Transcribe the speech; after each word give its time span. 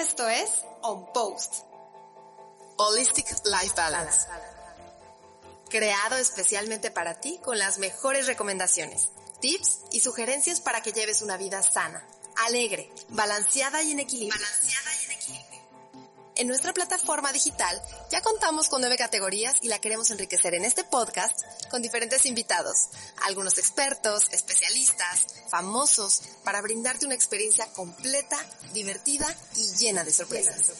esto 0.00 0.26
es 0.28 0.50
On 0.82 1.12
Post. 1.12 1.64
Holistic 2.78 3.26
Life 3.44 3.74
Balance. 3.76 4.26
Creado 5.68 6.16
especialmente 6.16 6.90
para 6.90 7.20
ti 7.20 7.38
con 7.44 7.58
las 7.58 7.78
mejores 7.78 8.26
recomendaciones, 8.26 9.10
tips 9.40 9.80
y 9.92 10.00
sugerencias 10.00 10.60
para 10.60 10.80
que 10.82 10.92
lleves 10.92 11.20
una 11.20 11.36
vida 11.36 11.62
sana, 11.62 12.06
alegre, 12.46 12.90
balanceada 13.10 13.82
y 13.82 13.92
en 13.92 14.00
equilibrio. 14.00 14.40
En 16.36 16.46
nuestra 16.46 16.72
plataforma 16.72 17.32
digital 17.32 17.80
ya 18.10 18.22
contamos 18.22 18.68
con 18.68 18.80
nueve 18.80 18.96
categorías 18.96 19.56
y 19.62 19.68
la 19.68 19.80
queremos 19.80 20.10
enriquecer 20.10 20.54
en 20.54 20.64
este 20.64 20.84
podcast 20.84 21.42
con 21.70 21.82
diferentes 21.82 22.24
invitados, 22.24 22.88
algunos 23.24 23.58
expertos, 23.58 24.32
especialistas, 24.32 25.26
famosos, 25.50 26.22
para 26.44 26.62
brindarte 26.62 27.06
una 27.06 27.14
experiencia 27.14 27.66
completa, 27.72 28.38
divertida 28.72 29.26
y 29.56 29.66
llena 29.76 30.04
de 30.04 30.12
sorpresas. 30.12 30.72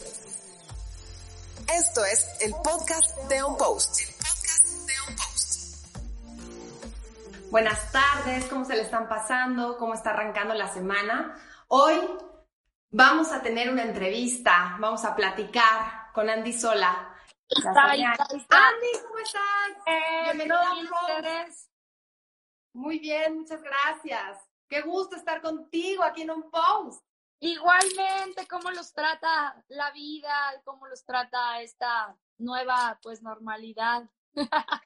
Esto 1.71 2.05
es 2.05 2.25
el 2.39 2.53
podcast 2.63 3.15
de 3.29 3.43
On 3.43 3.55
Post. 3.57 3.99
El 3.99 4.15
podcast 4.15 4.65
de 4.87 4.93
On 5.07 5.15
Post. 5.15 5.51
Buenas 7.51 7.91
tardes, 7.91 8.45
¿cómo 8.45 8.65
se 8.65 8.75
le 8.75 8.83
están 8.83 9.07
pasando? 9.07 9.77
¿Cómo 9.77 9.93
está 9.93 10.11
arrancando 10.11 10.53
la 10.53 10.73
semana? 10.73 11.37
Hoy 11.67 11.99
Vamos 12.93 13.31
a 13.31 13.41
tener 13.41 13.71
una 13.71 13.83
entrevista, 13.83 14.75
vamos 14.77 15.05
a 15.05 15.15
platicar 15.15 16.11
con 16.13 16.29
Andy 16.29 16.51
Sola. 16.51 17.15
Andy, 17.63 18.03
¿cómo 19.07 19.17
estás? 19.17 19.71
Eh, 19.85 20.23
Bienvenido 20.25 20.57
Muy 22.73 22.99
bien, 22.99 23.37
muchas 23.37 23.63
gracias. 23.63 24.39
Qué 24.67 24.81
gusto 24.81 25.15
estar 25.15 25.41
contigo 25.41 26.03
aquí 26.03 26.23
en 26.23 26.31
un 26.31 26.51
post. 26.51 27.01
Igualmente, 27.39 28.45
cómo 28.49 28.71
los 28.71 28.93
trata 28.93 29.63
la 29.69 29.91
vida, 29.91 30.61
cómo 30.65 30.85
los 30.87 31.05
trata 31.05 31.61
esta 31.61 32.13
nueva 32.39 32.99
pues 33.01 33.21
normalidad. 33.21 34.03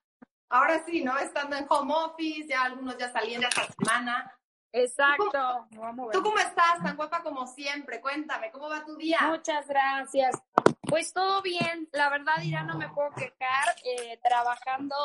Ahora 0.49 0.85
sí, 0.85 1.03
¿no? 1.03 1.17
Estando 1.17 1.55
en 1.55 1.65
home 1.67 1.95
office, 1.95 2.49
ya 2.49 2.65
algunos 2.65 2.99
ya 2.99 3.11
saliendo 3.11 3.47
esta 3.47 3.65
semana. 3.65 4.31
Exacto. 4.75 5.67
¿Tú 6.11 6.21
cómo, 6.21 6.37
estás? 6.37 6.83
Tan 6.83 6.97
guapa 6.97 7.23
como 7.23 7.47
siempre. 7.47 8.01
Cuéntame, 8.01 8.51
¿cómo 8.51 8.69
va 8.69 8.83
tu 8.83 8.97
día? 8.97 9.19
Muchas 9.21 9.65
gracias. 9.69 10.35
Pues 10.81 11.13
todo 11.13 11.41
bien, 11.41 11.87
la 11.93 12.09
verdad 12.09 12.35
ya 12.43 12.63
no 12.63 12.77
me 12.77 12.89
puedo 12.89 13.09
quejar, 13.11 13.75
eh, 13.85 14.19
trabajando, 14.21 14.95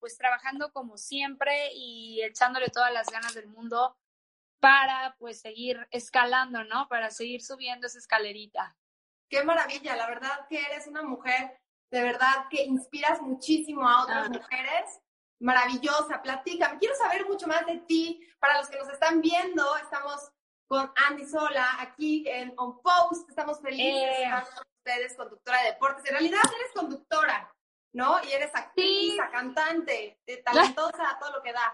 pues 0.00 0.18
trabajando 0.18 0.72
como 0.72 0.98
siempre 0.98 1.72
y 1.72 2.20
echándole 2.22 2.68
todas 2.68 2.92
las 2.92 3.08
ganas 3.08 3.34
del 3.34 3.46
mundo 3.46 3.96
para 4.60 5.14
pues 5.18 5.40
seguir 5.40 5.86
escalando, 5.92 6.64
¿no? 6.64 6.88
Para 6.88 7.10
seguir 7.10 7.42
subiendo 7.42 7.86
esa 7.86 7.98
escalerita. 7.98 8.76
Qué 9.30 9.44
maravilla, 9.44 9.96
la 9.96 10.08
verdad 10.08 10.46
que 10.48 10.60
eres 10.60 10.88
una 10.88 11.02
mujer 11.02 11.62
de 11.92 12.02
verdad 12.02 12.48
que 12.50 12.64
inspiras 12.64 13.20
muchísimo 13.20 13.86
a 13.86 14.02
otras 14.02 14.26
ah. 14.26 14.30
mujeres 14.30 15.01
maravillosa. 15.42 16.22
Platícame, 16.22 16.78
quiero 16.78 16.94
saber 16.96 17.26
mucho 17.26 17.46
más 17.46 17.66
de 17.66 17.78
ti. 17.80 18.26
Para 18.38 18.58
los 18.58 18.68
que 18.68 18.78
nos 18.78 18.88
están 18.88 19.20
viendo, 19.20 19.76
estamos 19.76 20.30
con 20.66 20.90
Andy 21.08 21.26
Sola 21.26 21.76
aquí 21.80 22.24
en 22.26 22.54
On 22.56 22.80
Post. 22.80 23.28
Estamos 23.28 23.60
felices 23.60 24.18
eh. 24.18 24.30
con 24.30 24.64
ustedes, 24.78 25.16
conductora 25.16 25.62
de 25.62 25.68
deportes. 25.72 26.04
En 26.06 26.12
realidad 26.12 26.40
eres 26.44 26.72
conductora, 26.74 27.54
¿no? 27.92 28.22
Y 28.24 28.32
eres 28.32 28.54
actriz, 28.54 29.14
cantante, 29.30 30.18
talentosa, 30.44 31.18
todo 31.20 31.32
lo 31.36 31.42
que 31.42 31.52
da. 31.52 31.72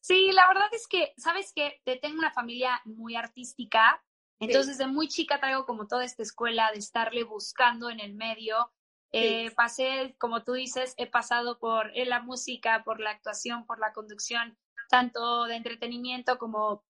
Sí, 0.00 0.30
la 0.32 0.46
verdad 0.48 0.68
es 0.72 0.86
que, 0.86 1.14
¿sabes 1.16 1.52
qué? 1.54 1.80
Tengo 2.00 2.18
una 2.18 2.32
familia 2.32 2.80
muy 2.84 3.16
artística. 3.16 4.02
Entonces, 4.40 4.78
de 4.78 4.86
muy 4.86 5.08
chica 5.08 5.40
traigo 5.40 5.66
como 5.66 5.88
toda 5.88 6.04
esta 6.04 6.22
escuela 6.22 6.70
de 6.70 6.78
estarle 6.78 7.24
buscando 7.24 7.90
en 7.90 7.98
el 7.98 8.14
medio 8.14 8.70
eh, 9.12 9.50
pasé, 9.52 10.14
como 10.18 10.44
tú 10.44 10.52
dices, 10.52 10.94
he 10.96 11.06
pasado 11.06 11.58
por 11.58 11.90
eh, 11.94 12.04
la 12.04 12.20
música, 12.20 12.82
por 12.84 13.00
la 13.00 13.10
actuación, 13.10 13.64
por 13.64 13.78
la 13.78 13.92
conducción, 13.92 14.58
tanto 14.90 15.44
de 15.44 15.56
entretenimiento 15.56 16.38
como 16.38 16.84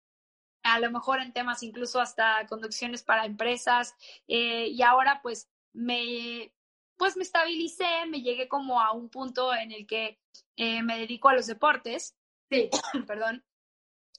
a 0.64 0.80
lo 0.80 0.90
mejor 0.90 1.20
en 1.20 1.32
temas 1.32 1.62
incluso 1.62 2.00
hasta 2.00 2.46
conducciones 2.48 3.02
para 3.02 3.24
empresas. 3.24 3.94
Eh, 4.26 4.68
y 4.68 4.82
ahora 4.82 5.20
pues 5.22 5.48
me, 5.72 6.52
pues 6.96 7.16
me 7.16 7.22
estabilicé, 7.22 8.06
me 8.08 8.22
llegué 8.22 8.48
como 8.48 8.80
a 8.80 8.92
un 8.92 9.08
punto 9.08 9.54
en 9.54 9.72
el 9.72 9.86
que 9.86 10.18
me 10.56 10.98
dedico 10.98 11.28
a 11.28 11.34
los 11.34 11.46
deportes. 11.46 12.16
Sí. 12.50 12.70
Perdón. 13.06 13.44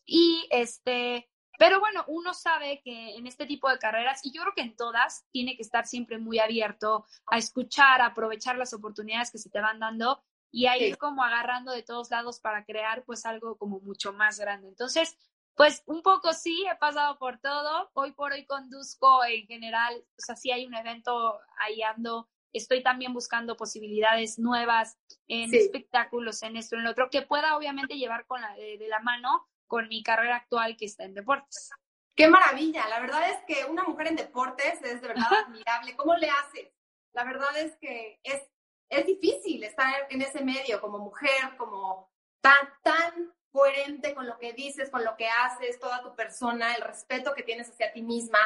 Y 0.06 0.48
este, 0.50 1.30
pero 1.60 1.82
bueno, 1.82 2.06
uno 2.08 2.34
sabe 2.34 2.82
que 2.86 3.18
en 3.18 3.28
este 3.28 3.46
tipo 3.46 3.70
de 3.70 3.78
carreras, 3.78 4.22
y 4.24 4.32
yo 4.32 4.44
creo 4.44 4.54
que 4.56 4.62
en 4.62 4.78
todas, 4.78 5.26
tiene 5.30 5.58
que 5.58 5.62
estar 5.62 5.86
siempre 5.86 6.18
muy 6.18 6.40
abierto 6.40 7.06
a 7.28 7.38
escuchar, 7.38 8.00
a 8.00 8.06
aprovechar 8.06 8.56
las 8.56 8.74
oportunidades 8.74 9.30
que 9.30 9.40
se 9.40 9.50
te 9.50 9.60
van 9.60 9.78
dando 9.78 10.24
y 10.52 10.68
a 10.68 10.78
ir 10.78 10.98
como 10.98 11.22
agarrando 11.22 11.74
de 11.74 11.84
todos 11.84 12.12
lados 12.12 12.40
para 12.40 12.64
crear 12.64 13.04
pues 13.04 13.26
algo 13.26 13.58
como 13.58 13.82
mucho 13.82 14.14
más 14.14 14.40
grande. 14.40 14.70
Entonces, 14.70 15.18
pues 15.54 15.84
un 15.86 16.02
poco 16.02 16.32
sí, 16.32 16.66
he 16.72 16.78
pasado 16.78 17.20
por 17.20 17.40
todo. 17.40 17.92
Hoy 17.94 18.14
por 18.14 18.32
hoy 18.32 18.46
conduzco 18.46 19.26
en 19.26 19.46
general, 19.46 20.02
o 20.18 20.22
sea, 20.22 20.38
sí 20.38 20.52
hay 20.52 20.66
un 20.66 20.76
evento 20.76 21.42
ahí 21.60 21.82
ando. 21.82 22.30
Estoy 22.54 22.84
también 22.84 23.12
buscando 23.12 23.58
posibilidades 23.58 24.40
nuevas 24.40 24.98
en 25.28 25.54
espectáculos, 25.54 26.42
en 26.42 26.56
esto, 26.56 26.78
en 26.78 26.86
lo 26.86 26.92
otro, 26.92 27.10
que 27.10 27.22
pueda 27.22 27.58
obviamente 27.58 27.98
llevar 27.98 28.26
con 28.28 28.40
la, 28.40 28.56
de 28.56 28.88
la 28.88 29.02
mano 29.02 29.46
con 29.70 29.88
mi 29.88 30.04
carrera 30.04 30.38
actual 30.38 30.76
que 30.76 30.86
está 30.86 31.06
en 31.06 31.14
deportes. 31.14 31.70
Qué 32.16 32.28
maravilla, 32.28 32.86
la 32.90 33.00
verdad 33.00 33.30
es 33.30 33.38
que 33.48 33.64
una 33.66 33.86
mujer 33.86 34.08
en 34.08 34.18
deportes 34.18 34.82
es 34.84 35.02
de 35.02 35.08
verdad 35.08 35.32
admirable. 35.46 35.96
¿Cómo 35.96 36.18
le 36.18 36.30
haces? 36.30 36.74
La 37.14 37.24
verdad 37.24 37.56
es 37.58 37.78
que 37.78 38.20
es, 38.24 38.42
es 38.90 39.06
difícil 39.06 39.64
estar 39.64 40.08
en 40.10 40.22
ese 40.22 40.44
medio 40.44 40.82
como 40.82 40.98
mujer, 41.00 41.56
como 41.58 42.12
tan, 42.42 42.68
tan 42.84 43.34
coherente 43.52 44.14
con 44.14 44.28
lo 44.28 44.38
que 44.38 44.54
dices, 44.54 44.90
con 44.90 45.06
lo 45.06 45.16
que 45.16 45.28
haces, 45.30 45.80
toda 45.80 46.02
tu 46.02 46.16
persona, 46.16 46.76
el 46.76 46.82
respeto 46.82 47.34
que 47.34 47.44
tienes 47.44 47.70
hacia 47.70 47.94
ti 47.94 48.02
misma. 48.02 48.40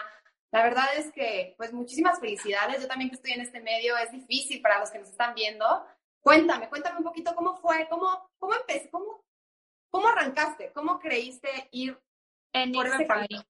La 0.51 0.61
verdad 0.61 0.85
es 0.97 1.11
que, 1.11 1.55
pues, 1.57 1.73
muchísimas 1.73 2.19
felicidades. 2.19 2.81
Yo 2.81 2.87
también 2.87 3.09
que 3.09 3.15
estoy 3.15 3.31
en 3.31 3.41
este 3.41 3.59
medio, 3.59 3.97
es 3.97 4.11
difícil 4.11 4.61
para 4.61 4.79
los 4.79 4.91
que 4.91 4.99
nos 4.99 5.09
están 5.09 5.33
viendo. 5.33 5.65
Cuéntame, 6.21 6.69
cuéntame 6.69 6.99
un 6.99 7.05
poquito 7.05 7.33
cómo 7.33 7.55
fue, 7.55 7.87
cómo, 7.89 8.29
cómo 8.37 8.53
empecé, 8.53 8.89
cómo, 8.91 9.22
¿Cómo 9.93 10.07
arrancaste? 10.07 10.71
¿Cómo 10.73 10.99
creíste 10.99 11.69
ir 11.69 12.01
en 12.51 12.71
por 12.71 12.87
ese 12.87 13.05
camino? 13.05 13.45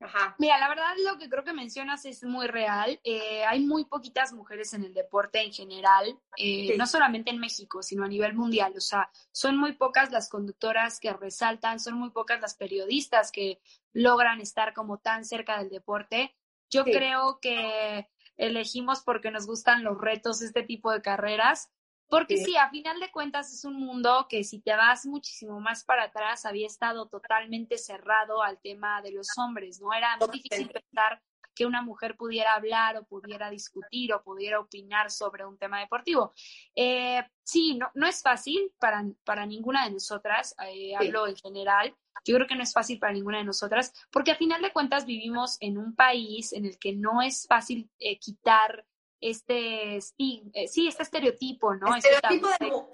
Ajá. 0.00 0.34
Mira, 0.38 0.58
la 0.58 0.70
verdad 0.70 0.94
lo 1.04 1.18
que 1.18 1.28
creo 1.28 1.44
que 1.44 1.52
mencionas 1.52 2.06
es 2.06 2.24
muy 2.24 2.46
real. 2.46 2.98
Eh, 3.04 3.44
hay 3.44 3.60
muy 3.60 3.84
poquitas 3.84 4.32
mujeres 4.32 4.72
en 4.72 4.84
el 4.84 4.94
deporte 4.94 5.42
en 5.42 5.52
general, 5.52 6.18
eh, 6.38 6.74
no 6.78 6.86
solamente 6.86 7.30
en 7.30 7.38
México, 7.38 7.82
sino 7.82 8.02
a 8.02 8.08
nivel 8.08 8.32
mundial. 8.32 8.72
O 8.74 8.80
sea, 8.80 9.10
son 9.30 9.58
muy 9.58 9.72
pocas 9.72 10.10
las 10.10 10.30
conductoras 10.30 11.00
que 11.00 11.12
resaltan, 11.12 11.78
son 11.78 11.94
muy 11.96 12.08
pocas 12.12 12.40
las 12.40 12.54
periodistas 12.54 13.30
que 13.30 13.60
logran 13.92 14.40
estar 14.40 14.72
como 14.72 15.00
tan 15.00 15.26
cerca 15.26 15.58
del 15.58 15.68
deporte. 15.68 16.34
Yo 16.70 16.84
creo 16.84 17.40
que 17.42 18.08
elegimos 18.38 19.02
porque 19.02 19.30
nos 19.30 19.46
gustan 19.46 19.84
los 19.84 20.00
retos, 20.00 20.40
este 20.40 20.62
tipo 20.62 20.90
de 20.92 21.02
carreras, 21.02 21.70
porque 22.08 22.38
sí. 22.38 22.56
a 22.56 22.70
final 22.70 23.00
de 23.00 23.10
cuentas 23.10 23.52
es 23.52 23.64
un 23.64 23.76
mundo 23.76 24.26
que 24.28 24.44
si 24.44 24.60
te 24.60 24.74
vas 24.74 25.06
muchísimo 25.06 25.60
más 25.60 25.84
para 25.84 26.04
atrás 26.04 26.44
había 26.44 26.66
estado 26.66 27.08
totalmente 27.08 27.78
cerrado 27.78 28.42
al 28.42 28.60
tema 28.60 29.02
de 29.02 29.12
los 29.12 29.28
hombres, 29.38 29.80
¿no? 29.80 29.92
Era 29.92 30.16
muy 30.18 30.28
difícil 30.30 30.68
pensar 30.68 31.20
que 31.54 31.66
una 31.66 31.82
mujer 31.82 32.16
pudiera 32.16 32.54
hablar 32.54 32.96
o 32.96 33.04
pudiera 33.04 33.48
discutir 33.48 34.12
o 34.12 34.22
pudiera 34.22 34.58
opinar 34.58 35.10
sobre 35.10 35.46
un 35.46 35.56
tema 35.56 35.80
deportivo. 35.80 36.34
Eh, 36.74 37.22
sí, 37.44 37.76
no, 37.76 37.90
no 37.94 38.06
es 38.06 38.22
fácil 38.22 38.72
para, 38.78 39.04
para 39.24 39.46
ninguna 39.46 39.84
de 39.84 39.92
nosotras, 39.92 40.54
eh, 40.66 40.94
hablo 40.96 41.26
en 41.28 41.36
general, 41.36 41.94
yo 42.24 42.34
creo 42.36 42.46
que 42.46 42.56
no 42.56 42.62
es 42.62 42.72
fácil 42.72 42.98
para 42.98 43.12
ninguna 43.12 43.38
de 43.38 43.44
nosotras, 43.44 43.92
porque 44.10 44.32
a 44.32 44.36
final 44.36 44.62
de 44.62 44.72
cuentas 44.72 45.04
vivimos 45.04 45.56
en 45.60 45.78
un 45.78 45.94
país 45.94 46.52
en 46.52 46.64
el 46.64 46.78
que 46.78 46.94
no 46.94 47.22
es 47.22 47.46
fácil 47.46 47.90
eh, 47.98 48.18
quitar 48.18 48.84
este, 49.30 50.00
sí, 50.00 50.52
este 50.54 51.02
estereotipo, 51.02 51.74
¿no? 51.74 51.94
Este 51.96 52.10
estereotipo 52.10 52.48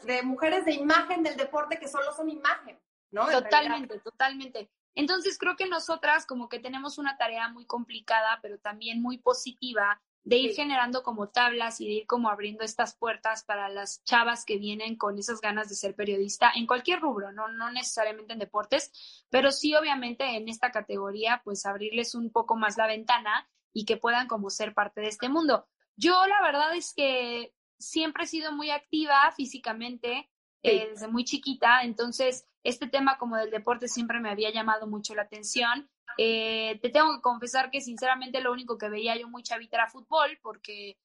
de, 0.05 0.15
de, 0.15 0.23
mujeres 0.23 0.65
de 0.65 0.75
imagen 0.75 1.23
del 1.23 1.37
deporte 1.37 1.79
que 1.79 1.89
solo 1.89 2.13
son 2.15 2.31
imagen, 2.31 2.79
¿no? 3.11 3.29
Totalmente, 3.29 3.99
totalmente. 3.99 4.71
Entonces 4.95 5.39
creo 5.39 5.57
que 5.57 5.67
nosotras 5.67 6.27
como 6.27 6.49
que 6.49 6.59
tenemos 6.61 6.99
una 6.99 7.17
tarea 7.17 7.49
muy 7.49 7.67
complicada, 7.67 8.39
pero 8.43 8.59
también 8.59 9.03
muy 9.03 9.19
positiva 9.19 10.01
de 10.23 10.37
ir 10.37 10.55
generando 10.55 11.03
como 11.03 11.31
tablas 11.31 11.81
y 11.81 11.87
de 11.87 11.93
ir 11.95 12.07
como 12.07 12.29
abriendo 12.29 12.63
estas 12.63 12.95
puertas 12.95 13.43
para 13.43 13.69
las 13.69 14.05
chavas 14.05 14.45
que 14.45 14.59
vienen 14.59 14.97
con 14.97 15.19
esas 15.19 15.41
ganas 15.41 15.69
de 15.69 15.75
ser 15.75 15.97
periodista 15.97 16.53
en 16.55 16.67
cualquier 16.67 17.01
rubro, 17.01 17.33
no, 17.33 17.49
no 17.49 17.73
necesariamente 17.73 18.35
en 18.35 18.39
deportes, 18.39 19.25
pero 19.31 19.51
sí 19.51 19.75
obviamente 19.75 20.37
en 20.37 20.49
esta 20.49 20.71
categoría, 20.71 21.41
pues 21.45 21.67
abrirles 21.67 22.15
un 22.15 22.31
poco 22.31 22.55
más 22.57 22.77
la 22.77 22.87
ventana 22.87 23.49
y 23.73 23.85
que 23.85 23.97
puedan 23.97 24.29
como 24.29 24.51
ser 24.51 24.75
parte 24.75 25.01
de 25.01 25.09
este 25.09 25.29
mundo. 25.29 25.67
Yo 26.01 26.27
la 26.27 26.43
verdad 26.43 26.75
es 26.75 26.95
que 26.95 27.53
siempre 27.79 28.25
he 28.25 28.27
sido 28.27 28.53
muy 28.53 28.71
activa 28.71 29.33
físicamente 29.37 30.31
eh, 30.63 30.89
desde 30.91 31.09
muy 31.09 31.25
chiquita, 31.25 31.83
entonces 31.83 32.47
este 32.63 32.87
tema 32.87 33.19
como 33.19 33.37
del 33.37 33.51
deporte 33.51 33.89
siempre 33.89 34.21
me 34.21 34.31
había 34.31 34.51
llamado 34.51 34.87
mucho 34.87 35.15
la 35.15 35.23
atención 35.23 35.91
eh, 36.19 36.79
te 36.83 36.91
tengo 36.91 37.15
que 37.15 37.23
confesar 37.23 37.71
que 37.71 37.81
sinceramente 37.81 38.41
lo 38.41 38.53
único 38.53 38.79
que 38.79 38.89
veía 38.89 39.17
yo 39.17 39.29
muy 39.29 39.43
chavita 39.43 39.77
era 39.77 39.89
fútbol, 39.89 40.39
porque 40.43 40.99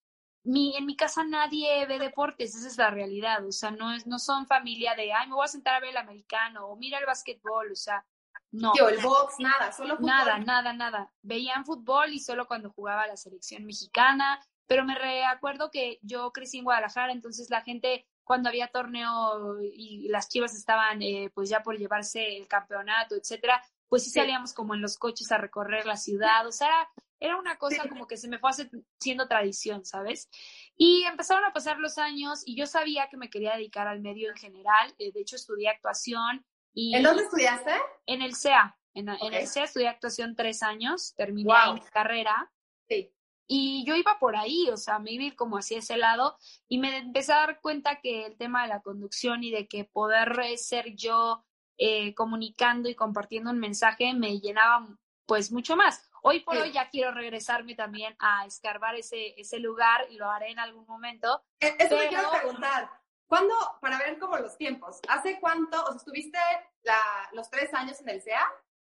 mi, 0.43 0.75
en 0.75 0.85
mi 0.85 0.95
casa 0.95 1.23
nadie 1.23 1.85
ve 1.85 1.99
deportes, 1.99 2.55
esa 2.55 2.67
es 2.67 2.77
la 2.77 2.89
realidad, 2.89 3.45
o 3.45 3.51
sea, 3.51 3.71
no, 3.71 3.93
es, 3.93 4.05
no 4.05 4.19
son 4.19 4.45
familia 4.45 4.95
de, 4.95 5.13
ay, 5.13 5.27
me 5.27 5.35
voy 5.35 5.45
a 5.45 5.49
sentar 5.49 5.75
a 5.75 5.79
ver 5.79 5.91
el 5.91 5.97
americano 5.97 6.67
o 6.67 6.75
mira 6.75 6.99
el 6.99 7.05
básquetbol, 7.05 7.71
o 7.71 7.75
sea, 7.75 8.05
no. 8.51 8.73
Yo, 8.77 8.87
el 8.87 9.01
box, 9.01 9.35
nada, 9.39 9.71
solo 9.71 9.95
fútbol. 9.95 10.07
Nada, 10.07 10.37
nada, 10.39 10.73
nada. 10.73 11.13
Veían 11.21 11.65
fútbol 11.65 12.13
y 12.13 12.19
solo 12.19 12.47
cuando 12.47 12.69
jugaba 12.69 13.07
la 13.07 13.17
selección 13.17 13.65
mexicana, 13.65 14.39
pero 14.67 14.83
me 14.83 14.95
recuerdo 14.95 15.69
que 15.71 15.99
yo 16.01 16.31
crecí 16.31 16.57
en 16.57 16.63
Guadalajara, 16.63 17.11
entonces 17.11 17.49
la 17.49 17.61
gente 17.61 18.07
cuando 18.23 18.49
había 18.49 18.67
torneo 18.67 19.61
y 19.61 20.07
las 20.09 20.29
chivas 20.29 20.55
estaban 20.55 21.01
eh, 21.01 21.31
pues 21.33 21.49
ya 21.49 21.61
por 21.61 21.77
llevarse 21.77 22.37
el 22.37 22.47
campeonato, 22.47 23.15
etcétera, 23.15 23.61
pues 23.87 24.03
sí, 24.03 24.09
salíamos 24.09 24.53
como 24.53 24.73
en 24.73 24.81
los 24.81 24.97
coches 24.97 25.31
a 25.31 25.37
recorrer 25.37 25.85
la 25.85 25.95
ciudad, 25.95 26.45
o 26.47 26.51
sea, 26.51 26.89
era, 27.19 27.37
una 27.37 27.57
cosa 27.57 27.87
como 27.87 28.07
que 28.07 28.17
se 28.17 28.27
me 28.27 28.39
fue 28.39 28.49
haciendo 28.49 29.27
tradición, 29.27 29.85
¿sabes? 29.85 30.29
Y 30.75 31.03
empezaron 31.03 31.45
a 31.45 31.53
pasar 31.53 31.79
los 31.79 31.97
años 31.97 32.41
y 32.45 32.57
yo 32.57 32.65
sabía 32.65 33.07
que 33.09 33.17
me 33.17 33.29
quería 33.29 33.53
dedicar 33.53 33.87
al 33.87 34.01
medio 34.01 34.29
en 34.29 34.35
general, 34.35 34.93
eh, 34.97 35.11
de 35.11 35.21
hecho 35.21 35.35
estudié 35.35 35.69
actuación. 35.69 36.45
Y 36.73 36.95
¿En 36.95 37.03
dónde 37.03 37.23
estudiaste? 37.23 37.71
En 38.05 38.21
el 38.21 38.35
CEA, 38.35 38.77
en, 38.93 39.07
el 39.09 39.47
CEA 39.47 39.63
estudié 39.63 39.87
actuación 39.87 40.35
tres 40.35 40.61
años, 40.61 41.13
terminé 41.15 41.53
mi 41.73 41.79
carrera. 41.91 42.51
Sí. 42.89 43.14
Y 43.47 43.83
yo 43.85 43.95
iba 43.95 44.17
por 44.19 44.35
ahí, 44.35 44.69
o 44.71 44.77
sea, 44.77 44.99
me 44.99 45.11
iba 45.11 45.23
a 45.23 45.27
ir 45.27 45.35
como 45.35 45.57
hacia 45.57 45.79
ese 45.79 45.97
lado 45.97 46.37
y 46.67 46.79
me 46.79 46.97
empecé 46.97 47.33
a 47.33 47.37
dar 47.37 47.61
cuenta 47.61 48.01
que 48.01 48.25
el 48.25 48.37
tema 48.37 48.63
de 48.63 48.69
la 48.69 48.81
conducción 48.81 49.43
y 49.43 49.51
de 49.51 49.67
que 49.67 49.85
poder 49.85 50.35
ser 50.57 50.95
yo 50.95 51.45
eh, 51.77 52.15
comunicando 52.15 52.89
y 52.89 52.95
compartiendo 52.95 53.51
un 53.51 53.59
mensaje 53.59 54.13
me 54.13 54.39
llenaba 54.39 54.87
pues 55.25 55.51
mucho 55.51 55.75
más. 55.75 56.09
Hoy 56.21 56.39
por 56.39 56.57
hoy 56.57 56.71
ya 56.71 56.89
quiero 56.89 57.11
regresarme 57.11 57.75
también 57.75 58.15
a 58.17 58.45
escarbar 58.45 58.95
ese, 58.95 59.39
ese 59.39 59.59
lugar 59.59 60.07
y 60.09 60.15
lo 60.15 60.29
haré 60.29 60.49
en 60.51 60.59
algún 60.59 60.85
momento. 60.87 61.43
E, 61.59 61.75
eso 61.77 61.95
me 61.97 62.07
quiero 62.07 62.31
preguntar. 62.31 62.89
¿Cuándo, 63.27 63.53
para 63.81 63.97
ver 63.99 64.17
como 64.19 64.37
los 64.37 64.57
tiempos, 64.57 64.99
hace 65.07 65.39
cuánto, 65.39 65.83
o 65.83 65.87
sea, 65.87 65.97
estuviste 65.97 66.39
la, 66.83 66.99
los 67.33 67.49
tres 67.49 67.73
años 67.73 67.99
en 68.01 68.09
el 68.09 68.21
CEA? 68.21 68.47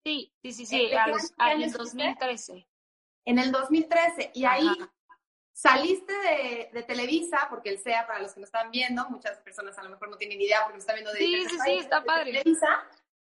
Sí, 0.04 0.32
sí, 0.42 0.52
sí, 0.52 0.66
sí, 0.66 0.90
en 0.92 1.62
el 1.62 1.72
2013. 1.72 2.66
En 3.26 3.38
el 3.38 3.52
2013, 3.52 4.30
y 4.32 4.46
ahí 4.46 4.68
Saliste 5.56 6.12
de, 6.70 6.82
Televisa, 6.82 7.46
porque 7.48 7.70
el 7.70 7.78
SEA, 7.78 8.06
para 8.06 8.18
los 8.18 8.34
que 8.34 8.40
no 8.40 8.44
están 8.44 8.70
viendo, 8.70 9.08
muchas 9.08 9.38
personas 9.38 9.78
a 9.78 9.82
lo 9.82 9.88
mejor 9.88 10.10
no 10.10 10.18
tienen 10.18 10.38
idea 10.38 10.58
porque 10.62 10.74
no 10.74 10.80
están 10.80 10.96
viendo 10.96 11.12
de 11.14 11.18
Sí, 11.18 11.46
sí, 11.48 11.56
sí, 11.64 11.72
está 11.78 12.04
padre. 12.04 12.32
Televisa, 12.32 12.68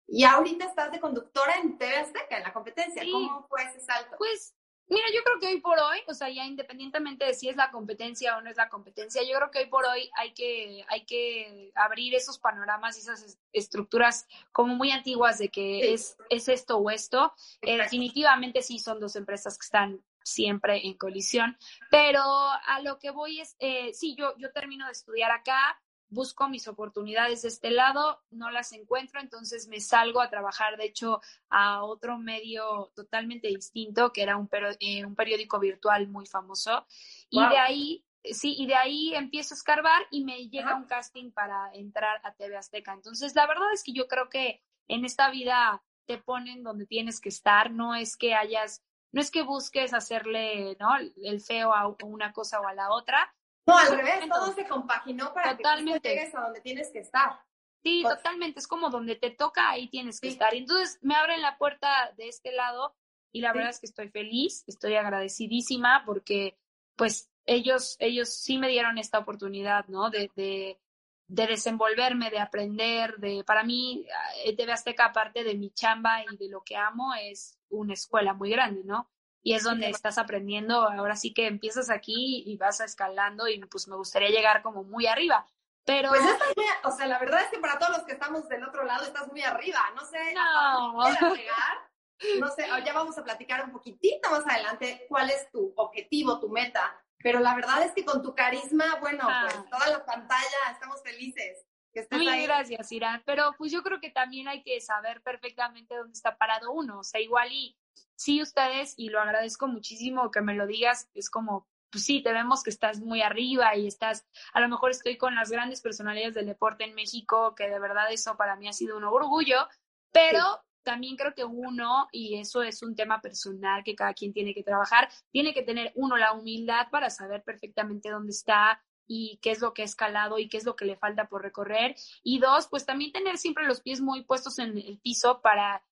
y 0.07 0.23
ahorita 0.23 0.65
estás 0.65 0.91
de 0.91 0.99
conductora 0.99 1.57
en 1.57 1.77
TV 1.77 1.95
Azteca, 1.95 2.37
en 2.37 2.43
la 2.43 2.51
competencia. 2.51 3.03
¿Cómo 3.11 3.45
fue 3.47 3.63
ese 3.65 3.81
salto? 3.81 4.15
Pues, 4.17 4.55
mira, 4.87 5.05
yo 5.13 5.23
creo 5.23 5.39
que 5.39 5.47
hoy 5.47 5.61
por 5.61 5.79
hoy, 5.79 5.99
o 6.07 6.13
sea, 6.13 6.29
ya 6.29 6.45
independientemente 6.45 7.25
de 7.25 7.33
si 7.33 7.49
es 7.49 7.55
la 7.55 7.71
competencia 7.71 8.37
o 8.37 8.41
no 8.41 8.49
es 8.49 8.57
la 8.57 8.69
competencia, 8.69 9.21
yo 9.23 9.37
creo 9.37 9.51
que 9.51 9.59
hoy 9.59 9.65
por 9.67 9.85
hoy 9.85 10.09
hay 10.15 10.33
que, 10.33 10.85
hay 10.87 11.05
que 11.05 11.71
abrir 11.75 12.15
esos 12.15 12.39
panoramas 12.39 12.97
y 12.97 13.01
esas 13.01 13.37
estructuras 13.51 14.27
como 14.51 14.75
muy 14.75 14.91
antiguas 14.91 15.37
de 15.37 15.49
que 15.49 15.93
es, 15.93 16.17
es 16.29 16.47
esto 16.47 16.77
o 16.77 16.89
esto. 16.89 17.33
Eh, 17.61 17.77
definitivamente 17.77 18.61
sí 18.61 18.79
son 18.79 18.99
dos 18.99 19.15
empresas 19.15 19.57
que 19.57 19.65
están 19.65 20.03
siempre 20.23 20.85
en 20.87 20.95
colisión. 20.95 21.57
Pero 21.91 22.21
a 22.21 22.81
lo 22.81 22.97
que 22.99 23.11
voy 23.11 23.41
es, 23.41 23.55
eh, 23.59 23.93
sí, 23.93 24.15
yo, 24.15 24.35
yo 24.37 24.51
termino 24.51 24.85
de 24.85 24.93
estudiar 24.93 25.31
acá, 25.31 25.79
busco 26.13 26.47
mis 26.47 26.67
oportunidades 26.67 27.41
de 27.41 27.49
este 27.49 27.71
lado, 27.71 28.21
no 28.31 28.51
las 28.51 28.71
encuentro, 28.71 29.19
entonces 29.19 29.67
me 29.67 29.79
salgo 29.79 30.21
a 30.21 30.29
trabajar, 30.29 30.77
de 30.77 30.85
hecho, 30.85 31.21
a 31.49 31.83
otro 31.83 32.17
medio 32.17 32.91
totalmente 32.95 33.47
distinto, 33.47 34.11
que 34.13 34.21
era 34.23 34.37
un, 34.37 34.49
eh, 34.79 35.05
un 35.05 35.15
periódico 35.15 35.59
virtual 35.59 36.07
muy 36.07 36.25
famoso. 36.25 36.85
Y 37.29 37.39
de 37.39 37.57
ahí, 37.57 38.05
sí, 38.23 38.55
y 38.57 38.67
de 38.67 38.75
ahí 38.75 39.15
empiezo 39.15 39.53
a 39.53 39.57
escarbar 39.57 40.03
y 40.11 40.23
me 40.23 40.47
llega 40.49 40.75
un 40.75 40.85
casting 40.85 41.31
para 41.31 41.73
entrar 41.73 42.21
a 42.23 42.33
TV 42.33 42.55
Azteca. 42.55 42.93
Entonces, 42.93 43.35
la 43.35 43.47
verdad 43.47 43.71
es 43.73 43.83
que 43.83 43.93
yo 43.93 44.07
creo 44.07 44.29
que 44.29 44.61
en 44.87 45.05
esta 45.05 45.29
vida 45.29 45.83
te 46.05 46.17
ponen 46.17 46.63
donde 46.63 46.85
tienes 46.85 47.19
que 47.19 47.29
estar, 47.29 47.71
no 47.71 47.95
es 47.95 48.17
que 48.17 48.33
hayas 48.33 48.83
no 49.13 49.21
es 49.21 49.29
que 49.29 49.43
busques 49.43 49.93
hacerle 49.93 50.75
¿no? 50.79 50.89
el 51.23 51.39
feo 51.39 51.73
a 51.73 51.95
una 52.03 52.33
cosa 52.33 52.59
o 52.59 52.67
a 52.67 52.73
la 52.73 52.91
otra. 52.91 53.33
No, 53.65 53.77
al 53.77 53.95
revés, 53.95 54.27
todo 54.29 54.53
se 54.53 54.67
compaginó 54.67 55.33
para 55.33 55.55
que 55.55 55.63
tú 55.63 55.99
llegues 56.03 56.35
a 56.35 56.41
donde 56.41 56.61
tienes 56.61 56.89
que 56.91 56.99
estar. 56.99 57.39
Sí, 57.83 58.01
pues 58.01 58.17
totalmente, 58.17 58.59
es 58.59 58.67
como 58.67 58.89
donde 58.89 59.15
te 59.15 59.29
toca, 59.31 59.69
ahí 59.69 59.89
tienes 59.89 60.21
que 60.21 60.29
estar. 60.29 60.53
Y 60.53 60.59
entonces 60.59 60.99
me 61.01 61.15
abren 61.15 61.41
la 61.41 61.57
puerta 61.57 62.13
de 62.17 62.29
este 62.29 62.51
lado 62.53 62.95
y 63.31 63.41
la 63.41 63.51
verdad 63.51 63.71
es 63.71 63.79
que 63.79 63.87
estoy 63.87 64.09
feliz, 64.09 64.63
estoy 64.67 64.95
agradecidísima 64.95 66.03
porque 66.05 66.57
pues 66.95 67.29
ellos, 67.45 67.97
ellos 67.99 68.33
sí 68.33 68.57
me 68.57 68.69
dieron 68.69 68.97
esta 68.97 69.19
oportunidad, 69.19 69.85
¿no? 69.87 70.09
De, 70.09 70.31
de, 70.35 70.79
de 71.27 71.47
desenvolverme, 71.47 72.29
de 72.29 72.39
aprender, 72.39 73.17
de, 73.17 73.43
para 73.43 73.63
mí, 73.63 74.05
eh, 74.45 74.55
TV 74.55 74.71
Azteca, 74.71 75.05
aparte 75.05 75.43
de 75.43 75.55
mi 75.55 75.71
chamba 75.71 76.23
y 76.23 76.37
de 76.37 76.47
lo 76.47 76.61
que 76.61 76.77
amo, 76.77 77.13
es 77.15 77.57
una 77.69 77.93
escuela 77.93 78.33
muy 78.33 78.49
grande, 78.51 78.83
¿no? 78.85 79.09
Y 79.43 79.53
es 79.53 79.63
donde 79.63 79.89
estás 79.89 80.17
aprendiendo, 80.17 80.81
ahora 80.81 81.17
sí 81.17 81.33
que 81.33 81.47
empiezas 81.47 81.89
aquí 81.89 82.43
y 82.45 82.57
vas 82.57 82.79
escalando 82.79 83.47
y 83.47 83.59
pues 83.65 83.87
me 83.89 83.97
gustaría 83.97 84.29
llegar 84.29 84.61
como 84.61 84.83
muy 84.83 85.05
arriba. 85.05 85.45
Pero... 85.85 86.09
Pues 86.09 86.25
estás 86.25 86.47
muy, 86.55 86.65
o 86.85 86.91
sea, 86.91 87.07
la 87.07 87.19
verdad 87.19 87.41
es 87.41 87.49
que 87.49 87.59
para 87.59 87.77
todos 87.77 87.97
los 87.97 88.05
que 88.05 88.13
estamos 88.13 88.47
del 88.47 88.63
otro 88.63 88.85
lado 88.85 89.05
estás 89.05 89.27
muy 89.27 89.41
arriba, 89.41 89.81
no 89.95 90.05
sé, 90.05 90.33
no. 90.33 91.35
llegar, 91.35 91.91
no 92.39 92.47
sé, 92.47 92.67
ya 92.85 92.93
vamos 92.93 93.17
a 93.17 93.23
platicar 93.23 93.65
un 93.65 93.71
poquitito 93.71 94.29
más 94.31 94.47
adelante 94.47 95.05
cuál 95.09 95.29
es 95.29 95.51
tu 95.51 95.73
objetivo, 95.75 96.39
tu 96.39 96.47
meta, 96.47 96.97
pero 97.17 97.41
la 97.41 97.53
verdad 97.53 97.83
es 97.83 97.91
que 97.91 98.05
con 98.05 98.21
tu 98.21 98.33
carisma, 98.33 98.95
bueno, 99.01 99.25
pues 99.25 99.55
ah. 99.57 99.65
toda 99.69 99.87
la 99.89 100.05
pantalla, 100.05 100.71
estamos 100.71 101.01
felices. 101.03 101.65
Muy 102.11 102.43
gracias, 102.43 102.91
Irán. 102.91 103.21
Pero 103.25 103.53
pues 103.57 103.71
yo 103.71 103.83
creo 103.83 103.99
que 103.99 104.09
también 104.09 104.47
hay 104.47 104.63
que 104.63 104.79
saber 104.81 105.21
perfectamente 105.21 105.95
dónde 105.95 106.13
está 106.13 106.37
parado 106.37 106.71
uno. 106.71 106.99
O 106.99 107.03
sea, 107.03 107.21
igual 107.21 107.51
y 107.51 107.77
sí 108.15 108.41
ustedes, 108.41 108.93
y 108.97 109.09
lo 109.09 109.19
agradezco 109.19 109.67
muchísimo 109.67 110.31
que 110.31 110.41
me 110.41 110.55
lo 110.55 110.67
digas, 110.67 111.09
es 111.13 111.29
como, 111.29 111.67
pues 111.91 112.05
sí, 112.05 112.23
te 112.23 112.33
vemos 112.33 112.63
que 112.63 112.69
estás 112.69 112.99
muy 112.99 113.21
arriba 113.21 113.75
y 113.75 113.87
estás, 113.87 114.25
a 114.53 114.59
lo 114.59 114.67
mejor 114.67 114.91
estoy 114.91 115.17
con 115.17 115.35
las 115.35 115.51
grandes 115.51 115.81
personalidades 115.81 116.33
del 116.33 116.47
deporte 116.47 116.83
en 116.83 116.95
México, 116.95 117.53
que 117.55 117.69
de 117.69 117.79
verdad 117.79 118.11
eso 118.11 118.35
para 118.35 118.55
mí 118.55 118.67
ha 118.67 118.73
sido 118.73 118.97
un 118.97 119.03
orgullo, 119.03 119.67
pero 120.11 120.63
también 120.83 121.15
creo 121.15 121.33
que 121.33 121.45
uno, 121.45 122.07
y 122.11 122.35
eso 122.35 122.61
es 122.61 122.83
un 122.83 122.95
tema 122.95 123.21
personal 123.21 123.83
que 123.83 123.95
cada 123.95 124.13
quien 124.13 124.33
tiene 124.33 124.53
que 124.53 124.63
trabajar, 124.63 125.09
tiene 125.31 125.53
que 125.53 125.63
tener 125.63 125.91
uno 125.95 126.17
la 126.17 126.33
humildad 126.33 126.87
para 126.91 127.09
saber 127.09 127.43
perfectamente 127.43 128.09
dónde 128.09 128.31
está 128.31 128.81
y 129.07 129.39
qué 129.41 129.51
es 129.51 129.61
lo 129.61 129.73
que 129.73 129.81
ha 129.81 129.85
escalado 129.85 130.39
y 130.39 130.49
qué 130.49 130.57
es 130.57 130.65
lo 130.65 130.75
que 130.75 130.85
le 130.85 130.95
falta 130.95 131.27
por 131.27 131.41
recorrer. 131.41 131.95
Y 132.23 132.39
dos, 132.39 132.67
pues 132.67 132.85
también 132.85 133.11
tener 133.11 133.37
siempre 133.37 133.65
los 133.65 133.81
pies 133.81 134.01
muy 134.01 134.23
puestos 134.23 134.59
en 134.59 134.77
el 134.77 134.99
piso 134.99 135.41
para, 135.41 135.83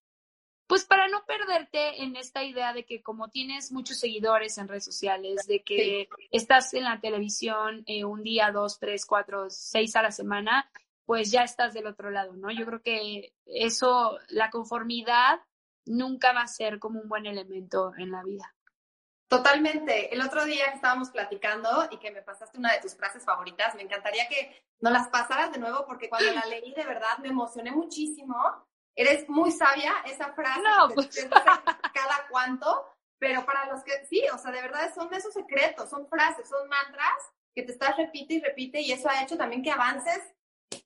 pues 0.72 0.86
para 0.86 1.06
no 1.06 1.22
perderte 1.26 2.02
en 2.02 2.16
esta 2.16 2.42
idea 2.42 2.72
de 2.72 2.86
que 2.86 3.02
como 3.02 3.28
tienes 3.28 3.72
muchos 3.72 3.98
seguidores 3.98 4.56
en 4.56 4.68
redes 4.68 4.86
sociales, 4.86 5.46
de 5.46 5.62
que 5.62 6.08
estás 6.30 6.72
en 6.72 6.84
la 6.84 6.98
televisión 6.98 7.82
eh, 7.84 8.06
un 8.06 8.22
día, 8.22 8.50
dos, 8.50 8.78
tres, 8.78 9.04
cuatro, 9.04 9.50
seis 9.50 9.94
a 9.96 10.02
la 10.02 10.10
semana, 10.10 10.72
pues 11.04 11.30
ya 11.30 11.42
estás 11.42 11.74
del 11.74 11.88
otro 11.88 12.10
lado, 12.10 12.32
¿no? 12.36 12.50
Yo 12.50 12.64
creo 12.64 12.80
que 12.80 13.34
eso, 13.44 14.18
la 14.28 14.48
conformidad 14.48 15.40
nunca 15.84 16.32
va 16.32 16.40
a 16.40 16.48
ser 16.48 16.78
como 16.78 17.02
un 17.02 17.08
buen 17.10 17.26
elemento 17.26 17.92
en 17.98 18.10
la 18.10 18.22
vida. 18.22 18.54
Totalmente. 19.28 20.14
El 20.14 20.22
otro 20.22 20.46
día 20.46 20.64
estábamos 20.68 21.10
platicando 21.10 21.86
y 21.90 21.98
que 21.98 22.12
me 22.12 22.22
pasaste 22.22 22.56
una 22.56 22.72
de 22.72 22.80
tus 22.80 22.96
frases 22.96 23.22
favoritas, 23.26 23.74
me 23.74 23.82
encantaría 23.82 24.26
que 24.26 24.64
nos 24.80 24.90
las 24.90 25.08
pasaras 25.08 25.52
de 25.52 25.58
nuevo 25.58 25.84
porque 25.84 26.08
cuando 26.08 26.32
la 26.32 26.46
leí 26.48 26.72
de 26.72 26.86
verdad 26.86 27.18
me 27.18 27.28
emocioné 27.28 27.72
muchísimo. 27.72 28.34
Eres 28.94 29.28
muy 29.28 29.50
sabia 29.50 29.94
esa 30.06 30.32
frase. 30.32 30.60
No, 30.62 30.94
pues. 30.94 31.28
cada 31.30 32.26
cuánto, 32.30 32.86
pero 33.18 33.44
para 33.46 33.66
los 33.66 33.82
que 33.84 34.04
sí, 34.06 34.22
o 34.32 34.38
sea, 34.38 34.50
de 34.50 34.62
verdad 34.62 34.92
son 34.94 35.12
esos 35.14 35.32
secretos, 35.32 35.88
son 35.88 36.08
frases, 36.08 36.48
son 36.48 36.68
mantras 36.68 37.32
que 37.54 37.62
te 37.62 37.72
estás 37.72 37.96
repite 37.96 38.34
y 38.34 38.40
repite 38.40 38.80
y 38.80 38.92
eso 38.92 39.08
ha 39.08 39.22
hecho 39.22 39.36
también 39.36 39.62
que 39.62 39.70
avances 39.70 40.22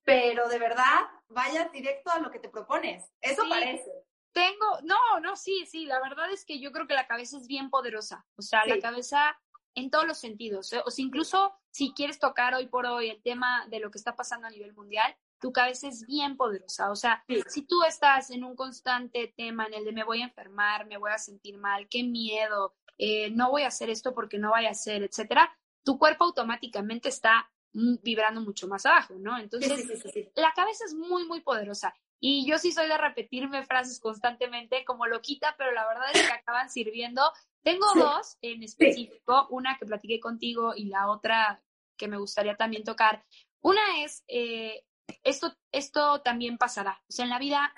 pero 0.04 0.48
de 0.48 0.58
verdad 0.58 1.02
vayas 1.28 1.70
directo 1.72 2.10
a 2.10 2.20
lo 2.20 2.30
que 2.30 2.38
te 2.38 2.48
propones. 2.48 3.10
Eso 3.20 3.42
parece. 3.48 3.90
Tengo, 4.32 4.80
no, 4.82 5.20
no, 5.20 5.34
sí, 5.34 5.64
sí, 5.66 5.86
la 5.86 6.00
verdad 6.00 6.30
es 6.30 6.44
que 6.44 6.60
yo 6.60 6.70
creo 6.70 6.86
que 6.86 6.94
la 6.94 7.06
cabeza 7.06 7.38
es 7.38 7.46
bien 7.46 7.70
poderosa, 7.70 8.26
o 8.36 8.42
sea, 8.42 8.66
la 8.66 8.78
cabeza 8.80 9.38
en 9.74 9.90
todos 9.90 10.06
los 10.06 10.18
sentidos, 10.18 10.74
o 10.74 10.90
sea, 10.90 11.02
incluso 11.02 11.54
si 11.70 11.94
quieres 11.94 12.18
tocar 12.18 12.54
hoy 12.54 12.66
por 12.66 12.84
hoy 12.84 13.08
el 13.08 13.22
tema 13.22 13.66
de 13.68 13.80
lo 13.80 13.90
que 13.90 13.96
está 13.96 14.14
pasando 14.14 14.46
a 14.46 14.50
nivel 14.50 14.74
mundial, 14.74 15.16
tu 15.40 15.52
cabeza 15.52 15.88
es 15.88 16.06
bien 16.06 16.36
poderosa, 16.36 16.90
o 16.90 16.96
sea, 16.96 17.24
si 17.48 17.62
tú 17.62 17.82
estás 17.86 18.30
en 18.30 18.44
un 18.44 18.56
constante 18.56 19.32
tema 19.36 19.66
en 19.66 19.74
el 19.74 19.84
de 19.84 19.92
me 19.92 20.04
voy 20.04 20.22
a 20.22 20.26
enfermar, 20.26 20.86
me 20.86 20.96
voy 20.96 21.10
a 21.10 21.18
sentir 21.18 21.58
mal, 21.58 21.88
qué 21.88 22.02
miedo, 22.02 22.74
eh, 22.98 23.30
no 23.30 23.50
voy 23.50 23.62
a 23.62 23.68
hacer 23.68 23.90
esto 23.90 24.14
porque 24.14 24.38
no 24.38 24.50
vaya 24.50 24.68
a 24.68 24.72
hacer, 24.72 25.02
etcétera, 25.02 25.56
tu 25.84 25.98
cuerpo 25.98 26.24
automáticamente 26.24 27.08
está 27.08 27.50
vibrando 27.72 28.40
mucho 28.40 28.68
más 28.68 28.86
abajo, 28.86 29.14
¿no? 29.18 29.38
Entonces, 29.38 29.86
la 30.34 30.52
cabeza 30.54 30.84
es 30.86 30.94
muy, 30.94 31.26
muy 31.26 31.42
poderosa. 31.42 31.94
Y 32.18 32.46
yo 32.46 32.56
sí 32.58 32.72
soy 32.72 32.88
de 32.88 32.96
repetirme 32.96 33.64
frases 33.64 34.00
constantemente 34.00 34.84
como 34.86 35.06
loquita, 35.06 35.54
pero 35.58 35.72
la 35.72 35.86
verdad 35.86 36.06
es 36.14 36.26
que 36.26 36.32
acaban 36.32 36.70
sirviendo. 36.70 37.22
Tengo 37.62 37.86
dos 37.94 38.38
en 38.40 38.62
específico, 38.62 39.46
una 39.50 39.76
que 39.76 39.84
platiqué 39.84 40.20
contigo 40.20 40.72
y 40.74 40.86
la 40.86 41.10
otra 41.10 41.62
que 41.98 42.08
me 42.08 42.16
gustaría 42.16 42.56
también 42.56 42.84
tocar. 42.84 43.24
Una 43.60 44.02
es, 44.02 44.24
eh, 44.28 44.84
esto, 45.22 45.56
esto 45.72 46.20
también 46.22 46.58
pasará. 46.58 47.02
O 47.08 47.12
sea, 47.12 47.24
en 47.24 47.30
la 47.30 47.38
vida 47.38 47.72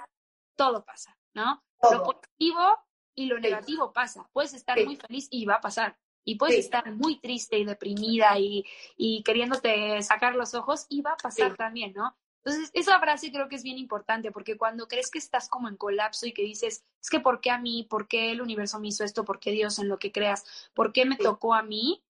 todo 0.57 0.85
pasa, 0.85 1.17
¿no? 1.35 1.63
Lo 1.91 2.03
positivo 2.03 2.79
y 3.15 3.27
lo 3.27 3.39
negativo 3.39 3.93
pasa. 3.93 4.29
Puedes 4.33 4.55
estar 4.55 4.83
muy 4.85 4.97
feliz 4.97 5.29
y 5.31 5.45
va 5.45 5.57
a 5.57 5.61
pasar. 5.61 5.99
Y 6.25 6.35
puedes 6.35 6.59
estar 6.59 6.93
muy 6.93 7.21
triste 7.21 7.59
y 7.59 7.65
deprimida 7.65 8.39
y, 8.39 8.65
y 8.97 9.23
queriéndote 9.23 10.03
sacar 10.03 10.35
los 10.35 10.55
ojos 10.55 10.85
y 10.89 11.01
va 11.01 11.13
a 11.13 11.17
pasar 11.17 11.57
también, 11.57 11.95
¿no? 11.95 12.15
Entonces, 12.45 12.71
esa 12.73 12.99
frase 13.01 13.33
creo 13.33 13.49
que 13.49 13.57
es 13.57 13.63
bien 13.63 13.79
importante 13.79 14.31
porque 14.31 14.57
cuando 14.57 14.89
crees 14.89 15.11
que 15.11 15.19
estás 15.19 15.49
como 15.49 15.69
en 15.69 15.77
colapso 15.77 16.27
y 16.27 16.33
que 16.33 16.43
dices, 16.43 16.85
es 17.01 17.11
que 17.11 17.21
¿por 17.21 17.41
qué 17.41 17.51
a 17.51 17.59
mí? 17.59 17.87
¿Por 17.89 18.09
qué 18.09 18.31
el 18.31 18.41
universo 18.41 18.79
me 18.79 18.89
hizo 18.89 19.05
esto? 19.05 19.25
¿Por 19.25 19.41
qué 19.41 19.51
Dios 19.51 19.79
en 19.79 19.89
lo 19.89 19.99
que 19.99 20.13
creas? 20.13 20.71
¿Por 20.75 20.93
qué 20.93 21.05
me 21.05 21.17
tocó 21.17 21.55
a 21.55 21.63
mí? 21.63 22.03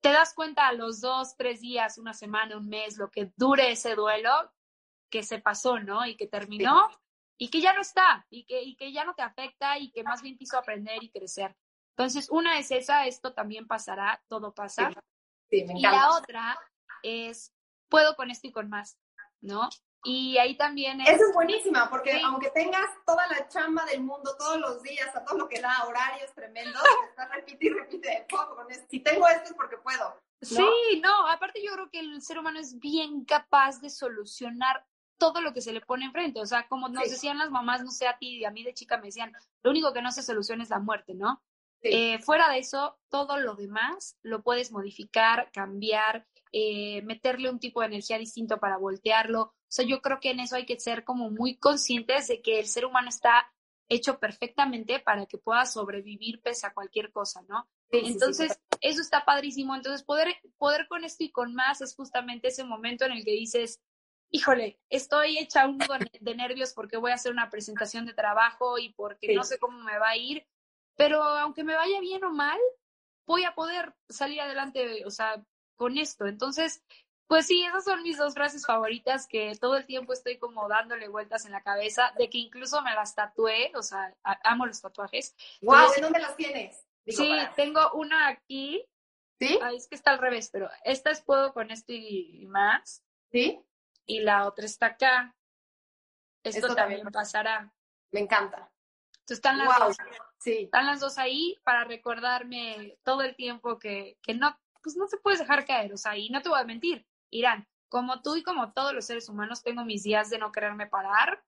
Te 0.00 0.12
das 0.12 0.34
cuenta 0.34 0.68
a 0.68 0.72
los 0.72 1.00
dos, 1.00 1.36
tres 1.36 1.60
días, 1.60 1.98
una 1.98 2.14
semana, 2.14 2.56
un 2.56 2.68
mes, 2.68 2.98
lo 2.98 3.10
que 3.10 3.32
dure 3.36 3.72
ese 3.72 3.94
duelo, 3.94 4.30
que 5.10 5.22
se 5.22 5.40
pasó, 5.40 5.80
¿no? 5.80 6.06
Y 6.06 6.16
que 6.16 6.26
terminó 6.26 6.88
y 7.36 7.50
que 7.50 7.60
ya 7.60 7.72
no 7.72 7.80
está 7.80 8.26
y 8.30 8.44
que, 8.44 8.62
y 8.62 8.76
que 8.76 8.92
ya 8.92 9.04
no 9.04 9.14
te 9.14 9.22
afecta 9.22 9.78
y 9.78 9.90
que 9.90 10.02
más 10.02 10.22
bien 10.22 10.36
hizo 10.38 10.58
aprender 10.58 11.02
y 11.02 11.10
crecer. 11.10 11.56
Entonces, 11.96 12.30
una 12.30 12.58
es 12.58 12.70
esa, 12.70 13.06
esto 13.06 13.32
también 13.32 13.66
pasará, 13.66 14.22
todo 14.28 14.54
pasa. 14.54 14.92
y 15.50 15.80
la 15.80 16.10
otra 16.12 16.58
es, 17.02 17.52
puedo 17.88 18.14
con 18.14 18.30
esto 18.30 18.46
y 18.46 18.52
con 18.52 18.68
más. 18.68 18.98
¿no? 19.40 19.68
Y 20.04 20.38
ahí 20.38 20.56
también 20.56 21.00
es... 21.00 21.08
Eso 21.08 21.24
es 21.28 21.34
buenísima, 21.34 21.90
porque 21.90 22.20
aunque 22.24 22.50
tengas 22.50 22.88
toda 23.04 23.26
la 23.26 23.48
chamba 23.48 23.84
del 23.86 24.02
mundo 24.02 24.36
todos 24.38 24.58
los 24.58 24.82
días, 24.82 25.14
a 25.14 25.24
todo 25.24 25.38
lo 25.38 25.48
que 25.48 25.60
da, 25.60 25.84
horarios 25.86 26.32
tremendos, 26.34 26.82
estás 27.10 27.30
repite 27.30 27.66
y 27.66 27.70
repite, 27.70 28.26
si 28.88 29.00
tengo 29.00 29.26
esto 29.28 29.50
es 29.50 29.54
porque 29.54 29.76
puedo. 29.78 30.20
Sí, 30.40 31.00
no, 31.02 31.26
aparte 31.26 31.60
yo 31.64 31.72
creo 31.72 31.90
que 31.90 31.98
el 31.98 32.22
ser 32.22 32.38
humano 32.38 32.60
es 32.60 32.78
bien 32.78 33.24
capaz 33.24 33.80
de 33.80 33.90
solucionar 33.90 34.86
todo 35.18 35.40
lo 35.40 35.52
que 35.52 35.60
se 35.60 35.72
le 35.72 35.80
pone 35.80 36.04
enfrente. 36.04 36.40
O 36.40 36.46
sea, 36.46 36.68
como 36.68 36.88
nos 36.88 37.10
decían 37.10 37.38
las 37.38 37.50
mamás, 37.50 37.82
no 37.82 37.90
sé 37.90 38.06
a 38.06 38.16
ti, 38.18 38.44
a 38.44 38.50
mí 38.52 38.62
de 38.62 38.74
chica 38.74 38.98
me 38.98 39.06
decían, 39.06 39.32
lo 39.62 39.70
único 39.70 39.92
que 39.92 40.00
no 40.00 40.12
se 40.12 40.22
soluciona 40.22 40.62
es 40.62 40.70
la 40.70 40.78
muerte, 40.78 41.14
¿no? 41.14 41.42
Eh, 41.80 42.18
fuera 42.20 42.48
de 42.48 42.58
eso, 42.58 42.98
todo 43.08 43.38
lo 43.38 43.54
demás 43.54 44.16
lo 44.22 44.42
puedes 44.42 44.72
modificar, 44.72 45.50
cambiar, 45.52 46.26
eh, 46.52 47.02
meterle 47.02 47.50
un 47.50 47.58
tipo 47.58 47.80
de 47.80 47.86
energía 47.86 48.18
distinto 48.18 48.58
para 48.58 48.78
voltearlo. 48.78 49.42
O 49.42 49.54
sea, 49.68 49.84
yo 49.84 50.00
creo 50.00 50.20
que 50.20 50.30
en 50.30 50.40
eso 50.40 50.56
hay 50.56 50.66
que 50.66 50.78
ser 50.78 51.04
como 51.04 51.30
muy 51.30 51.56
conscientes 51.56 52.28
de 52.28 52.40
que 52.42 52.60
el 52.60 52.66
ser 52.66 52.84
humano 52.84 53.08
está 53.08 53.52
hecho 53.88 54.18
perfectamente 54.18 55.00
para 55.00 55.26
que 55.26 55.38
pueda 55.38 55.64
sobrevivir 55.64 56.42
pese 56.42 56.66
a 56.66 56.74
cualquier 56.74 57.10
cosa, 57.10 57.42
¿no? 57.48 57.68
Entonces, 57.90 58.60
eso 58.80 59.00
está 59.00 59.24
padrísimo. 59.24 59.74
Entonces, 59.74 60.02
poder, 60.04 60.36
poder 60.58 60.86
con 60.88 61.04
esto 61.04 61.24
y 61.24 61.30
con 61.30 61.54
más 61.54 61.80
es 61.80 61.94
justamente 61.94 62.48
ese 62.48 62.64
momento 62.64 63.06
en 63.06 63.12
el 63.12 63.24
que 63.24 63.32
dices, 63.32 63.80
híjole, 64.30 64.78
estoy 64.90 65.38
hecha 65.38 65.66
un 65.66 65.78
nudo 65.78 65.96
de 66.20 66.34
nervios 66.34 66.72
porque 66.74 66.98
voy 66.98 67.12
a 67.12 67.14
hacer 67.14 67.32
una 67.32 67.50
presentación 67.50 68.04
de 68.04 68.12
trabajo 68.12 68.78
y 68.78 68.92
porque 68.92 69.34
no 69.34 69.42
sé 69.42 69.58
cómo 69.58 69.82
me 69.82 69.98
va 69.98 70.10
a 70.10 70.16
ir, 70.16 70.46
pero 70.96 71.22
aunque 71.22 71.64
me 71.64 71.74
vaya 71.74 72.00
bien 72.00 72.24
o 72.24 72.30
mal, 72.30 72.58
voy 73.26 73.44
a 73.44 73.54
poder 73.54 73.94
salir 74.08 74.40
adelante, 74.40 75.04
o 75.06 75.10
sea, 75.10 75.42
con 75.78 75.96
esto. 75.96 76.26
Entonces, 76.26 76.82
pues 77.26 77.46
sí, 77.46 77.64
esas 77.64 77.84
son 77.84 78.02
mis 78.02 78.18
dos 78.18 78.34
frases 78.34 78.66
favoritas 78.66 79.26
que 79.26 79.56
todo 79.58 79.76
el 79.76 79.86
tiempo 79.86 80.12
estoy 80.12 80.38
como 80.38 80.68
dándole 80.68 81.08
vueltas 81.08 81.46
en 81.46 81.52
la 81.52 81.62
cabeza, 81.62 82.12
de 82.18 82.28
que 82.28 82.38
incluso 82.38 82.82
me 82.82 82.94
las 82.94 83.14
tatué, 83.14 83.72
o 83.74 83.82
sea, 83.82 84.14
amo 84.44 84.66
los 84.66 84.80
tatuajes. 84.80 85.34
Wow, 85.62 85.92
¿de 85.94 86.02
dónde 86.02 86.20
los 86.20 86.36
tienes? 86.36 86.84
sí, 87.06 87.32
tengo 87.56 87.92
una 87.92 88.28
aquí. 88.28 88.84
¿Sí? 89.38 89.58
Ahí 89.62 89.76
es 89.76 89.86
que 89.86 89.94
está 89.94 90.10
al 90.10 90.18
revés, 90.18 90.50
pero 90.52 90.68
esta 90.84 91.10
es 91.10 91.22
puedo 91.22 91.54
con 91.54 91.70
esto 91.70 91.92
y 91.92 92.44
más. 92.48 93.04
¿Sí? 93.30 93.62
Y 94.04 94.20
la 94.20 94.46
otra 94.46 94.64
está 94.64 94.86
acá. 94.86 95.36
Esto, 96.42 96.74
también, 96.74 97.06
pasará. 97.12 97.72
Me 98.10 98.20
encanta. 98.20 98.70
Entonces 99.20 99.36
están 99.36 99.58
las 99.58 99.78
dos. 99.78 99.96
Sí. 100.38 100.64
Están 100.64 100.86
las 100.86 101.00
dos 101.00 101.18
ahí 101.18 101.58
para 101.62 101.84
recordarme 101.84 102.96
todo 103.02 103.22
el 103.22 103.36
tiempo 103.36 103.78
que, 103.78 104.16
que 104.22 104.34
no, 104.34 104.58
pues 104.82 104.96
no 104.96 105.06
se 105.06 105.18
puedes 105.18 105.40
dejar 105.40 105.66
caer, 105.66 105.92
o 105.92 105.96
sea, 105.96 106.16
y 106.16 106.30
no 106.30 106.42
te 106.42 106.48
voy 106.48 106.60
a 106.60 106.64
mentir, 106.64 107.06
Irán, 107.30 107.66
como 107.88 108.22
tú 108.22 108.36
y 108.36 108.42
como 108.42 108.72
todos 108.72 108.92
los 108.92 109.06
seres 109.06 109.28
humanos, 109.28 109.62
tengo 109.62 109.84
mis 109.84 110.02
días 110.02 110.30
de 110.30 110.38
no 110.38 110.52
quererme 110.52 110.86
parar, 110.86 111.42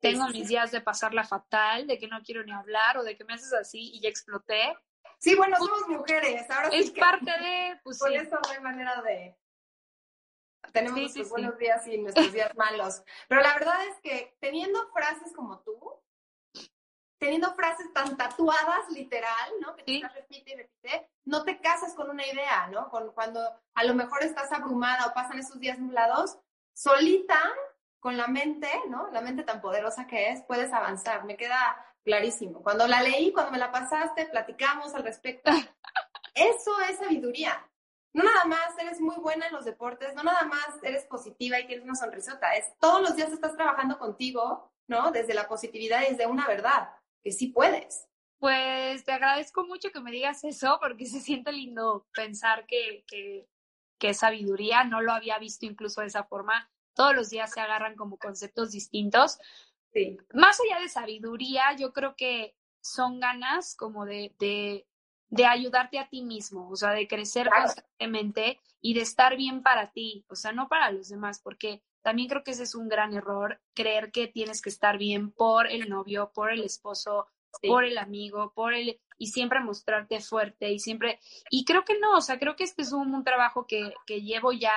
tengo 0.00 0.28
mis 0.28 0.48
días 0.48 0.72
de 0.72 0.80
pasarla 0.80 1.24
fatal, 1.24 1.86
de 1.86 1.96
que 1.98 2.08
no 2.08 2.22
quiero 2.22 2.42
ni 2.42 2.52
hablar 2.52 2.98
o 2.98 3.04
de 3.04 3.16
que 3.16 3.24
me 3.24 3.34
haces 3.34 3.52
así 3.52 3.92
y 3.94 4.00
ya 4.00 4.08
exploté. 4.08 4.76
Sí, 5.18 5.36
bueno, 5.36 5.56
somos 5.56 5.88
mujeres, 5.88 6.50
ahora 6.50 6.70
es 6.72 6.90
parte 6.90 7.30
de, 7.30 7.80
pues 7.84 7.98
Por 7.98 8.12
eso 8.12 8.34
no 8.42 8.50
hay 8.50 8.60
manera 8.60 9.00
de... 9.02 9.38
Tenemos 10.72 10.98
nuestros 10.98 11.30
buenos 11.30 11.58
días 11.58 11.86
y 11.86 11.98
nuestros 11.98 12.32
días 12.32 12.54
malos. 12.56 13.02
Pero 13.28 13.42
la 13.42 13.54
verdad 13.54 13.86
es 13.86 14.00
que 14.00 14.36
teniendo 14.40 14.90
frases 14.92 15.32
como 15.34 15.60
tú, 15.60 15.78
teniendo 17.22 17.54
frases 17.54 17.92
tan 17.92 18.16
tatuadas, 18.16 18.90
literal, 18.90 19.52
¿no? 19.60 19.76
Que 19.76 19.84
te 19.84 20.08
repite 20.08 20.50
y 20.50 20.56
repite, 20.56 21.08
no 21.24 21.44
te 21.44 21.60
casas 21.60 21.94
con 21.94 22.10
una 22.10 22.26
idea, 22.26 22.66
¿no? 22.66 22.90
Con, 22.90 23.12
cuando 23.12 23.40
a 23.74 23.84
lo 23.84 23.94
mejor 23.94 24.24
estás 24.24 24.50
abrumada 24.50 25.06
o 25.06 25.14
pasan 25.14 25.38
esos 25.38 25.60
días 25.60 25.78
nublados, 25.78 26.36
solita, 26.72 27.40
con 28.00 28.16
la 28.16 28.26
mente, 28.26 28.68
¿no? 28.88 29.08
La 29.12 29.20
mente 29.20 29.44
tan 29.44 29.60
poderosa 29.60 30.08
que 30.08 30.30
es, 30.30 30.42
puedes 30.42 30.72
avanzar. 30.72 31.24
Me 31.24 31.36
queda 31.36 31.76
clarísimo. 32.02 32.60
Cuando 32.60 32.88
la 32.88 33.00
leí, 33.00 33.32
cuando 33.32 33.52
me 33.52 33.58
la 33.58 33.70
pasaste, 33.70 34.26
platicamos 34.26 34.92
al 34.92 35.04
respecto. 35.04 35.52
Eso 36.34 36.72
es 36.90 36.98
sabiduría. 36.98 37.64
No 38.14 38.24
nada 38.24 38.46
más 38.46 38.76
eres 38.78 39.00
muy 39.00 39.14
buena 39.18 39.46
en 39.46 39.52
los 39.52 39.64
deportes, 39.64 40.12
no 40.16 40.24
nada 40.24 40.42
más 40.42 40.70
eres 40.82 41.04
positiva 41.04 41.60
y 41.60 41.68
tienes 41.68 41.84
una 41.84 41.94
sonrisota, 41.94 42.52
es 42.56 42.66
todos 42.80 43.00
los 43.00 43.14
días 43.14 43.30
estás 43.30 43.54
trabajando 43.54 43.96
contigo, 43.96 44.72
¿no? 44.88 45.12
Desde 45.12 45.34
la 45.34 45.46
positividad 45.46 46.02
y 46.02 46.10
desde 46.10 46.26
una 46.26 46.48
verdad 46.48 46.90
que 47.22 47.32
sí 47.32 47.48
puedes. 47.48 48.08
Pues 48.38 49.04
te 49.04 49.12
agradezco 49.12 49.64
mucho 49.64 49.90
que 49.90 50.00
me 50.00 50.10
digas 50.10 50.42
eso 50.44 50.78
porque 50.80 51.06
se 51.06 51.20
siente 51.20 51.52
lindo 51.52 52.06
pensar 52.12 52.66
que, 52.66 53.04
que, 53.06 53.46
que 53.98 54.14
sabiduría, 54.14 54.84
no 54.84 55.00
lo 55.00 55.12
había 55.12 55.38
visto 55.38 55.64
incluso 55.64 56.00
de 56.00 56.08
esa 56.08 56.24
forma. 56.24 56.70
Todos 56.94 57.14
los 57.14 57.30
días 57.30 57.52
se 57.52 57.60
agarran 57.60 57.94
como 57.94 58.18
conceptos 58.18 58.72
distintos. 58.72 59.38
Sí. 59.92 60.18
Más 60.34 60.58
allá 60.60 60.80
de 60.80 60.88
sabiduría, 60.88 61.76
yo 61.76 61.92
creo 61.92 62.16
que 62.16 62.56
son 62.80 63.20
ganas 63.20 63.76
como 63.76 64.04
de, 64.04 64.34
de, 64.38 64.86
de 65.28 65.46
ayudarte 65.46 65.98
a 65.98 66.08
ti 66.08 66.22
mismo, 66.22 66.68
o 66.68 66.76
sea, 66.76 66.90
de 66.90 67.06
crecer 67.06 67.48
constantemente 67.48 68.60
y 68.80 68.94
de 68.94 69.02
estar 69.02 69.36
bien 69.36 69.62
para 69.62 69.92
ti, 69.92 70.26
o 70.28 70.34
sea, 70.34 70.52
no 70.52 70.68
para 70.68 70.90
los 70.90 71.08
demás, 71.08 71.40
porque 71.40 71.82
también 72.02 72.28
creo 72.28 72.42
que 72.44 72.50
ese 72.50 72.64
es 72.64 72.74
un 72.74 72.88
gran 72.88 73.14
error, 73.14 73.60
creer 73.74 74.10
que 74.12 74.28
tienes 74.28 74.60
que 74.60 74.70
estar 74.70 74.98
bien 74.98 75.32
por 75.32 75.66
el 75.66 75.88
novio, 75.88 76.32
por 76.34 76.52
el 76.52 76.62
esposo, 76.62 77.28
por 77.62 77.84
el 77.84 77.98
amigo, 77.98 78.52
por 78.54 78.74
el 78.74 79.00
y 79.18 79.28
siempre 79.28 79.60
mostrarte 79.60 80.20
fuerte 80.20 80.72
y 80.72 80.78
siempre 80.80 81.20
y 81.50 81.64
creo 81.64 81.84
que 81.84 81.98
no, 81.98 82.16
o 82.16 82.20
sea, 82.20 82.38
creo 82.38 82.56
que 82.56 82.64
este 82.64 82.82
es 82.82 82.92
un, 82.92 83.22
trabajo 83.24 83.66
que, 83.66 83.94
que 84.06 84.22
llevo 84.22 84.52
ya, 84.52 84.72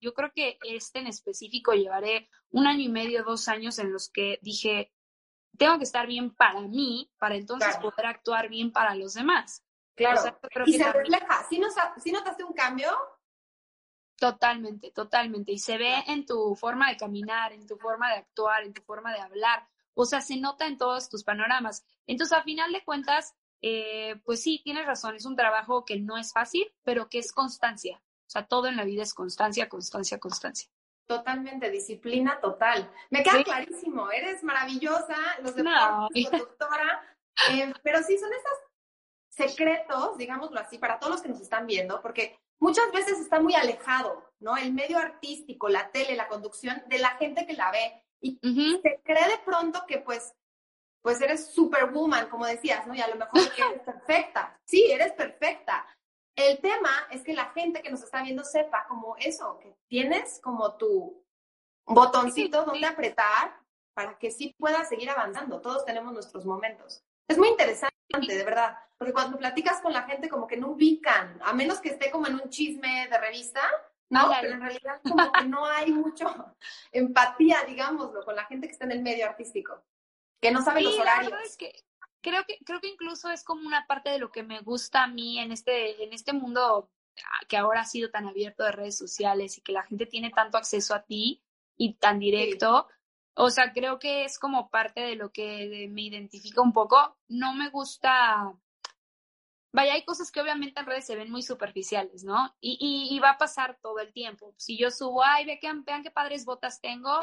yo 0.00 0.12
creo 0.12 0.32
que 0.34 0.58
este 0.62 0.98
en 0.98 1.06
específico 1.06 1.72
llevaré 1.72 2.28
un 2.50 2.66
año 2.66 2.82
y 2.82 2.88
medio, 2.88 3.22
dos 3.22 3.48
años 3.48 3.78
en 3.78 3.92
los 3.92 4.08
que 4.08 4.38
dije, 4.42 4.92
tengo 5.56 5.78
que 5.78 5.84
estar 5.84 6.06
bien 6.06 6.34
para 6.34 6.60
mí, 6.62 7.10
para 7.18 7.36
entonces 7.36 7.76
poder 7.76 8.06
actuar 8.06 8.48
bien 8.48 8.72
para 8.72 8.94
los 8.94 9.14
demás. 9.14 9.62
Claro. 9.94 10.20
y 10.66 10.74
se 10.74 10.92
refleja. 10.92 11.46
¿Sí, 11.48 11.58
¿Sí 12.02 12.12
notaste 12.12 12.44
un 12.44 12.52
cambio? 12.52 12.90
Totalmente, 14.18 14.90
totalmente. 14.90 15.52
Y 15.52 15.58
se 15.58 15.76
ve 15.76 15.94
en 16.06 16.24
tu 16.24 16.54
forma 16.56 16.88
de 16.90 16.96
caminar, 16.96 17.52
en 17.52 17.66
tu 17.66 17.76
forma 17.76 18.10
de 18.10 18.18
actuar, 18.18 18.64
en 18.64 18.72
tu 18.72 18.82
forma 18.82 19.12
de 19.12 19.20
hablar. 19.20 19.68
O 19.94 20.04
sea, 20.04 20.20
se 20.20 20.36
nota 20.36 20.66
en 20.66 20.78
todos 20.78 21.08
tus 21.08 21.22
panoramas. 21.22 21.84
Entonces, 22.06 22.36
a 22.36 22.42
final 22.42 22.72
de 22.72 22.84
cuentas, 22.84 23.34
eh, 23.62 24.16
pues 24.24 24.42
sí, 24.42 24.60
tienes 24.64 24.86
razón, 24.86 25.16
es 25.16 25.26
un 25.26 25.36
trabajo 25.36 25.84
que 25.84 25.98
no 26.00 26.16
es 26.16 26.32
fácil, 26.32 26.66
pero 26.82 27.08
que 27.08 27.18
es 27.18 27.32
constancia. 27.32 28.02
O 28.26 28.30
sea, 28.30 28.46
todo 28.46 28.66
en 28.68 28.76
la 28.76 28.84
vida 28.84 29.02
es 29.02 29.14
constancia, 29.14 29.68
constancia, 29.68 30.18
constancia. 30.18 30.68
Totalmente, 31.06 31.70
disciplina 31.70 32.40
total. 32.40 32.90
Me 33.10 33.22
queda 33.22 33.44
clarísimo, 33.44 34.10
eres 34.10 34.42
maravillosa, 34.42 35.16
los 35.40 35.54
deportes, 35.54 36.30
doctora, 36.32 37.16
eh, 37.52 37.72
pero 37.82 38.02
sí 38.02 38.18
son 38.18 38.30
estos 38.32 38.58
secretos, 39.28 40.18
digámoslo 40.18 40.58
así, 40.58 40.78
para 40.78 40.98
todos 40.98 41.12
los 41.12 41.22
que 41.22 41.28
nos 41.28 41.40
están 41.40 41.66
viendo, 41.66 42.02
porque 42.02 42.40
muchas 42.60 42.90
veces 42.92 43.18
está 43.18 43.40
muy 43.40 43.54
alejado, 43.54 44.24
¿no? 44.40 44.56
El 44.56 44.72
medio 44.72 44.98
artístico, 44.98 45.68
la 45.68 45.90
tele, 45.90 46.16
la 46.16 46.28
conducción, 46.28 46.82
de 46.86 46.98
la 46.98 47.10
gente 47.16 47.46
que 47.46 47.54
la 47.54 47.70
ve. 47.70 48.02
Y 48.20 48.38
se 48.82 49.00
cree 49.04 49.28
de 49.28 49.38
pronto 49.44 49.84
que 49.86 49.98
pues, 49.98 50.34
pues 51.02 51.20
eres 51.20 51.52
superwoman, 51.52 52.28
como 52.28 52.46
decías, 52.46 52.86
¿no? 52.86 52.94
Y 52.94 53.00
a 53.00 53.08
lo 53.08 53.16
mejor 53.16 53.40
eres 53.40 53.82
perfecta. 53.82 54.58
Sí, 54.64 54.90
eres 54.90 55.12
perfecta. 55.12 55.86
El 56.34 56.60
tema 56.60 56.90
es 57.10 57.22
que 57.22 57.32
la 57.32 57.46
gente 57.46 57.80
que 57.82 57.90
nos 57.90 58.02
está 58.02 58.22
viendo 58.22 58.44
sepa 58.44 58.86
como 58.88 59.16
eso, 59.16 59.58
que 59.58 59.74
tienes 59.88 60.38
como 60.42 60.76
tu 60.76 61.24
botoncito 61.86 62.64
donde 62.64 62.86
apretar 62.86 63.58
para 63.94 64.18
que 64.18 64.30
sí 64.30 64.54
puedas 64.58 64.88
seguir 64.88 65.08
avanzando. 65.08 65.60
Todos 65.60 65.84
tenemos 65.86 66.12
nuestros 66.12 66.44
momentos. 66.44 67.02
Es 67.28 67.38
muy 67.38 67.48
interesante, 67.48 67.94
de 68.12 68.44
verdad, 68.44 68.76
porque 68.98 69.12
cuando 69.12 69.38
platicas 69.38 69.80
con 69.80 69.92
la 69.92 70.02
gente 70.02 70.28
como 70.28 70.46
que 70.46 70.56
no 70.56 70.68
ubican, 70.68 71.38
a 71.42 71.52
menos 71.52 71.80
que 71.80 71.90
esté 71.90 72.10
como 72.10 72.26
en 72.26 72.34
un 72.34 72.48
chisme 72.48 73.08
de 73.08 73.18
revista, 73.18 73.60
no, 74.08 74.30
pero 74.40 74.54
en 74.54 74.60
realidad 74.60 75.00
como 75.02 75.32
que 75.32 75.44
no 75.44 75.66
hay 75.66 75.90
mucho 75.90 76.26
empatía, 76.92 77.64
digámoslo, 77.66 78.24
con 78.24 78.36
la 78.36 78.44
gente 78.44 78.66
que 78.66 78.72
está 78.72 78.84
en 78.84 78.92
el 78.92 79.02
medio 79.02 79.26
artístico, 79.26 79.84
que 80.40 80.50
no 80.50 80.62
sabe 80.62 80.82
los 80.82 80.98
horarios. 80.98 81.32
La 81.32 81.42
es 81.42 81.56
que 81.56 81.72
creo 82.20 82.44
que 82.46 82.58
creo 82.64 82.80
que 82.80 82.88
incluso 82.88 83.30
es 83.30 83.44
como 83.44 83.66
una 83.66 83.86
parte 83.86 84.10
de 84.10 84.18
lo 84.18 84.30
que 84.32 84.42
me 84.42 84.60
gusta 84.60 85.04
a 85.04 85.06
mí 85.06 85.38
en 85.38 85.52
este 85.52 86.02
en 86.02 86.12
este 86.12 86.32
mundo 86.32 86.90
ah, 87.18 87.40
que 87.48 87.56
ahora 87.56 87.82
ha 87.82 87.84
sido 87.84 88.10
tan 88.10 88.26
abierto 88.26 88.64
de 88.64 88.72
redes 88.72 88.96
sociales 88.96 89.58
y 89.58 89.60
que 89.60 89.72
la 89.72 89.82
gente 89.82 90.06
tiene 90.06 90.30
tanto 90.30 90.58
acceso 90.58 90.94
a 90.94 91.02
ti 91.02 91.42
y 91.76 91.94
tan 91.94 92.18
directo. 92.18 92.88
O 93.38 93.50
sea, 93.50 93.72
creo 93.72 93.98
que 93.98 94.24
es 94.24 94.38
como 94.38 94.70
parte 94.70 95.00
de 95.02 95.14
lo 95.14 95.30
que 95.30 95.88
me 95.90 96.02
identifica 96.02 96.62
un 96.62 96.72
poco. 96.72 97.18
No 97.28 97.52
me 97.52 97.68
gusta. 97.68 98.54
Vaya, 99.76 99.92
hay 99.92 100.06
cosas 100.06 100.32
que 100.32 100.40
obviamente 100.40 100.80
en 100.80 100.86
redes 100.86 101.04
se 101.04 101.16
ven 101.16 101.30
muy 101.30 101.42
superficiales, 101.42 102.24
¿no? 102.24 102.56
Y, 102.62 102.78
y, 103.10 103.18
va 103.18 103.32
a 103.32 103.36
pasar 103.36 103.78
todo 103.82 103.98
el 103.98 104.10
tiempo. 104.10 104.54
Si 104.56 104.78
yo 104.78 104.90
subo, 104.90 105.22
ay, 105.22 105.44
vean, 105.44 105.84
vean 105.84 106.02
qué 106.02 106.10
padres 106.10 106.46
botas 106.46 106.80
tengo, 106.80 107.20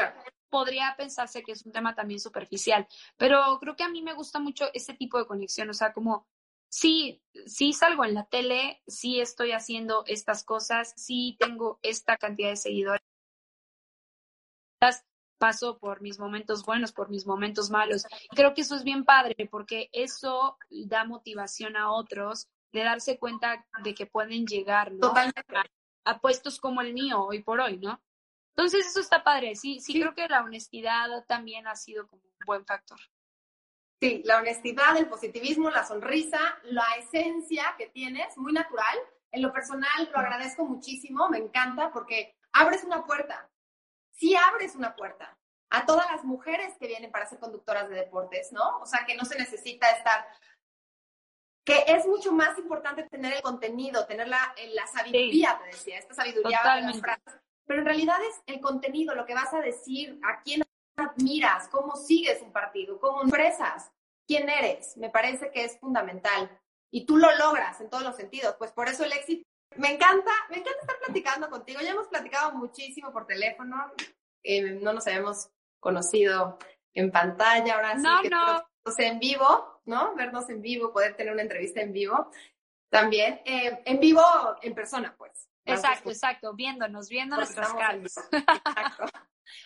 podría 0.51 0.93
pensarse 0.95 1.41
que 1.41 1.53
es 1.53 1.65
un 1.65 1.72
tema 1.72 1.95
también 1.95 2.19
superficial. 2.19 2.88
Pero 3.17 3.57
creo 3.60 3.75
que 3.75 3.83
a 3.83 3.89
mí 3.89 4.03
me 4.03 4.13
gusta 4.13 4.38
mucho 4.38 4.65
ese 4.75 4.93
tipo 4.93 5.17
de 5.17 5.25
conexión. 5.25 5.67
O 5.72 5.74
sea, 5.74 5.93
como 5.93 6.27
sí, 6.69 7.24
sí 7.48 7.74
salgo 7.74 8.05
en 8.05 8.13
la 8.13 8.25
tele, 8.25 8.83
sí 8.86 9.19
estoy 9.19 9.51
haciendo 9.53 10.03
estas 10.05 10.43
cosas, 10.43 10.93
sí 10.95 11.36
tengo 11.39 11.79
esta 11.81 12.17
cantidad 12.17 12.50
de 12.50 12.57
seguidores 12.57 13.01
paso 15.43 15.77
por 15.77 16.00
mis 16.00 16.19
momentos 16.19 16.63
buenos, 16.63 16.93
por 16.93 17.09
mis 17.09 17.27
momentos 17.27 17.69
malos. 17.69 18.05
Creo 18.29 18.53
que 18.53 18.62
eso 18.62 18.75
es 18.75 18.85
bien 18.85 19.03
padre 19.03 19.35
porque 19.51 19.89
eso 19.91 20.57
da 20.69 21.03
motivación 21.03 21.75
a 21.75 21.91
otros 21.91 22.47
de 22.71 22.85
darse 22.85 23.19
cuenta 23.19 23.65
de 23.83 23.93
que 23.93 24.05
pueden 24.05 24.47
llegar 24.47 24.93
A, 26.05 26.19
puestos 26.21 26.62
como 26.62 26.79
el 26.79 26.93
mío 26.93 27.21
hoy 27.25 27.43
por 27.43 27.59
hoy, 27.59 27.77
¿no? 27.77 28.01
Entonces 28.55 28.88
eso 28.88 29.01
está 29.01 29.21
padre. 29.21 29.57
Sí, 29.57 29.81
sí, 29.81 30.00
creo 30.00 30.15
que 30.15 30.29
la 30.29 30.43
honestidad 30.43 31.09
también 31.27 31.67
ha 31.67 31.75
sido 31.75 32.07
como 32.07 32.21
un 32.23 32.45
buen 32.45 32.65
factor. 32.65 33.00
Sí, 34.00 34.21
la 34.23 34.38
honestidad, 34.38 34.95
el 34.95 35.09
positivismo, 35.09 35.69
la 35.69 35.85
sonrisa, 35.85 36.39
la 36.63 36.88
esencia 37.00 37.75
que 37.77 37.88
tienes, 37.88 38.38
muy 38.38 38.53
natural. 38.53 38.97
En 39.29 39.41
lo 39.41 39.51
personal 39.51 40.09
lo 40.09 40.19
agradezco 40.19 40.63
muchísimo, 40.63 41.27
me 41.27 41.39
encanta 41.39 41.91
porque 41.91 42.38
abres 42.53 42.85
una 42.85 43.03
puerta 43.03 43.50
sí 44.13 44.36
abres 44.36 44.75
una 44.75 44.96
puerta 44.96 45.38
a 45.70 45.86
todas 45.86 46.10
las 46.12 46.24
mujeres 46.24 46.75
que 46.79 46.88
vienen 46.88 47.12
para 47.12 47.25
ser 47.25 47.39
conductoras 47.39 47.89
de 47.89 47.96
deportes, 47.96 48.51
¿no? 48.51 48.77
O 48.79 48.86
sea, 48.86 49.05
que 49.05 49.15
no 49.15 49.25
se 49.25 49.38
necesita 49.38 49.89
estar, 49.89 50.27
que 51.65 51.84
es 51.88 52.05
mucho 52.05 52.32
más 52.32 52.58
importante 52.60 53.03
tener 53.10 53.34
el 53.34 53.41
contenido, 53.41 54.05
tener 54.05 54.27
la, 54.27 54.53
la 54.73 54.88
sabiduría, 54.88 55.60
te 55.63 55.71
decía, 55.71 55.97
esta 55.97 56.13
sabiduría 56.13 56.62
de 56.76 56.82
las 56.82 56.99
frases. 56.99 57.41
Pero 57.65 57.80
en 57.80 57.86
realidad 57.86 58.17
es 58.23 58.41
el 58.45 58.62
contenido, 58.62 59.15
lo 59.15 59.26
que 59.26 59.34
vas 59.34 59.54
a 59.54 59.62
decir, 59.62 60.19
a 60.23 60.41
quién 60.43 60.62
admiras, 60.95 61.67
cómo 61.69 61.95
sigues 61.95 62.41
un 62.41 62.52
partido, 62.52 62.99
cómo 62.99 63.23
expresas, 63.23 63.91
quién 64.28 64.49
eres. 64.49 64.95
Me 64.97 65.10
parece 65.10 65.49
que 65.52 65.63
es 65.63 65.80
fundamental. 65.80 66.60
Y 66.91 67.06
tú 67.06 67.17
lo 67.17 67.36
logras 67.38 67.82
en 67.82 67.89
todos 67.89 68.04
los 68.04 68.15
sentidos. 68.15 68.56
Pues 68.60 68.71
por 68.71 68.89
eso 68.89 69.04
el 69.06 69.13
éxito 69.13 69.47
me 69.77 69.93
encanta, 69.93 70.31
me 70.49 70.57
encanta 70.57 70.79
estar 70.81 70.97
platicando 70.99 71.49
contigo. 71.49 71.81
Ya 71.81 71.91
hemos 71.91 72.07
platicado 72.07 72.53
muchísimo 72.53 73.12
por 73.12 73.25
teléfono. 73.25 73.91
Eh, 74.43 74.79
no 74.81 74.93
nos 74.93 75.07
habíamos 75.07 75.49
conocido 75.79 76.57
en 76.93 77.12
pantalla. 77.12 77.75
Ahora 77.75 77.97
sí 77.97 78.07
que 78.21 78.29
no. 78.29 78.63
en 78.97 79.19
vivo, 79.19 79.81
¿no? 79.86 80.15
Vernos 80.15 80.49
en 80.49 80.62
vivo, 80.62 80.91
poder 80.91 81.15
tener 81.15 81.33
una 81.33 81.41
entrevista 81.41 81.81
en 81.81 81.93
vivo. 81.93 82.29
También, 82.89 83.41
eh, 83.45 83.81
en 83.86 83.99
vivo, 83.99 84.23
en 84.62 84.75
persona, 84.75 85.15
pues. 85.17 85.49
Exacto, 85.65 86.09
exacto, 86.09 86.53
viéndonos, 86.53 87.09
viendo 87.09 87.38
nuestras 87.38 87.73
caras. 87.73 88.17
Exacto. 88.31 89.05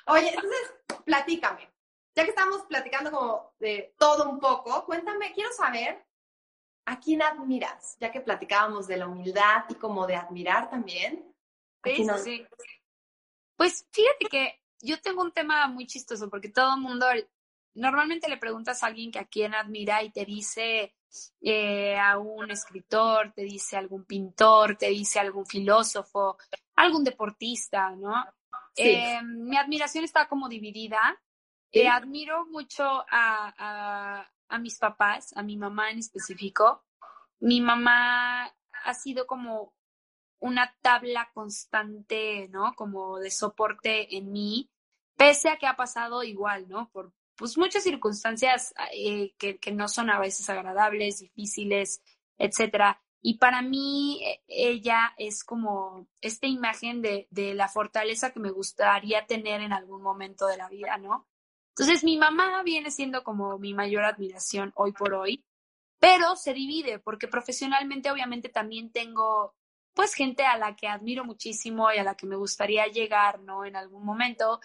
Oye, 0.07 0.29
entonces, 0.29 0.73
platícame. 1.03 1.69
Ya 2.15 2.23
que 2.23 2.29
estamos 2.29 2.63
platicando 2.63 3.11
como 3.11 3.53
de 3.59 3.93
todo 3.97 4.29
un 4.29 4.39
poco, 4.39 4.85
cuéntame, 4.85 5.33
quiero 5.33 5.51
saber 5.53 6.06
¿A 6.88 7.02
quién 7.02 7.21
admiras? 7.21 7.97
Ya 8.00 8.10
que 8.13 8.21
platicábamos 8.21 8.88
de 8.88 8.95
la 8.95 9.08
humildad 9.08 9.65
y 9.67 9.76
como 9.76 10.08
de 10.08 10.15
admirar 10.15 10.69
también. 10.69 11.36
Sí, 11.84 12.08
sí. 12.23 12.47
Pues 13.58 13.86
fíjate 13.91 14.26
que 14.32 14.62
yo 14.80 15.02
tengo 15.02 15.21
un 15.21 15.34
tema 15.34 15.67
muy 15.67 15.86
chistoso 15.86 16.30
porque 16.30 16.47
todo 16.47 16.76
el 16.76 16.82
mundo, 16.82 17.06
normalmente 17.73 18.30
le 18.30 18.38
preguntas 18.38 18.82
a 18.82 18.88
alguien 18.88 19.12
que 19.12 19.19
a 19.19 19.26
quién 19.26 19.54
admira 19.54 20.02
y 20.02 20.12
te 20.12 20.23
dice 20.23 20.95
eh, 21.41 21.97
a 21.97 22.19
un 22.19 22.52
escritor, 22.52 23.34
te 23.34 23.41
dice 23.41 23.76
algún 23.76 24.06
pintor, 24.06 24.78
te 24.78 24.88
dice 24.88 25.19
algún 25.19 25.45
filósofo, 25.45 26.38
algún 26.76 27.04
deportista, 27.04 27.89
¿no? 27.97 28.13
Eh, 28.78 29.21
mi 29.23 29.58
admiración 29.58 30.06
está 30.06 30.30
como 30.30 30.47
dividida. 30.47 31.21
Eh, 31.69 31.89
admiro 31.89 32.45
mucho 32.45 32.86
a, 32.86 33.54
a 33.58 34.32
mis 34.60 34.77
papás, 34.77 35.36
a 35.36 35.43
mi 35.43 35.57
mamá 35.57 35.91
en 35.91 35.99
específico. 35.99 36.83
Mi 37.39 37.62
mamá 37.62 38.45
ha 38.83 38.93
sido 38.93 39.27
como 39.27 39.73
una 40.39 40.75
tabla 40.81 41.29
constante, 41.33 42.47
¿no? 42.49 42.73
Como 42.75 43.19
de 43.19 43.31
soporte 43.31 44.17
en 44.17 44.31
mí, 44.31 44.69
pese 45.15 45.49
a 45.49 45.57
que 45.57 45.67
ha 45.67 45.75
pasado 45.75 46.23
igual, 46.23 46.67
¿no? 46.69 46.89
Por 46.91 47.13
pues 47.36 47.57
muchas 47.57 47.83
circunstancias 47.83 48.73
eh, 48.93 49.33
que, 49.38 49.57
que, 49.60 49.71
no 49.71 49.88
son 49.88 50.10
a 50.10 50.19
veces 50.19 50.49
agradables, 50.49 51.19
difíciles, 51.19 52.01
etcétera. 52.38 53.01
Y 53.21 53.38
para 53.38 53.62
mí 53.62 54.19
e, 54.23 54.41
ella 54.47 55.13
es 55.17 55.43
como 55.43 56.07
esta 56.21 56.47
imagen 56.47 57.01
de, 57.01 57.27
de 57.29 57.53
la 57.53 57.67
fortaleza 57.67 58.31
que 58.31 58.39
me 58.39 58.51
gustaría 58.51 59.27
tener 59.27 59.62
en 59.62 59.73
algún 59.73 60.01
momento 60.01 60.47
de 60.47 60.57
la 60.57 60.67
vida, 60.67 60.97
¿no? 60.97 61.27
Entonces 61.77 62.03
mi 62.03 62.17
mamá 62.17 62.63
viene 62.63 62.89
siendo 62.89 63.23
como 63.23 63.59
mi 63.59 63.75
mayor 63.75 64.03
admiración 64.03 64.71
hoy 64.75 64.93
por 64.93 65.13
hoy, 65.13 65.45
pero 65.99 66.35
se 66.35 66.53
divide 66.53 66.97
porque 66.97 67.27
profesionalmente 67.27 68.09
obviamente 68.09 68.49
también 68.49 68.91
tengo 68.91 69.53
pues 69.93 70.15
gente 70.15 70.43
a 70.43 70.57
la 70.57 70.75
que 70.75 70.87
admiro 70.87 71.23
muchísimo 71.23 71.91
y 71.91 71.99
a 71.99 72.03
la 72.03 72.15
que 72.15 72.25
me 72.25 72.35
gustaría 72.35 72.87
llegar, 72.87 73.41
¿no? 73.41 73.63
En 73.63 73.75
algún 73.75 74.03
momento. 74.03 74.59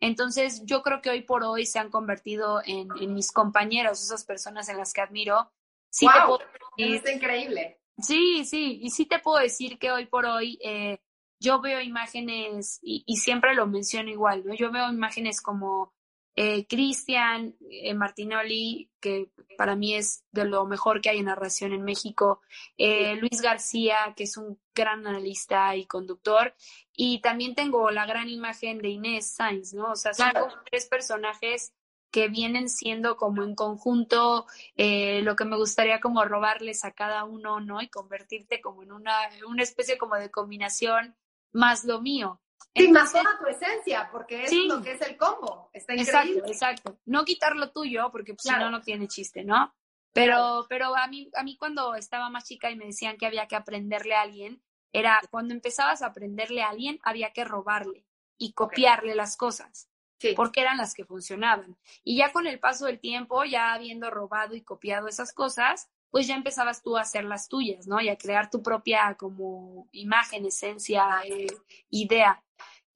Entonces 0.00 0.62
yo 0.64 0.82
creo 0.82 1.00
que 1.00 1.10
hoy 1.10 1.22
por 1.22 1.44
hoy 1.44 1.66
se 1.66 1.78
han 1.78 1.90
convertido 1.90 2.60
en, 2.64 2.88
mis 3.14 3.30
compañeros, 3.30 4.02
esas 4.02 4.24
personas 4.24 4.68
en 4.68 4.76
las 4.76 4.92
que 4.92 5.02
admiro. 5.02 5.52
Sí 5.88 6.06
wow, 6.06 6.38
es 6.76 7.08
increíble. 7.08 7.80
Sí, 7.98 8.44
sí, 8.44 8.80
y 8.82 8.90
sí 8.90 9.06
te 9.06 9.20
puedo 9.20 9.38
decir 9.38 9.78
que 9.78 9.92
hoy 9.92 10.06
por 10.06 10.26
hoy 10.26 10.58
eh, 10.62 11.00
yo 11.38 11.60
veo 11.60 11.80
imágenes, 11.80 12.80
y, 12.82 13.04
y, 13.06 13.16
siempre 13.16 13.54
lo 13.54 13.66
menciono 13.66 14.10
igual, 14.10 14.44
¿no? 14.44 14.54
Yo 14.54 14.70
veo 14.70 14.88
imágenes 14.90 15.40
como 15.40 15.95
eh, 16.38 16.66
Cristian 16.66 17.56
eh, 17.70 17.94
Martinoli, 17.94 18.90
que 19.00 19.30
para 19.56 19.74
mí 19.74 19.94
es 19.94 20.22
de 20.32 20.44
lo 20.44 20.66
mejor 20.66 21.00
que 21.00 21.08
hay 21.08 21.18
en 21.18 21.24
narración 21.24 21.72
en 21.72 21.82
México, 21.82 22.42
eh, 22.76 23.16
Luis 23.16 23.40
García, 23.40 24.12
que 24.14 24.24
es 24.24 24.36
un 24.36 24.60
gran 24.74 25.06
analista 25.06 25.74
y 25.74 25.86
conductor, 25.86 26.54
y 26.92 27.22
también 27.22 27.54
tengo 27.54 27.90
la 27.90 28.04
gran 28.04 28.28
imagen 28.28 28.78
de 28.78 28.90
Inés 28.90 29.32
Sainz, 29.34 29.72
¿no? 29.72 29.92
O 29.92 29.96
sea, 29.96 30.12
son 30.12 30.30
tres 30.70 30.84
personajes 30.84 31.72
que 32.10 32.28
vienen 32.28 32.68
siendo 32.68 33.16
como 33.16 33.42
en 33.42 33.54
conjunto 33.54 34.46
lo 34.76 35.36
que 35.36 35.44
me 35.44 35.56
gustaría 35.56 36.00
como 36.00 36.24
robarles 36.24 36.84
a 36.84 36.92
cada 36.92 37.24
uno, 37.24 37.60
¿no? 37.60 37.80
Y 37.80 37.88
convertirte 37.88 38.60
como 38.60 38.82
en 38.82 38.92
una, 38.92 39.16
una 39.48 39.62
especie 39.62 39.96
como 39.98 40.16
de 40.16 40.30
combinación 40.30 41.16
más 41.52 41.84
lo 41.84 42.00
mío. 42.00 42.40
Sí, 42.74 42.88
más 42.88 43.10
toda 43.10 43.38
tu 43.38 43.46
esencia, 43.46 44.08
porque 44.12 44.44
es 44.44 44.52
lo 44.52 44.82
que 44.82 44.92
es 44.92 45.00
el 45.00 45.16
combo. 45.16 45.70
Está 45.72 45.94
increíble. 45.94 46.40
Exacto, 46.40 46.52
exacto. 46.52 46.98
No 47.06 47.24
quitar 47.24 47.56
lo 47.56 47.70
tuyo, 47.72 48.10
porque 48.12 48.34
pues, 48.34 48.42
si 48.42 48.50
no, 48.50 48.70
no 48.70 48.80
tiene 48.82 49.08
chiste, 49.08 49.44
¿no? 49.44 49.74
Pero, 50.12 50.66
pero 50.68 50.96
a 50.96 51.06
mí, 51.08 51.30
a 51.34 51.42
mí 51.42 51.56
cuando 51.56 51.94
estaba 51.94 52.30
más 52.30 52.44
chica 52.44 52.70
y 52.70 52.76
me 52.76 52.86
decían 52.86 53.16
que 53.16 53.26
había 53.26 53.46
que 53.46 53.56
aprenderle 53.56 54.14
a 54.14 54.22
alguien, 54.22 54.62
era 54.92 55.20
cuando 55.30 55.52
empezabas 55.52 56.02
a 56.02 56.06
aprenderle 56.06 56.62
a 56.62 56.70
alguien, 56.70 56.98
había 57.02 57.32
que 57.32 57.44
robarle. 57.44 58.06
y 58.38 58.52
copiarle 58.52 59.14
las 59.14 59.36
cosas. 59.36 59.88
Porque 60.34 60.60
eran 60.62 60.78
las 60.78 60.94
que 60.94 61.04
funcionaban. 61.04 61.76
Y 62.02 62.16
ya 62.16 62.32
con 62.32 62.46
el 62.46 62.58
paso 62.58 62.86
del 62.86 63.00
tiempo, 63.00 63.44
ya 63.44 63.72
habiendo 63.74 64.10
robado 64.10 64.54
y 64.54 64.62
copiado 64.62 65.08
esas 65.08 65.32
cosas, 65.32 65.88
pues 66.10 66.26
ya 66.26 66.34
empezabas 66.34 66.82
tú 66.82 66.96
a 66.96 67.02
hacer 67.02 67.24
las 67.24 67.48
tuyas, 67.48 67.86
¿no? 67.86 68.00
Y 68.00 68.08
a 68.08 68.16
crear 68.16 68.50
tu 68.50 68.62
propia 68.62 69.14
como 69.18 69.88
imagen, 69.92 70.46
esencia, 70.46 71.20
eh, 71.24 71.46
idea. 71.90 72.42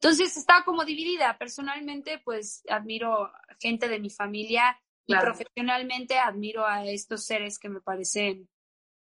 Entonces 0.02 0.34
estaba 0.36 0.64
como 0.64 0.84
dividida. 0.84 1.36
Personalmente, 1.36 2.20
pues 2.24 2.62
admiro 2.70 3.30
gente 3.60 3.86
de 3.86 4.00
mi 4.00 4.08
familia 4.08 4.80
y 5.06 5.14
profesionalmente 5.14 6.18
admiro 6.18 6.66
a 6.66 6.86
estos 6.86 7.24
seres 7.24 7.58
que 7.58 7.68
me 7.68 7.80
parecen, 7.80 8.48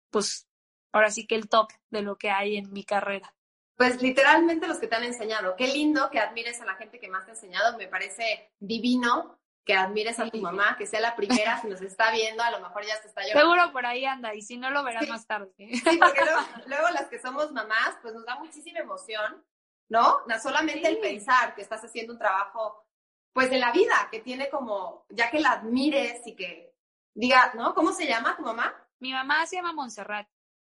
pues, 0.10 0.49
ahora 0.91 1.12
sí 1.12 1.27
que 1.27 1.36
el 1.36 1.47
top 1.47 1.69
de 1.91 2.01
lo 2.01 2.17
que 2.17 2.30
hay 2.30 2.58
en 2.58 2.73
mi 2.73 2.84
carrera. 2.84 3.34
Pues 3.77 4.01
literalmente 4.01 4.67
los 4.67 4.80
que 4.80 4.88
te 4.88 4.95
han 4.95 5.04
enseñado. 5.04 5.56
Qué 5.56 5.67
lindo 5.67 6.10
que 6.10 6.19
admires 6.19 6.60
a 6.60 6.65
la 6.65 6.75
gente 6.75 6.99
que 6.99 7.08
más 7.08 7.25
te 7.25 7.32
ha 7.32 7.34
enseñado. 7.36 7.77
Me 7.77 7.88
parece 7.88 8.51
divino 8.60 9.39
que 9.63 9.75
admires 9.75 10.19
a 10.19 10.30
tu 10.30 10.39
mamá, 10.39 10.75
que 10.77 10.88
sea 10.88 10.99
la 10.99 11.15
primera, 11.15 11.62
si 11.62 11.67
nos 11.67 11.82
está 11.82 12.12
viendo, 12.12 12.43
a 12.43 12.51
lo 12.51 12.60
mejor 12.60 12.86
ya 12.86 12.99
se 13.01 13.08
está 13.08 13.21
llorando. 13.21 13.54
Seguro 13.54 13.71
por 13.71 13.86
ahí 13.86 14.06
anda, 14.06 14.34
y 14.34 14.41
si 14.41 14.58
no 14.58 14.71
lo 14.71 14.84
verás 14.84 15.08
más 15.08 15.27
tarde. 15.27 15.54
Sí, 15.58 15.99
porque 15.99 16.21
luego, 16.67 16.89
las 16.89 17.08
que 17.08 17.19
somos 17.19 17.51
mamás, 17.51 17.97
pues 18.01 18.13
nos 18.13 18.25
da 18.25 18.38
muchísima 18.39 18.80
emoción, 18.80 19.43
¿no? 19.91 20.21
No 20.25 20.39
solamente 20.39 20.88
el 20.88 20.99
pensar 20.99 21.54
que 21.54 21.62
estás 21.62 21.84
haciendo 21.84 22.13
un 22.13 22.19
trabajo, 22.19 22.86
pues 23.34 23.49
de 23.49 23.60
la 23.60 23.73
vida, 23.73 24.08
que 24.10 24.21
tiene 24.21 24.49
como, 24.49 25.06
ya 25.10 25.30
que 25.30 25.41
la 25.41 25.51
admires 25.51 26.25
y 26.25 26.34
que 26.34 26.73
diga, 27.13 27.51
¿no? 27.56 27.75
¿Cómo 27.75 27.91
se 27.91 28.08
llama 28.08 28.38
tu 28.38 28.41
mamá? 28.41 28.73
Mi 28.99 29.12
mamá 29.12 29.45
se 29.45 29.58
llama 29.58 29.73
Montserrat. 29.73 30.30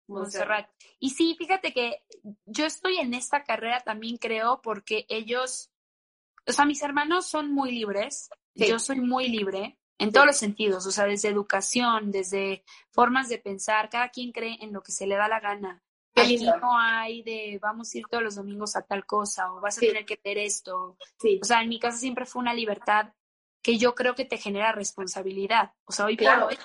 Montserrat. 0.08 0.70
Y 1.00 1.10
sí, 1.10 1.36
fíjate 1.38 1.74
que 1.74 2.06
yo 2.46 2.66
estoy 2.66 3.00
en 3.00 3.14
esta 3.14 3.44
carrera 3.44 3.82
también 3.82 4.16
creo 4.16 4.62
porque 4.62 5.06
ellos, 5.10 5.72
o 6.48 6.54
sea, 6.54 6.64
mis 6.64 6.82
hermanos 6.82 7.26
son 7.26 7.52
muy 7.52 7.74
libres, 7.74 8.30
yo 8.56 8.80
soy 8.80 9.02
muy 9.02 9.28
libre 9.28 9.78
en 9.98 10.14
todos 10.14 10.26
los 10.26 10.38
sentidos, 10.38 10.86
o 10.86 10.92
sea, 10.92 11.04
desde 11.04 11.28
educación, 11.28 12.12
desde 12.12 12.64
formas 12.92 13.28
de 13.28 13.40
pensar, 13.40 13.90
cada 13.90 14.08
quien 14.08 14.32
cree 14.32 14.58
en 14.62 14.72
lo 14.72 14.82
que 14.82 14.94
se 14.94 15.06
le 15.06 15.16
da 15.16 15.28
la 15.28 15.42
gana. 15.42 15.84
Aquí 16.16 16.38
no 16.44 16.78
hay 16.78 17.24
de 17.24 17.60
vamos 17.62 17.94
a 17.94 17.98
ir 17.98 18.06
todos 18.10 18.24
los 18.24 18.36
domingos 18.36 18.76
a 18.76 18.82
tal 18.82 19.06
cosa 19.06 19.52
o 19.54 19.62
vas 19.62 19.78
a 19.78 19.82
tener 19.82 20.06
que 20.06 20.20
ver 20.24 20.38
esto. 20.38 20.98
O 21.42 21.46
sea, 21.46 21.62
en 21.62 21.70
mi 21.70 21.80
casa 21.80 21.98
siempre 21.98 22.26
fue 22.26 22.42
una 22.42 22.54
libertad 22.54 23.14
que 23.62 23.78
yo 23.78 23.96
creo 23.96 24.16
que 24.16 24.26
te 24.26 24.38
genera 24.38 24.72
responsabilidad. 24.72 25.74
O 25.86 25.92
sea, 25.92 26.06
hoy 26.06 26.18
claro. 26.18 26.42
por 26.42 26.52
hoy, 26.52 26.58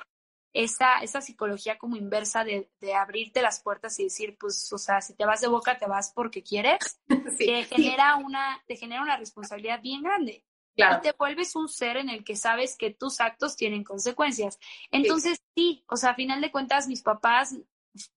esa, 0.52 0.98
esa 1.00 1.20
psicología 1.20 1.76
como 1.76 1.96
inversa 1.96 2.42
de, 2.42 2.70
de, 2.80 2.94
abrirte 2.94 3.42
las 3.42 3.62
puertas 3.62 3.98
y 4.00 4.04
decir, 4.04 4.36
pues, 4.40 4.72
o 4.72 4.78
sea, 4.78 5.02
si 5.02 5.14
te 5.14 5.26
vas 5.26 5.42
de 5.42 5.48
boca, 5.48 5.76
te 5.78 5.86
vas 5.86 6.12
porque 6.14 6.42
quieres, 6.42 7.00
te, 7.38 7.64
genera 7.64 8.16
una, 8.16 8.62
te 8.66 8.76
genera 8.76 9.02
una 9.02 9.18
responsabilidad 9.18 9.82
bien 9.82 10.02
grande. 10.02 10.44
Y 10.78 11.00
te 11.00 11.12
vuelves 11.12 11.56
un 11.56 11.68
ser 11.68 11.96
en 11.96 12.10
el 12.10 12.22
que 12.22 12.36
sabes 12.36 12.76
que 12.76 12.90
tus 12.90 13.20
actos 13.22 13.56
tienen 13.56 13.82
consecuencias. 13.82 14.58
Entonces, 14.90 15.40
sí. 15.54 15.82
o 15.88 15.96
sea, 15.96 16.10
a 16.10 16.14
final 16.14 16.42
de 16.42 16.52
cuentas, 16.52 16.86
mis 16.86 17.02
papás 17.02 17.56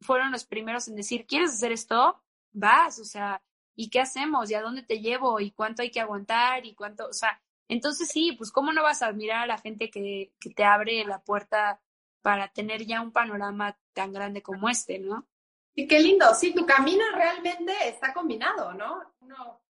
fueron 0.01 0.31
los 0.31 0.45
primeros 0.45 0.87
en 0.87 0.95
decir, 0.95 1.25
¿quieres 1.25 1.51
hacer 1.51 1.71
esto? 1.71 2.21
Vas, 2.51 2.99
o 2.99 3.05
sea, 3.05 3.41
¿y 3.75 3.89
qué 3.89 4.01
hacemos? 4.01 4.49
¿Y 4.49 4.55
a 4.55 4.61
dónde 4.61 4.83
te 4.83 4.99
llevo? 4.99 5.39
¿Y 5.39 5.51
cuánto 5.51 5.81
hay 5.81 5.91
que 5.91 6.01
aguantar? 6.01 6.65
¿Y 6.65 6.73
cuánto? 6.73 7.07
O 7.07 7.13
sea, 7.13 7.41
entonces 7.67 8.09
sí, 8.09 8.33
pues 8.33 8.51
cómo 8.51 8.73
no 8.73 8.83
vas 8.83 9.01
a 9.01 9.07
admirar 9.07 9.43
a 9.43 9.47
la 9.47 9.57
gente 9.57 9.89
que, 9.89 10.33
que 10.39 10.49
te 10.49 10.63
abre 10.63 11.03
la 11.05 11.21
puerta 11.21 11.81
para 12.21 12.49
tener 12.49 12.85
ya 12.85 13.01
un 13.01 13.11
panorama 13.11 13.77
tan 13.93 14.11
grande 14.11 14.41
como 14.41 14.69
este, 14.69 14.99
¿no? 14.99 15.27
Y 15.75 15.87
qué 15.87 15.99
lindo, 15.99 16.33
sí, 16.35 16.53
tu 16.53 16.65
camino 16.65 17.03
realmente 17.15 17.73
está 17.87 18.13
combinado, 18.13 18.73
¿no? 18.73 19.01
No, 19.21 19.61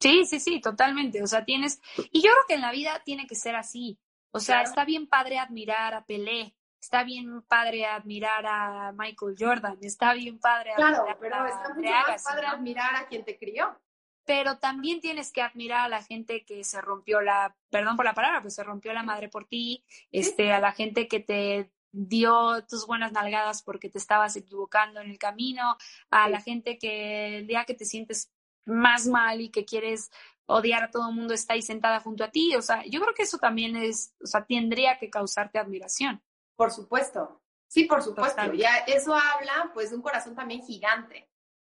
Sí, 0.00 0.26
sí, 0.26 0.38
sí, 0.38 0.60
totalmente. 0.60 1.22
O 1.22 1.26
sea, 1.26 1.44
tienes, 1.44 1.80
y 2.12 2.22
yo 2.22 2.30
creo 2.30 2.44
que 2.46 2.54
en 2.54 2.60
la 2.60 2.72
vida 2.72 3.02
tiene 3.04 3.26
que 3.26 3.34
ser 3.34 3.56
así. 3.56 3.98
O 4.30 4.40
sea, 4.40 4.62
está 4.62 4.84
bien 4.84 5.08
padre 5.08 5.38
admirar 5.38 5.94
a 5.94 6.04
Pelé, 6.04 6.54
está 6.80 7.04
bien 7.04 7.42
padre 7.42 7.86
admirar 7.86 8.46
a 8.46 8.92
Michael 8.92 9.34
Jordan, 9.38 9.78
está 9.82 10.14
bien 10.14 10.38
padre 10.38 10.72
claro, 10.76 11.04
pero 11.20 11.46
está 11.46 11.74
mucho 11.74 11.90
más 11.90 12.24
padre 12.24 12.46
admirar 12.46 12.96
a 12.96 13.06
quien 13.06 13.24
te 13.24 13.38
crió. 13.38 13.78
Pero 14.24 14.58
también 14.58 15.00
tienes 15.00 15.32
que 15.32 15.40
admirar 15.40 15.86
a 15.86 15.88
la 15.88 16.02
gente 16.02 16.44
que 16.44 16.62
se 16.62 16.82
rompió 16.82 17.22
la, 17.22 17.56
perdón 17.70 17.96
por 17.96 18.04
la 18.04 18.12
palabra, 18.12 18.42
pues 18.42 18.54
se 18.54 18.62
rompió 18.62 18.92
la 18.92 19.02
madre 19.02 19.30
por 19.30 19.46
ti, 19.46 19.84
este, 20.12 20.52
a 20.52 20.60
la 20.60 20.72
gente 20.72 21.08
que 21.08 21.20
te 21.20 21.72
dio 21.92 22.62
tus 22.66 22.86
buenas 22.86 23.12
nalgadas 23.12 23.62
porque 23.62 23.88
te 23.88 23.96
estabas 23.96 24.36
equivocando 24.36 25.00
en 25.00 25.10
el 25.10 25.18
camino, 25.18 25.78
a 26.10 26.28
la 26.28 26.42
gente 26.42 26.78
que 26.78 27.38
el 27.38 27.46
día 27.46 27.64
que 27.64 27.72
te 27.72 27.86
sientes 27.86 28.30
más 28.66 29.06
mal 29.06 29.40
y 29.40 29.48
que 29.48 29.64
quieres 29.64 30.10
odiar 30.44 30.84
a 30.84 30.90
todo 30.90 31.08
el 31.08 31.14
mundo 31.14 31.34
está 31.34 31.54
ahí 31.54 31.62
sentada 31.62 32.00
junto 32.00 32.24
a 32.24 32.30
ti. 32.30 32.54
O 32.56 32.62
sea, 32.62 32.84
yo 32.84 33.00
creo 33.00 33.14
que 33.14 33.22
eso 33.22 33.38
también 33.38 33.76
es, 33.76 34.14
o 34.22 34.26
sea, 34.26 34.44
tendría 34.44 34.98
que 34.98 35.10
causarte 35.10 35.58
admiración. 35.58 36.22
Por 36.58 36.72
supuesto. 36.72 37.40
Sí, 37.68 37.84
por 37.84 38.02
supuesto. 38.02 38.52
Ya 38.54 38.78
eso 38.78 39.14
habla 39.14 39.70
pues 39.72 39.90
de 39.90 39.96
un 39.96 40.02
corazón 40.02 40.34
también 40.34 40.60
gigante, 40.60 41.30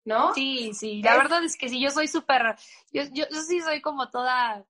¿no? 0.07 0.33
Sí, 0.33 0.73
sí. 0.73 1.03
La 1.03 1.19
verdad 1.19 1.45
es 1.45 1.59
que 1.59 1.69
sí, 1.69 1.79
yo 1.79 1.91
soy 1.91 2.09
súper, 2.09 2.57
yo, 2.91 3.03
yo, 3.13 3.27
sí 3.47 3.61
soy 3.61 3.83
como 3.83 4.09
toda, 4.09 4.65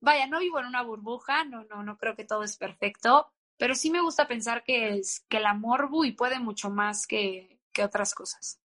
vaya, 0.00 0.26
no 0.28 0.38
vivo 0.38 0.60
en 0.60 0.66
una 0.66 0.80
burbuja, 0.82 1.44
no, 1.44 1.64
no, 1.64 1.82
no 1.82 1.98
creo 1.98 2.16
que 2.16 2.24
todo 2.24 2.42
es 2.42 2.56
perfecto, 2.56 3.30
pero 3.58 3.74
sí 3.74 3.90
me 3.90 4.00
gusta 4.00 4.26
pensar 4.26 4.64
que, 4.64 4.96
es, 4.96 5.26
que 5.28 5.36
el 5.36 5.44
amor, 5.44 5.90
y 6.04 6.12
puede 6.12 6.38
mucho 6.38 6.70
más 6.70 7.06
que, 7.06 7.60
que 7.70 7.84
otras 7.84 8.14
cosas. 8.14 8.62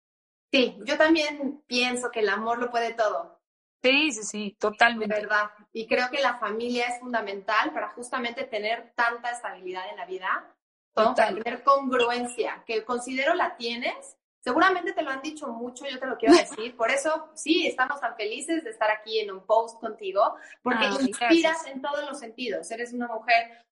Sí, 0.50 0.78
yo 0.86 0.98
también 0.98 1.62
pienso 1.68 2.10
que 2.10 2.22
el 2.22 2.30
amor 2.30 2.60
lo 2.60 2.72
puede 2.72 2.94
todo. 2.94 3.42
Sí, 3.84 4.14
sí, 4.14 4.24
sí, 4.24 4.58
totalmente. 4.58 5.14
verdad. 5.14 5.52
Y 5.74 5.88
creo 5.88 6.10
que 6.10 6.22
la 6.22 6.38
familia 6.38 6.88
es 6.88 7.02
fundamental 7.02 7.74
para 7.74 7.90
justamente 7.90 8.46
tener 8.46 8.94
tanta 8.96 9.32
estabilidad 9.32 9.90
en 9.90 9.98
la 9.98 10.06
vida, 10.06 10.56
para 10.94 11.14
tener 11.14 11.64
congruencia, 11.64 12.64
que 12.66 12.84
considero 12.84 13.34
la 13.34 13.56
tienes. 13.56 14.18
Seguramente 14.42 14.94
te 14.94 15.02
lo 15.02 15.12
han 15.12 15.22
dicho 15.22 15.48
mucho, 15.48 15.86
yo 15.86 16.00
te 16.00 16.06
lo 16.06 16.18
quiero 16.18 16.36
decir. 16.38 16.76
Por 16.76 16.92
eso, 16.92 17.30
sí, 17.36 17.68
estamos 17.68 18.00
tan 18.00 18.16
felices 18.16 18.64
de 18.64 18.70
estar 18.70 18.90
aquí 18.92 19.20
en 19.20 19.32
un 19.32 19.46
post 19.46 19.80
contigo, 19.80 20.36
porque 20.62 20.86
ah, 20.86 20.98
inspiras 21.02 21.66
en 21.68 21.82
todos 21.82 22.06
los 22.06 22.20
sentidos. 22.20 22.70
Eres 22.72 22.94
una 22.94 23.08
mujer 23.08 23.66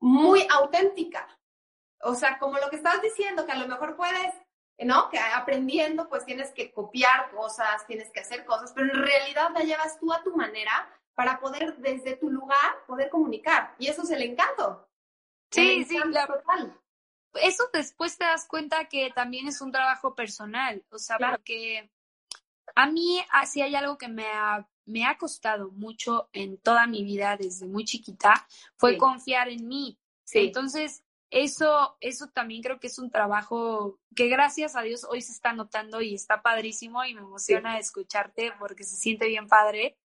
muy 0.00 0.46
auténtica. 0.50 1.26
O 2.00 2.14
sea, 2.14 2.38
como 2.38 2.58
lo 2.58 2.68
que 2.68 2.76
estás 2.76 3.00
diciendo, 3.00 3.46
que 3.46 3.52
a 3.52 3.58
lo 3.58 3.68
mejor 3.68 3.96
puedes 3.96 4.34
¿no? 4.84 5.08
Que 5.10 5.18
aprendiendo 5.18 6.08
pues 6.08 6.24
tienes 6.24 6.50
que 6.50 6.72
copiar 6.72 7.30
cosas, 7.30 7.86
tienes 7.86 8.10
que 8.10 8.20
hacer 8.20 8.44
cosas, 8.44 8.72
pero 8.74 8.92
en 8.92 9.02
realidad 9.02 9.50
la 9.54 9.60
llevas 9.60 9.98
tú 9.98 10.12
a 10.12 10.22
tu 10.22 10.34
manera 10.36 10.88
para 11.14 11.40
poder 11.40 11.76
desde 11.76 12.16
tu 12.16 12.30
lugar 12.30 12.84
poder 12.86 13.10
comunicar. 13.10 13.74
Y 13.78 13.88
eso 13.88 14.02
es 14.02 14.10
el 14.10 14.22
encanto. 14.22 14.88
Sí, 15.52 15.84
sí, 15.84 15.96
total. 15.98 16.78
Eso 17.34 17.64
después 17.72 18.18
te 18.18 18.24
das 18.24 18.46
cuenta 18.46 18.88
que 18.88 19.10
también 19.14 19.48
es 19.48 19.60
un 19.60 19.72
trabajo 19.72 20.14
personal, 20.14 20.84
o 20.90 20.98
sea, 20.98 21.18
porque 21.18 21.90
a 22.74 22.86
mí 22.86 23.22
así 23.30 23.62
hay 23.62 23.74
algo 23.74 23.96
que 23.96 24.08
me 24.08 24.26
ha, 24.26 24.68
me 24.84 25.06
ha 25.06 25.16
costado 25.16 25.70
mucho 25.70 26.28
en 26.32 26.58
toda 26.58 26.86
mi 26.86 27.04
vida 27.04 27.36
desde 27.36 27.66
muy 27.66 27.84
chiquita, 27.84 28.46
fue 28.76 28.98
confiar 28.98 29.48
en 29.48 29.66
mí. 29.66 29.98
Entonces, 30.34 31.04
eso, 31.30 31.96
eso 32.00 32.28
también 32.28 32.62
creo 32.62 32.78
que 32.78 32.88
es 32.88 32.98
un 32.98 33.10
trabajo 33.10 33.98
que 34.14 34.28
gracias 34.28 34.76
a 34.76 34.82
Dios 34.82 35.04
hoy 35.08 35.22
se 35.22 35.32
está 35.32 35.54
notando 35.54 36.02
y 36.02 36.14
está 36.14 36.42
padrísimo 36.42 37.04
y 37.04 37.14
me 37.14 37.22
emociona 37.22 37.78
escucharte 37.78 38.52
porque 38.58 38.84
se 38.84 38.96
siente 38.96 39.26
bien 39.28 39.48
padre. 39.48 39.96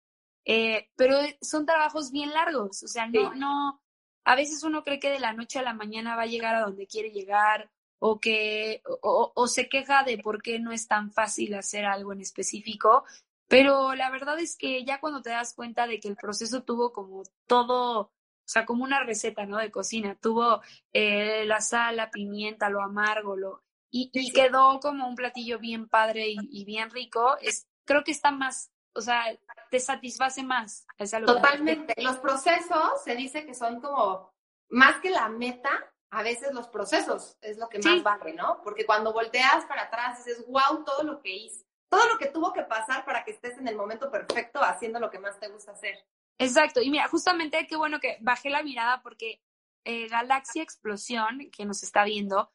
Eh, 0.45 0.89
pero 0.95 1.19
son 1.41 1.67
trabajos 1.67 2.13
bien 2.13 2.33
largos, 2.33 2.85
o 2.85 2.87
sea, 2.87 3.09
no, 3.09 3.35
no, 3.35 3.83
a 4.27 4.37
veces 4.37 4.63
uno 4.63 4.85
cree 4.85 5.01
que 5.01 5.11
de 5.11 5.21
la 5.21 5.33
noche 5.33 5.59
a 5.59 5.63
la 5.63 5.73
mañana 5.73 6.17
va 6.17 6.23
a 6.23 6.27
llegar 6.27 6.55
a 6.55 6.61
donde 6.61 6.87
quiere 6.87 7.11
llegar 7.11 7.71
o 7.99 8.21
que, 8.21 8.83
o, 9.01 9.33
o 9.35 9.47
se 9.47 9.69
queja 9.71 10.03
de 10.03 10.19
por 10.19 10.43
qué 10.43 10.59
no 10.59 10.73
es 10.73 10.87
tan 10.87 11.11
fácil 11.11 11.55
hacer 11.55 11.87
algo 11.87 12.13
en 12.13 12.21
específico, 12.21 13.05
pero 13.49 13.95
la 13.95 14.11
verdad 14.11 14.39
es 14.41 14.57
que 14.57 14.85
ya 14.85 15.01
cuando 15.01 15.23
te 15.23 15.31
das 15.31 15.55
cuenta 15.55 15.87
de 15.87 16.01
que 16.01 16.09
el 16.09 16.17
proceso 16.17 16.63
tuvo 16.63 16.93
como 16.93 17.23
todo, 17.47 18.01
o 18.01 18.13
sea, 18.45 18.67
como 18.67 18.85
una 18.85 19.05
receta, 19.05 19.47
¿no? 19.47 19.59
De 19.59 19.71
cocina. 19.71 20.17
Tuvo 20.21 20.61
eh, 20.93 21.45
la 21.47 21.61
sal, 21.61 21.97
la 21.97 22.11
pimienta, 22.11 22.69
lo 22.69 22.83
amargo, 22.83 23.37
lo... 23.37 23.63
Y, 23.91 24.11
y 24.13 24.33
quedó 24.33 24.81
como 24.81 25.09
un 25.09 25.15
platillo 25.15 25.59
bien 25.59 25.89
padre 25.89 26.27
y, 26.29 26.65
bien 26.65 26.91
rico. 26.91 27.37
Es, 27.41 27.67
creo 27.85 28.03
que 28.03 28.11
está 28.11 28.33
más, 28.33 28.73
o 28.97 29.01
sea, 29.01 29.25
te 29.71 29.81
satisface 29.81 30.43
más. 30.43 30.87
Totalmente. 31.27 31.95
Los 32.03 32.17
procesos 32.19 33.03
se 33.05 33.15
dice 33.15 33.45
que 33.45 33.55
son 33.55 33.81
como, 33.81 34.33
más 34.69 35.01
que 35.01 35.11
la 35.11 35.29
meta, 35.29 35.71
a 36.11 36.23
veces 36.23 36.53
los 36.53 36.69
procesos 36.69 37.37
es 37.41 37.59
lo 37.59 37.69
que 37.69 37.79
más 37.79 38.03
vale, 38.03 38.33
¿no? 38.33 38.61
Porque 38.63 38.87
cuando 38.87 39.13
volteas 39.13 39.65
para 39.67 39.83
atrás 39.83 40.25
dices, 40.25 40.45
wow, 40.49 40.85
todo 40.85 41.03
lo 41.03 41.21
que 41.21 41.35
hice, 41.35 41.67
todo 41.89 42.09
lo 42.09 42.19
que 42.19 42.27
tuvo 42.27 42.53
que 42.53 42.63
pasar 42.63 43.05
para 43.05 43.25
que 43.25 43.33
estés 43.33 43.59
en 43.59 43.69
el 43.69 43.77
momento 43.77 44.11
perfecto 44.11 44.61
haciendo 44.63 44.99
lo 44.99 45.11
que 45.11 45.19
más 45.19 45.39
te 45.39 45.49
gusta 45.49 45.73
hacer. 45.73 45.99
Exacto, 46.39 46.83
y 46.83 46.91
mira, 46.91 47.09
justamente 47.09 47.67
qué 47.67 47.77
bueno 47.77 47.99
que 47.99 48.19
bajé 48.21 48.51
la 48.51 48.63
mirada 48.63 49.03
porque 49.03 49.43
eh, 49.85 50.09
Galaxia 50.09 50.63
Explosión, 50.63 51.51
que 51.51 51.65
nos 51.65 51.83
está 51.83 52.05
viendo, 52.05 52.53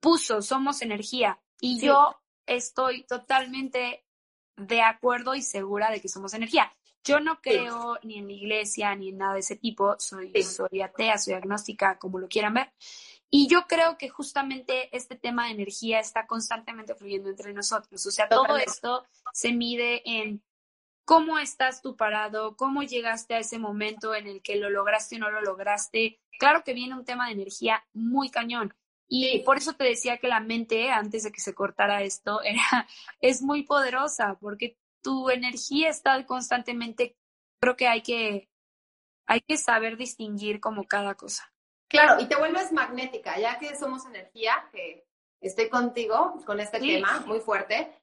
puso 0.00 0.42
Somos 0.42 0.82
Energía 0.82 1.40
y 1.60 1.80
yo 1.80 2.20
estoy 2.46 3.04
totalmente 3.04 4.04
de 4.58 4.82
acuerdo 4.82 5.34
y 5.34 5.42
segura 5.42 5.90
de 5.90 6.00
que 6.00 6.08
somos 6.08 6.34
energía. 6.34 6.72
yo 7.04 7.20
no 7.20 7.40
creo 7.40 7.98
ni 8.02 8.18
en 8.18 8.26
la 8.26 8.32
iglesia 8.32 8.94
ni 8.94 9.10
en 9.10 9.18
nada 9.18 9.34
de 9.34 9.40
ese 9.40 9.56
tipo, 9.56 9.96
soy, 9.98 10.30
soy 10.42 10.82
atea, 10.82 11.16
soy 11.16 11.34
agnóstica, 11.34 11.98
como 11.98 12.18
lo 12.18 12.28
quieran 12.28 12.54
ver. 12.54 12.70
Y 13.30 13.46
yo 13.46 13.66
creo 13.66 13.96
que 13.96 14.08
justamente 14.08 14.94
este 14.96 15.14
tema 15.14 15.46
de 15.46 15.52
energía 15.52 16.00
está 16.00 16.26
constantemente 16.26 16.94
fluyendo 16.94 17.28
entre 17.28 17.52
nosotros. 17.52 18.04
O 18.06 18.10
sea, 18.10 18.28
todo 18.28 18.56
esto 18.56 19.06
se 19.32 19.52
mide 19.52 20.02
en 20.04 20.42
cómo 21.04 21.38
estás 21.38 21.80
tú 21.80 21.96
parado, 21.96 22.56
cómo 22.56 22.82
llegaste 22.82 23.34
a 23.34 23.38
ese 23.38 23.58
momento 23.58 24.14
en 24.14 24.26
el 24.26 24.42
que 24.42 24.56
lo 24.56 24.68
lograste 24.68 25.16
o 25.16 25.18
no 25.18 25.30
lo 25.30 25.40
lograste. 25.40 26.20
Claro 26.38 26.64
que 26.64 26.74
viene 26.74 26.94
un 26.94 27.04
tema 27.04 27.26
de 27.26 27.32
energía 27.32 27.86
muy 27.92 28.30
cañón. 28.30 28.74
Y 29.08 29.40
por 29.40 29.56
eso 29.56 29.72
te 29.72 29.84
decía 29.84 30.18
que 30.18 30.28
la 30.28 30.40
mente, 30.40 30.90
antes 30.90 31.24
de 31.24 31.32
que 31.32 31.40
se 31.40 31.54
cortara 31.54 32.02
esto, 32.02 32.42
era, 32.44 32.86
es 33.20 33.42
muy 33.42 33.62
poderosa, 33.64 34.36
porque 34.40 34.76
tu 35.02 35.30
energía 35.30 35.88
está 35.88 36.24
constantemente, 36.26 37.16
creo 37.60 37.76
que 37.76 37.88
hay 37.88 38.02
que, 38.02 38.50
hay 39.26 39.40
que 39.40 39.56
saber 39.56 39.96
distinguir 39.96 40.60
como 40.60 40.84
cada 40.84 41.14
cosa. 41.14 41.50
Claro, 41.88 42.20
y 42.20 42.26
te 42.26 42.36
vuelves 42.36 42.70
magnética, 42.70 43.38
ya 43.38 43.58
que 43.58 43.74
somos 43.74 44.04
energía, 44.04 44.68
que 44.72 45.06
estoy 45.40 45.70
contigo 45.70 46.42
con 46.44 46.60
este 46.60 46.78
tema 46.78 47.20
muy 47.20 47.40
fuerte. 47.40 47.94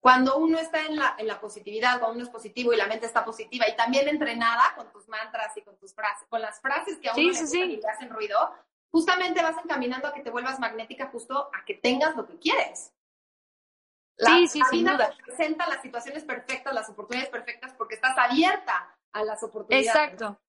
Cuando 0.00 0.38
uno 0.38 0.58
está 0.58 0.84
en 0.86 0.96
la, 0.96 1.14
en 1.16 1.28
la 1.28 1.40
positividad, 1.40 2.00
cuando 2.00 2.16
uno 2.16 2.24
es 2.24 2.30
positivo 2.30 2.72
y 2.72 2.76
la 2.76 2.88
mente 2.88 3.06
está 3.06 3.24
positiva 3.24 3.68
y 3.68 3.76
también 3.76 4.08
entrenada 4.08 4.74
con 4.74 4.90
tus 4.90 5.06
mantras 5.08 5.56
y 5.56 5.62
con 5.62 5.78
tus 5.78 5.94
frases, 5.94 6.26
con 6.28 6.42
las 6.42 6.60
frases 6.60 6.98
que 6.98 7.08
a 7.08 7.12
uno 7.14 7.22
le 7.22 7.88
hacen 7.88 8.10
ruido, 8.10 8.52
justamente 8.92 9.42
vas 9.42 9.56
encaminando 9.64 10.06
a 10.06 10.14
que 10.14 10.20
te 10.20 10.30
vuelvas 10.30 10.60
magnética 10.60 11.08
justo 11.08 11.50
a 11.52 11.64
que 11.64 11.74
tengas 11.74 12.14
lo 12.14 12.26
que 12.26 12.38
quieres. 12.38 12.92
La, 14.18 14.36
sí, 14.36 14.46
sí, 14.48 14.60
la 14.60 14.92
vida 14.96 15.16
presenta 15.24 15.66
las 15.68 15.82
situaciones 15.82 16.22
perfectas, 16.22 16.74
las 16.74 16.88
oportunidades 16.90 17.30
perfectas, 17.30 17.72
porque 17.72 17.94
estás 17.94 18.16
abierta 18.16 18.94
a 19.12 19.24
las 19.24 19.42
oportunidades. 19.42 19.88
Exacto, 19.88 20.40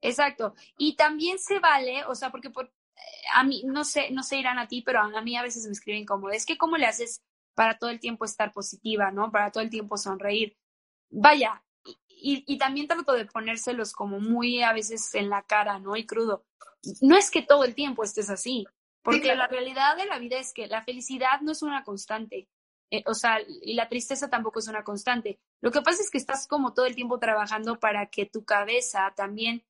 exacto. 0.00 0.54
Y 0.78 0.96
también 0.96 1.38
se 1.38 1.60
vale, 1.60 2.04
o 2.06 2.14
sea, 2.14 2.30
porque 2.30 2.50
por, 2.50 2.64
eh, 2.64 3.00
a 3.34 3.44
mí, 3.44 3.62
no 3.66 3.84
sé, 3.84 4.10
no 4.10 4.22
sé 4.22 4.38
irán 4.38 4.58
a 4.58 4.66
ti, 4.66 4.82
pero 4.82 5.00
a 5.00 5.20
mí 5.20 5.36
a 5.36 5.42
veces 5.42 5.66
me 5.66 5.72
escriben 5.72 6.06
como, 6.06 6.30
es 6.30 6.46
que 6.46 6.56
cómo 6.56 6.78
le 6.78 6.86
haces 6.86 7.22
para 7.54 7.76
todo 7.76 7.90
el 7.90 8.00
tiempo 8.00 8.24
estar 8.24 8.52
positiva, 8.52 9.10
¿no? 9.10 9.30
Para 9.30 9.52
todo 9.52 9.62
el 9.62 9.70
tiempo 9.70 9.98
sonreír. 9.98 10.56
Vaya, 11.10 11.62
y, 12.08 12.44
y, 12.46 12.58
también 12.58 12.86
trato 12.86 13.12
de 13.12 13.26
ponérselos 13.26 13.92
como 13.92 14.20
muy 14.20 14.62
a 14.62 14.72
veces 14.72 15.14
en 15.14 15.28
la 15.28 15.42
cara, 15.42 15.78
¿no? 15.78 15.96
Y 15.96 16.06
crudo. 16.06 16.44
No 17.00 17.16
es 17.16 17.30
que 17.30 17.42
todo 17.42 17.64
el 17.64 17.74
tiempo 17.74 18.04
estés 18.04 18.30
así, 18.30 18.66
porque 19.02 19.34
la 19.34 19.48
realidad 19.48 19.96
de 19.96 20.06
la 20.06 20.18
vida 20.18 20.38
es 20.38 20.52
que 20.52 20.66
la 20.66 20.82
felicidad 20.82 21.40
no 21.40 21.52
es 21.52 21.62
una 21.62 21.82
constante. 21.84 22.48
Eh, 22.90 23.02
o 23.06 23.14
sea, 23.14 23.38
y 23.62 23.74
la 23.74 23.88
tristeza 23.88 24.28
tampoco 24.28 24.58
es 24.58 24.68
una 24.68 24.84
constante. 24.84 25.40
Lo 25.60 25.70
que 25.70 25.80
pasa 25.80 26.02
es 26.02 26.10
que 26.10 26.18
estás 26.18 26.46
como 26.46 26.74
todo 26.74 26.86
el 26.86 26.94
tiempo 26.94 27.18
trabajando 27.18 27.80
para 27.80 28.06
que 28.06 28.26
tu 28.26 28.44
cabeza 28.44 29.12
también 29.16 29.64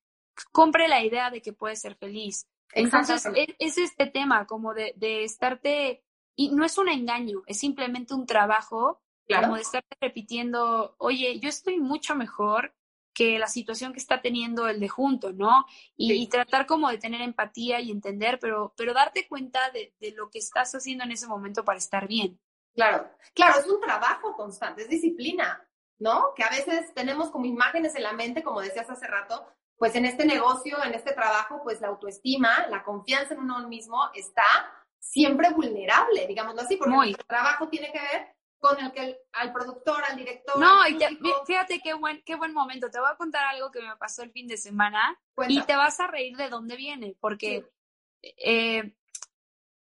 compre 0.51 0.88
la 0.88 1.05
idea 1.05 1.31
de 1.31 1.40
que 1.40 1.53
puedes 1.53 1.81
ser 1.81 1.94
feliz. 1.94 2.46
Entonces, 2.72 3.25
e, 3.27 3.55
es, 3.59 3.79
este 3.79 4.07
tema 4.07 4.46
como 4.46 4.75
de, 4.75 4.94
de, 4.96 5.25
estarte, 5.25 6.03
y 6.35 6.51
no 6.51 6.64
es 6.64 6.79
un 6.79 6.88
engaño, 6.88 7.42
es 7.46 7.59
simplemente 7.59 8.14
un 8.14 8.27
trabajo 8.27 9.01
como 9.40 9.57
de 9.57 9.62
estarte 9.62 9.97
repitiendo, 10.01 10.95
oye, 10.99 11.38
yo 11.40 11.49
estoy 11.49 11.79
mucho 11.79 12.14
mejor 12.14 12.75
que 13.14 13.38
la 13.38 13.47
situación 13.47 13.92
que 13.92 13.99
está 13.99 14.23
teniendo 14.23 14.68
el 14.68 14.81
de 14.81 14.88
junto, 14.88 15.33
¿no? 15.33 15.66
Y, 15.97 16.27
tratar 16.29 16.66
como 16.66 16.88
de 16.88 16.99
tener 16.99 17.21
empatía 17.21 17.81
y 17.81 17.90
entender, 17.90 18.38
pero, 18.40 18.73
pero 18.77 18.95
darte 18.95 19.29
cuenta 19.29 19.71
de, 19.71 19.95
de, 20.01 20.12
lo 20.12 20.31
que 20.31 20.38
estás 20.38 20.75
haciendo 20.75 21.05
en 21.05 21.12
ese 21.12 21.27
momento 21.27 21.64
para 21.64 21.79
estar 21.79 22.09
bien. 22.09 22.40
Claro, 22.75 23.11
claro, 23.35 23.61
es 23.61 23.66
un 23.66 23.81
trabajo 23.81 24.35
constante, 24.35 24.83
es 24.83 24.88
disciplina, 24.88 25.62
¿no? 25.99 26.33
Que 26.35 26.42
a 26.42 26.49
veces 26.49 26.95
tenemos 26.95 27.31
como 27.31 27.45
imágenes 27.45 27.95
en 27.95 28.03
la 28.03 28.14
mente, 28.14 28.42
como 28.42 28.62
decías 28.62 28.88
hace 28.88 29.07
rato, 29.07 29.47
pues 29.77 29.95
en 29.95 30.07
este 30.07 30.25
negocio, 30.25 30.83
en 30.83 30.95
este 30.95 31.12
trabajo, 31.12 31.61
pues 31.62 31.81
la 31.81 31.88
autoestima, 31.88 32.66
la 32.68 32.83
confianza 32.83 33.35
en 33.35 33.40
uno 33.40 33.68
mismo 33.68 34.01
está 34.14 34.45
siempre 34.99 35.51
vulnerable, 35.51 36.27
digámoslo 36.27 36.62
así, 36.62 36.77
porque 36.77 37.11
el 37.11 37.16
trabajo 37.27 37.68
tiene 37.68 37.90
que 37.92 37.99
ver 37.99 38.35
con 38.62 38.79
el 38.79 38.92
que 38.92 39.18
al 39.33 39.53
productor, 39.53 40.05
al 40.05 40.16
director. 40.16 40.57
No, 40.57 40.87
y 40.87 40.96
fíjate 41.44 41.81
qué 41.81 41.94
buen, 41.94 42.22
qué 42.25 42.37
buen 42.37 42.55
momento. 42.55 42.88
Te 42.90 43.01
voy 43.01 43.09
a 43.11 43.16
contar 43.16 43.42
algo 43.46 43.72
que 43.72 43.83
me 43.83 43.96
pasó 43.96 44.22
el 44.22 44.31
fin 44.31 44.46
de 44.46 44.57
semana 44.57 45.20
y 45.48 45.61
te 45.62 45.75
vas 45.75 45.98
a 45.98 46.07
reír 46.07 46.37
de 46.37 46.48
dónde 46.48 46.77
viene, 46.77 47.16
porque 47.20 47.68
eh, 48.22 48.94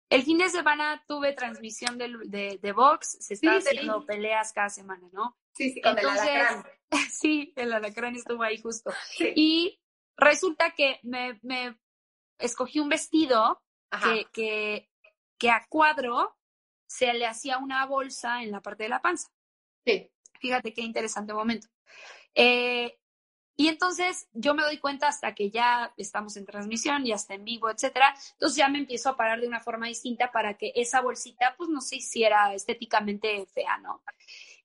el 0.09 0.23
fin 0.23 0.39
de 0.39 0.49
semana 0.49 1.05
tuve 1.07 1.33
transmisión 1.33 1.99
de, 1.99 2.11
de, 2.25 2.59
de 2.59 2.71
box, 2.71 3.17
se 3.19 3.35
está 3.35 3.55
haciendo 3.57 4.03
peleas 4.03 4.51
cada 4.51 4.69
semana, 4.69 5.07
¿no? 5.11 5.37
Sí, 5.53 5.69
sí, 5.73 5.81
con 5.81 5.99
el 5.99 6.07
alacrán. 6.07 6.65
sí, 7.11 7.53
el 7.55 7.73
alacrán 7.73 8.15
estuvo 8.15 8.41
ahí 8.41 8.59
justo. 8.59 8.91
Y 9.35 9.79
resulta 10.17 10.71
que 10.71 10.99
me, 11.03 11.39
me 11.43 11.77
escogí 12.39 12.79
un 12.79 12.89
vestido 12.89 13.61
que, 14.03 14.25
que, 14.33 14.89
que 15.37 15.51
a 15.51 15.67
cuadro 15.69 16.35
se 16.91 17.13
le 17.13 17.25
hacía 17.25 17.57
una 17.57 17.85
bolsa 17.85 18.43
en 18.43 18.51
la 18.51 18.61
parte 18.61 18.83
de 18.83 18.89
la 18.89 19.01
panza. 19.01 19.29
Sí. 19.85 20.11
Fíjate 20.39 20.73
qué 20.73 20.81
interesante 20.81 21.33
momento. 21.33 21.67
Eh, 22.35 22.97
y 23.55 23.67
entonces 23.67 24.27
yo 24.33 24.53
me 24.53 24.63
doy 24.63 24.77
cuenta 24.77 25.07
hasta 25.07 25.33
que 25.33 25.51
ya 25.51 25.93
estamos 25.95 26.35
en 26.35 26.45
transmisión, 26.45 27.05
ya 27.05 27.15
está 27.15 27.35
en 27.35 27.45
vivo, 27.45 27.69
etcétera. 27.69 28.13
Entonces 28.33 28.57
ya 28.57 28.67
me 28.67 28.79
empiezo 28.79 29.09
a 29.09 29.15
parar 29.15 29.39
de 29.39 29.47
una 29.47 29.61
forma 29.61 29.87
distinta 29.87 30.31
para 30.31 30.57
que 30.57 30.73
esa 30.75 31.01
bolsita 31.01 31.55
pues 31.57 31.69
no 31.69 31.79
se 31.79 31.97
hiciera 31.97 32.53
estéticamente 32.53 33.45
fea, 33.45 33.77
¿no? 33.77 34.03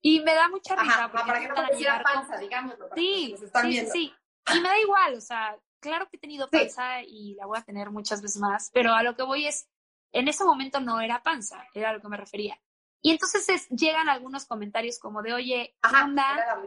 Y 0.00 0.20
me 0.20 0.34
da 0.34 0.48
mucha 0.48 0.74
risa. 0.76 1.08
porque 1.12 1.26
para 1.26 1.40
que 1.40 1.48
no 1.48 1.54
te 1.54 2.02
panza, 2.02 2.38
digámoslo. 2.38 2.88
Sí, 2.96 3.36
sí, 3.62 3.86
sí. 3.92 4.14
Y 4.54 4.60
me 4.60 4.68
da 4.68 4.78
igual, 4.78 5.14
o 5.14 5.20
sea, 5.20 5.56
claro 5.78 6.08
que 6.08 6.16
he 6.16 6.20
tenido 6.20 6.48
panza 6.48 7.02
y 7.02 7.34
la 7.34 7.46
voy 7.46 7.58
a 7.58 7.62
tener 7.62 7.90
muchas 7.90 8.22
veces 8.22 8.40
más, 8.40 8.70
pero 8.72 8.94
a 8.94 9.02
lo 9.02 9.14
que 9.14 9.22
voy 9.22 9.46
es, 9.46 9.68
en 10.18 10.28
ese 10.28 10.44
momento 10.44 10.80
no 10.80 11.00
era 11.00 11.22
panza, 11.22 11.66
era 11.74 11.90
a 11.90 11.92
lo 11.92 12.00
que 12.00 12.08
me 12.08 12.16
refería. 12.16 12.58
Y 13.02 13.10
entonces 13.10 13.68
llegan 13.68 14.08
algunos 14.08 14.46
comentarios 14.46 14.98
como 14.98 15.22
de, 15.22 15.34
oye, 15.34 15.76
anda 15.82 16.58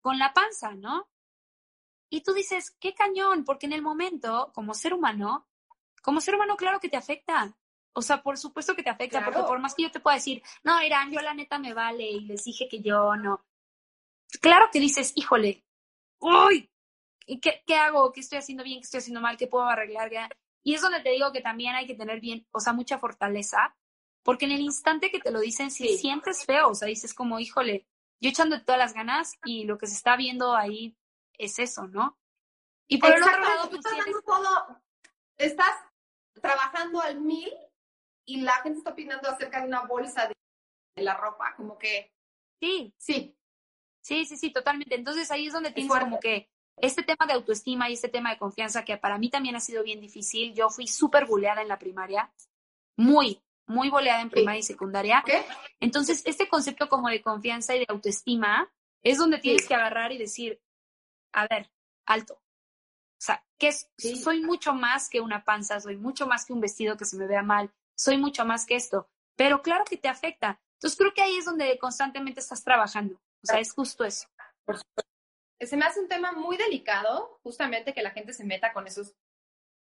con 0.00 0.18
la 0.18 0.32
panza, 0.32 0.72
¿no? 0.72 1.08
Y 2.08 2.22
tú 2.22 2.32
dices, 2.32 2.76
qué 2.78 2.94
cañón, 2.94 3.44
porque 3.44 3.66
en 3.66 3.72
el 3.72 3.82
momento, 3.82 4.52
como 4.54 4.74
ser 4.74 4.94
humano, 4.94 5.48
como 6.02 6.20
ser 6.20 6.34
humano, 6.34 6.56
claro 6.56 6.78
que 6.78 6.88
te 6.88 6.96
afecta. 6.96 7.56
O 7.94 8.02
sea, 8.02 8.22
por 8.22 8.38
supuesto 8.38 8.74
que 8.74 8.82
te 8.82 8.90
afecta, 8.90 9.24
porque 9.24 9.40
por 9.40 9.58
más 9.58 9.74
que 9.74 9.82
yo 9.82 9.90
te 9.90 10.00
pueda 10.00 10.16
decir, 10.16 10.42
no, 10.62 10.82
Irán, 10.82 11.10
yo 11.10 11.20
la 11.20 11.34
neta 11.34 11.58
me 11.58 11.74
vale 11.74 12.04
y 12.04 12.20
les 12.20 12.44
dije 12.44 12.68
que 12.68 12.80
yo 12.80 13.16
no. 13.16 13.44
Claro 14.40 14.68
que 14.72 14.80
dices, 14.80 15.12
híjole, 15.14 15.64
uy, 16.18 16.70
¿qué, 17.40 17.62
qué 17.66 17.74
hago? 17.76 18.12
¿Qué 18.12 18.20
estoy 18.20 18.38
haciendo 18.38 18.64
bien? 18.64 18.80
¿Qué 18.80 18.84
estoy 18.84 18.98
haciendo 18.98 19.20
mal? 19.20 19.36
¿Qué 19.36 19.46
puedo 19.46 19.66
arreglar? 19.66 20.10
Y 20.62 20.74
es 20.74 20.80
donde 20.80 21.00
te 21.00 21.10
digo 21.10 21.32
que 21.32 21.40
también 21.40 21.74
hay 21.74 21.86
que 21.86 21.94
tener 21.94 22.20
bien, 22.20 22.46
o 22.52 22.60
sea, 22.60 22.72
mucha 22.72 22.98
fortaleza, 22.98 23.76
porque 24.22 24.44
en 24.44 24.52
el 24.52 24.60
instante 24.60 25.10
que 25.10 25.18
te 25.18 25.30
lo 25.30 25.40
dicen, 25.40 25.70
si 25.70 25.98
sientes 25.98 26.44
feo, 26.44 26.68
o 26.68 26.74
sea, 26.74 26.88
dices 26.88 27.14
como, 27.14 27.40
híjole, 27.40 27.86
yo 28.20 28.30
echando 28.30 28.62
todas 28.62 28.78
las 28.78 28.94
ganas 28.94 29.36
y 29.44 29.64
lo 29.64 29.78
que 29.78 29.88
se 29.88 29.94
está 29.94 30.16
viendo 30.16 30.54
ahí 30.54 30.96
es 31.36 31.58
eso, 31.58 31.88
¿no? 31.88 32.18
Y 32.86 32.98
por 32.98 33.12
el 33.12 33.22
otro 33.22 33.40
lado, 33.40 33.70
pues 33.70 33.84
estás, 33.84 34.06
todo, 34.24 34.82
estás 35.36 35.76
trabajando 36.40 37.00
al 37.00 37.20
mil 37.20 37.50
y 38.24 38.42
la 38.42 38.52
gente 38.62 38.78
está 38.78 38.90
opinando 38.90 39.28
acerca 39.28 39.60
de 39.60 39.66
una 39.66 39.82
bolsa 39.82 40.28
de, 40.28 41.02
la 41.02 41.16
ropa, 41.16 41.54
como 41.56 41.78
que... 41.78 42.12
Sí. 42.60 42.94
Sí. 42.96 43.36
Sí, 44.02 44.26
sí, 44.26 44.36
sí, 44.36 44.52
totalmente. 44.52 44.94
Entonces 44.94 45.30
ahí 45.30 45.46
es 45.46 45.52
donde 45.52 45.72
tienes 45.72 45.92
como 45.92 46.20
que 46.20 46.51
este 46.82 47.04
tema 47.04 47.26
de 47.26 47.34
autoestima 47.34 47.88
y 47.88 47.94
este 47.94 48.08
tema 48.08 48.30
de 48.30 48.38
confianza 48.38 48.84
que 48.84 48.96
para 48.96 49.16
mí 49.16 49.30
también 49.30 49.54
ha 49.54 49.60
sido 49.60 49.84
bien 49.84 50.00
difícil. 50.00 50.52
Yo 50.52 50.68
fui 50.68 50.88
súper 50.88 51.26
buleada 51.26 51.62
en 51.62 51.68
la 51.68 51.78
primaria, 51.78 52.30
muy, 52.96 53.40
muy 53.66 53.88
boleada 53.88 54.20
en 54.20 54.30
primaria 54.30 54.58
y 54.58 54.64
secundaria. 54.64 55.22
¿Qué? 55.24 55.44
Entonces, 55.78 56.22
este 56.26 56.48
concepto 56.48 56.88
como 56.88 57.08
de 57.08 57.22
confianza 57.22 57.76
y 57.76 57.78
de 57.78 57.86
autoestima 57.88 58.68
es 59.02 59.18
donde 59.18 59.38
tienes 59.38 59.66
que 59.66 59.74
agarrar 59.76 60.10
y 60.10 60.18
decir, 60.18 60.60
a 61.32 61.46
ver, 61.46 61.70
alto. 62.04 62.34
O 62.34 63.24
sea, 63.24 63.44
que 63.58 63.68
es, 63.68 63.88
soy 64.20 64.40
mucho 64.40 64.74
más 64.74 65.08
que 65.08 65.20
una 65.20 65.44
panza, 65.44 65.80
soy 65.80 65.96
mucho 65.96 66.26
más 66.26 66.44
que 66.44 66.52
un 66.52 66.60
vestido 66.60 66.96
que 66.96 67.04
se 67.04 67.16
me 67.16 67.28
vea 67.28 67.42
mal, 67.42 67.72
soy 67.94 68.18
mucho 68.18 68.44
más 68.44 68.66
que 68.66 68.74
esto. 68.74 69.08
Pero 69.36 69.62
claro 69.62 69.84
que 69.84 69.96
te 69.96 70.08
afecta. 70.08 70.60
Entonces 70.74 70.98
creo 70.98 71.14
que 71.14 71.22
ahí 71.22 71.36
es 71.36 71.44
donde 71.44 71.78
constantemente 71.78 72.40
estás 72.40 72.64
trabajando. 72.64 73.14
O 73.14 73.46
sea, 73.46 73.60
es 73.60 73.72
justo 73.72 74.04
eso. 74.04 74.26
Se 75.66 75.76
me 75.76 75.84
hace 75.84 76.00
un 76.00 76.08
tema 76.08 76.32
muy 76.32 76.56
delicado, 76.56 77.38
justamente 77.42 77.94
que 77.94 78.02
la 78.02 78.10
gente 78.10 78.32
se 78.32 78.44
meta 78.44 78.72
con 78.72 78.86
esos. 78.86 79.14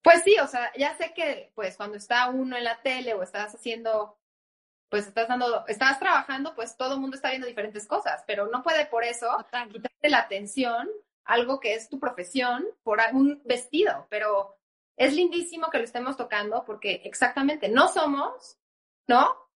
Pues 0.02 0.24
sí, 0.24 0.38
o 0.40 0.48
sea, 0.48 0.72
ya 0.78 0.96
sé 0.98 1.14
que 1.14 1.52
pues 1.56 1.76
cuando 1.76 1.98
está 1.98 2.30
uno 2.30 2.56
en 2.56 2.64
la 2.64 2.82
tele 2.82 3.14
o 3.14 3.24
estás 3.24 3.54
haciendo, 3.54 4.18
pues 4.90 5.08
estás 5.08 5.28
dando, 5.28 5.66
estás 5.68 6.00
trabajando, 6.00 6.56
pues 6.56 6.78
todo 6.78 6.94
el 6.94 7.00
mundo 7.00 7.16
está 7.16 7.30
viendo 7.30 7.48
diferentes 7.48 7.88
cosas, 7.88 8.24
pero 8.26 8.48
no 8.48 8.64
puede 8.64 8.86
por 8.86 9.04
eso 9.04 9.28
quitarte 9.72 10.10
la 10.10 10.20
atención 10.20 10.90
algo 11.26 11.60
que 11.60 11.76
es 11.76 11.90
tu 11.90 12.00
profesión 12.00 12.66
por 12.84 13.00
un 13.12 13.42
vestido, 13.44 14.08
pero 14.10 14.56
es 14.96 15.14
lindísimo 15.14 15.70
que 15.70 15.78
lo 15.78 15.84
estemos 15.84 16.18
tocando 16.18 16.64
porque 16.66 17.02
exactamente 17.04 17.70
no 17.70 17.88
somos, 17.90 18.58
¿no? 19.08 19.47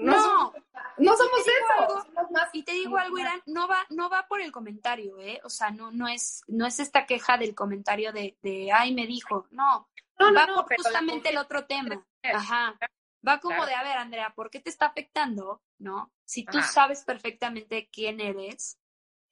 No, 0.00 0.52
no, 0.98 1.16
somos 1.16 1.40
eso. 1.40 2.06
y 2.52 2.62
te 2.62 2.72
digo 2.72 2.96
algo, 2.96 3.18
Irán, 3.18 3.42
no 3.46 3.68
va, 3.68 3.86
no 3.90 4.08
va 4.08 4.26
por 4.28 4.40
el 4.40 4.52
comentario, 4.52 5.18
¿eh? 5.18 5.40
O 5.44 5.50
sea, 5.50 5.70
no, 5.70 5.90
no 5.90 6.08
es, 6.08 6.42
no 6.48 6.66
es 6.66 6.80
esta 6.80 7.06
queja 7.06 7.38
del 7.38 7.54
comentario 7.54 8.12
de, 8.12 8.36
de 8.42 8.70
ay, 8.72 8.94
me 8.94 9.06
dijo. 9.06 9.46
No, 9.50 9.88
va 10.18 10.46
por 10.46 10.76
justamente 10.76 11.30
el 11.30 11.38
otro 11.38 11.66
tema. 11.66 12.04
Ajá. 12.22 12.78
Va 13.26 13.38
como 13.38 13.66
de, 13.66 13.74
a 13.74 13.82
ver, 13.82 13.98
Andrea, 13.98 14.32
¿por 14.34 14.50
qué 14.50 14.60
te 14.60 14.70
está 14.70 14.86
afectando? 14.86 15.62
¿No? 15.78 16.12
Si 16.24 16.44
tú 16.44 16.58
sabes 16.62 17.04
perfectamente 17.04 17.88
quién 17.92 18.20
eres 18.20 18.78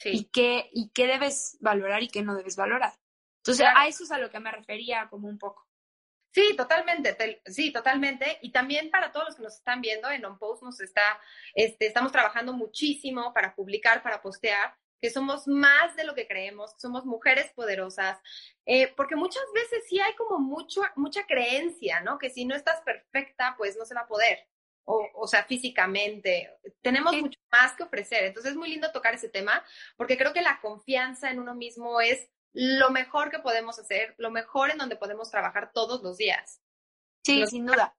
y, 0.04 0.24
qué, 0.24 0.68
y 0.72 0.90
qué 0.90 1.07
debes 1.07 1.57
valorar 1.61 2.02
y 2.02 2.09
qué 2.09 2.22
no 2.22 2.35
debes 2.35 2.57
valorar. 2.57 2.92
Entonces, 3.38 3.66
a 3.74 3.87
eso 3.87 4.04
es 4.04 4.11
a 4.11 4.18
lo 4.18 4.31
que 4.31 4.40
me 4.40 4.50
refería 4.50 5.09
como 5.09 5.28
un 5.28 5.38
poco. 5.38 5.67
Sí, 6.38 6.55
totalmente, 6.57 7.16
sí, 7.46 7.72
totalmente. 7.72 8.38
Y 8.42 8.53
también 8.53 8.90
para 8.90 9.11
todos 9.11 9.27
los 9.27 9.37
que 9.37 9.42
nos 9.42 9.57
están 9.57 9.81
viendo, 9.81 10.09
en 10.09 10.24
OnPost 10.24 10.62
nos 10.62 10.81
está, 10.81 11.20
este, 11.53 11.88
estamos 11.88 12.12
trabajando 12.12 12.53
muchísimo 12.53 13.35
para 13.35 13.57
publicar, 13.57 14.05
para 14.05 14.22
postear, 14.22 14.72
que 15.01 15.11
somos 15.11 15.48
más 15.48 15.96
de 15.96 16.05
lo 16.05 16.14
que 16.14 16.29
creemos, 16.29 16.74
somos 16.79 17.05
mujeres 17.05 17.51
poderosas, 17.55 18.20
eh, 18.66 18.92
porque 18.96 19.16
muchas 19.16 19.42
veces 19.53 19.85
sí 19.88 19.98
hay 19.98 20.14
como 20.14 20.38
mucho, 20.38 20.83
mucha 20.94 21.27
creencia, 21.27 22.03
¿no? 22.03 22.20
Que 22.20 22.31
si 22.31 22.44
no 22.44 22.55
estás 22.55 22.83
perfecta, 22.83 23.57
pues 23.59 23.77
no 23.77 23.85
se 23.85 23.94
va 23.96 24.03
a 24.03 24.09
poder. 24.09 24.46
O, 24.85 25.07
o, 25.14 25.27
sea, 25.27 25.44
físicamente. 25.44 26.57
Tenemos 26.81 27.14
mucho 27.16 27.38
más 27.51 27.74
que 27.74 27.83
ofrecer. 27.83 28.24
Entonces 28.24 28.53
es 28.53 28.57
muy 28.57 28.70
lindo 28.70 28.90
tocar 28.90 29.14
ese 29.14 29.29
tema 29.29 29.62
porque 29.96 30.16
creo 30.16 30.33
que 30.33 30.40
la 30.40 30.61
confianza 30.62 31.31
en 31.31 31.40
uno 31.40 31.55
mismo 31.55 32.01
es 32.01 32.31
lo 32.53 32.91
mejor 32.91 33.31
que 33.31 33.39
podemos 33.39 33.79
hacer, 33.79 34.15
lo 34.19 34.31
mejor 34.31 34.71
en 34.71 34.79
donde 34.79 34.97
podemos 34.97 35.31
trabajar 35.31 35.73
todos 35.73 36.03
los 36.03 36.17
días. 36.17 36.61
Sí, 37.25 37.47
sin 37.47 37.67
duda. 37.67 37.95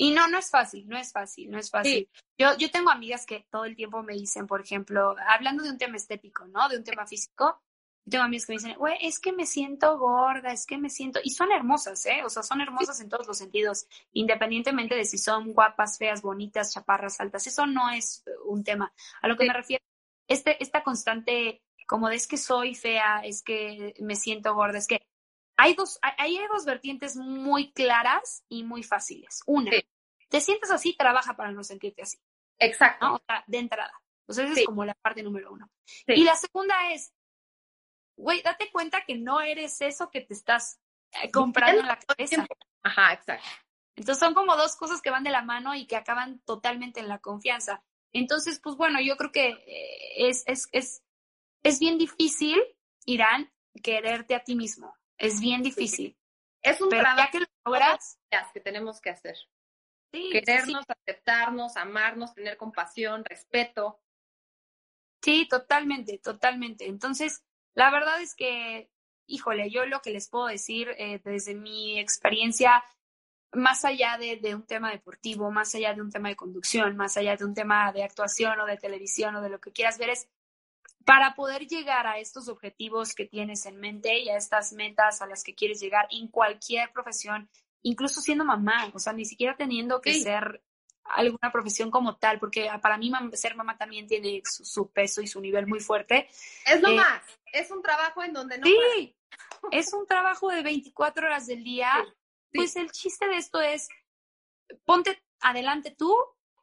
Y 0.00 0.12
no, 0.12 0.28
no 0.28 0.38
es 0.38 0.50
fácil, 0.50 0.88
no 0.88 0.96
es 0.96 1.12
fácil, 1.12 1.50
no 1.50 1.58
es 1.58 1.70
fácil. 1.70 2.08
Yo, 2.38 2.56
yo 2.56 2.70
tengo 2.70 2.90
amigas 2.90 3.26
que 3.26 3.46
todo 3.50 3.64
el 3.64 3.74
tiempo 3.74 4.02
me 4.02 4.14
dicen, 4.14 4.46
por 4.46 4.60
ejemplo, 4.60 5.16
hablando 5.26 5.64
de 5.64 5.70
un 5.70 5.78
tema 5.78 5.96
estético, 5.96 6.46
¿no? 6.46 6.68
De 6.68 6.76
un 6.76 6.84
tema 6.84 7.04
físico, 7.04 7.60
tengo 8.08 8.24
amigas 8.24 8.46
que 8.46 8.52
me 8.52 8.58
dicen, 8.58 8.74
güey, 8.78 8.96
es 9.00 9.18
que 9.18 9.32
me 9.32 9.44
siento 9.44 9.98
gorda, 9.98 10.52
es 10.52 10.66
que 10.66 10.78
me 10.78 10.88
siento, 10.88 11.20
y 11.22 11.30
son 11.30 11.50
hermosas, 11.52 12.06
¿eh? 12.06 12.22
O 12.24 12.30
sea, 12.30 12.42
son 12.42 12.60
hermosas 12.60 13.00
en 13.00 13.08
todos 13.08 13.26
los 13.26 13.38
sentidos, 13.38 13.86
independientemente 14.12 14.94
de 14.94 15.04
si 15.04 15.18
son 15.18 15.52
guapas, 15.52 15.98
feas, 15.98 16.22
bonitas, 16.22 16.72
chaparras, 16.72 17.20
altas, 17.20 17.46
eso 17.46 17.66
no 17.66 17.90
es 17.90 18.24
un 18.46 18.64
tema. 18.64 18.92
A 19.20 19.28
lo 19.28 19.36
que 19.36 19.46
me 19.46 19.52
refiero, 19.52 19.84
este, 20.28 20.62
esta 20.62 20.82
constante 20.82 21.62
como 21.88 22.10
de 22.10 22.16
es 22.16 22.28
que 22.28 22.36
soy 22.36 22.74
fea, 22.74 23.22
es 23.24 23.42
que 23.42 23.94
me 23.98 24.14
siento 24.14 24.54
gorda, 24.54 24.76
es 24.76 24.86
que 24.86 25.00
hay 25.56 25.74
dos, 25.74 25.98
hay, 26.02 26.38
dos 26.52 26.66
vertientes 26.66 27.16
muy 27.16 27.72
claras 27.72 28.44
y 28.48 28.62
muy 28.62 28.82
fáciles. 28.82 29.40
Una, 29.46 29.72
te 30.28 30.40
sientes 30.40 30.70
así, 30.70 30.94
trabaja 30.94 31.34
para 31.34 31.50
no 31.50 31.64
sentirte 31.64 32.02
así. 32.02 32.18
Exacto. 32.58 33.14
O 33.14 33.22
sea, 33.26 33.42
de 33.46 33.58
entrada. 33.58 33.92
Sea, 34.28 34.44
esa 34.44 34.60
es 34.60 34.66
como 34.66 34.84
la 34.84 34.94
parte 34.94 35.22
número 35.22 35.50
uno. 35.50 35.68
Y 36.06 36.22
la 36.24 36.36
segunda 36.36 36.92
es, 36.92 37.12
güey, 38.16 38.42
date 38.42 38.70
cuenta 38.70 39.04
que 39.06 39.16
no 39.16 39.40
eres 39.40 39.80
eso 39.80 40.10
que 40.10 40.20
te 40.20 40.34
estás 40.34 40.78
eh, 41.22 41.30
comprando 41.30 41.80
en 41.80 41.86
la 41.86 41.98
cabeza. 41.98 42.46
Ajá, 42.82 43.14
exacto. 43.14 43.48
Entonces 43.96 44.20
son 44.20 44.34
como 44.34 44.56
dos 44.56 44.76
cosas 44.76 45.00
que 45.00 45.10
van 45.10 45.24
de 45.24 45.30
la 45.30 45.42
mano 45.42 45.74
y 45.74 45.86
que 45.86 45.96
acaban 45.96 46.40
totalmente 46.40 47.00
en 47.00 47.08
la 47.08 47.18
confianza. 47.18 47.82
Entonces, 48.12 48.60
pues 48.60 48.76
bueno, 48.76 49.00
yo 49.00 49.16
creo 49.16 49.32
que 49.32 49.48
eh, 49.48 50.28
es, 50.28 50.44
es, 50.46 50.68
es 50.72 51.02
es 51.62 51.78
bien 51.78 51.98
difícil, 51.98 52.60
Irán, 53.04 53.52
quererte 53.82 54.34
a 54.34 54.44
ti 54.44 54.54
mismo. 54.54 54.94
Es 55.16 55.40
bien 55.40 55.62
difícil. 55.62 56.16
Es 56.62 56.80
un 56.80 56.88
trabajo 56.88 57.28
que, 57.32 57.46
logras, 57.64 58.18
que 58.52 58.60
tenemos 58.60 59.00
que 59.00 59.10
hacer. 59.10 59.36
Querernos, 60.10 60.84
aceptarnos, 60.88 61.76
amarnos, 61.76 62.34
tener 62.34 62.56
compasión, 62.56 63.24
respeto. 63.24 64.00
Sí, 65.22 65.46
totalmente, 65.48 66.18
totalmente. 66.18 66.86
Entonces, 66.86 67.42
la 67.74 67.90
verdad 67.90 68.20
es 68.22 68.34
que, 68.34 68.90
híjole, 69.26 69.70
yo 69.70 69.84
lo 69.86 70.00
que 70.00 70.10
les 70.10 70.28
puedo 70.28 70.46
decir 70.46 70.94
eh, 70.98 71.20
desde 71.24 71.54
mi 71.54 71.98
experiencia, 71.98 72.82
más 73.52 73.84
allá 73.84 74.16
de, 74.18 74.36
de, 74.36 74.54
un 74.54 74.66
tema 74.66 74.90
deportivo, 74.90 75.50
más 75.50 75.74
allá 75.74 75.94
de 75.94 76.00
un 76.00 76.10
tema 76.10 76.28
de 76.28 76.36
conducción, 76.36 76.96
más 76.96 77.16
allá 77.16 77.36
de 77.36 77.44
un 77.44 77.54
tema 77.54 77.92
de 77.92 78.04
actuación 78.04 78.60
o 78.60 78.66
de 78.66 78.76
televisión 78.76 79.36
o 79.36 79.42
de 79.42 79.50
lo 79.50 79.60
que 79.60 79.72
quieras 79.72 79.98
ver, 79.98 80.10
es 80.10 80.28
para 81.04 81.34
poder 81.34 81.66
llegar 81.66 82.06
a 82.06 82.18
estos 82.18 82.48
objetivos 82.48 83.14
que 83.14 83.24
tienes 83.24 83.66
en 83.66 83.78
mente 83.78 84.18
y 84.18 84.28
a 84.28 84.36
estas 84.36 84.72
metas 84.72 85.22
a 85.22 85.26
las 85.26 85.42
que 85.42 85.54
quieres 85.54 85.80
llegar 85.80 86.06
en 86.10 86.28
cualquier 86.28 86.92
profesión, 86.92 87.48
incluso 87.82 88.20
siendo 88.20 88.44
mamá, 88.44 88.90
o 88.94 88.98
sea, 88.98 89.12
ni 89.12 89.24
siquiera 89.24 89.56
teniendo 89.56 90.00
que 90.00 90.14
ser 90.14 90.62
alguna 91.04 91.50
profesión 91.50 91.90
como 91.90 92.16
tal, 92.16 92.38
porque 92.38 92.68
para 92.82 92.98
mí 92.98 93.10
ser 93.32 93.56
mamá 93.56 93.76
también 93.76 94.06
tiene 94.06 94.42
su, 94.44 94.90
peso 94.90 95.22
y 95.22 95.26
su 95.26 95.40
nivel 95.40 95.66
muy 95.66 95.80
fuerte. 95.80 96.28
Es 96.66 96.80
lo 96.82 96.90
eh, 96.90 96.96
más, 96.96 97.22
es 97.52 97.70
un 97.70 97.82
trabajo 97.82 98.22
en 98.22 98.32
donde 98.32 98.58
no... 98.58 98.66
Sí, 98.66 99.16
es 99.70 99.92
un 99.92 100.06
trabajo 100.06 100.48
de 100.50 100.62
24 100.62 101.26
horas 101.26 101.46
del 101.46 101.64
día. 101.64 101.90
Pues 102.52 102.76
el 102.76 102.90
chiste 102.90 103.26
de 103.26 103.36
esto 103.36 103.60
es, 103.60 103.88
ponte 104.84 105.22
adelante 105.40 105.94
tú, 105.96 106.14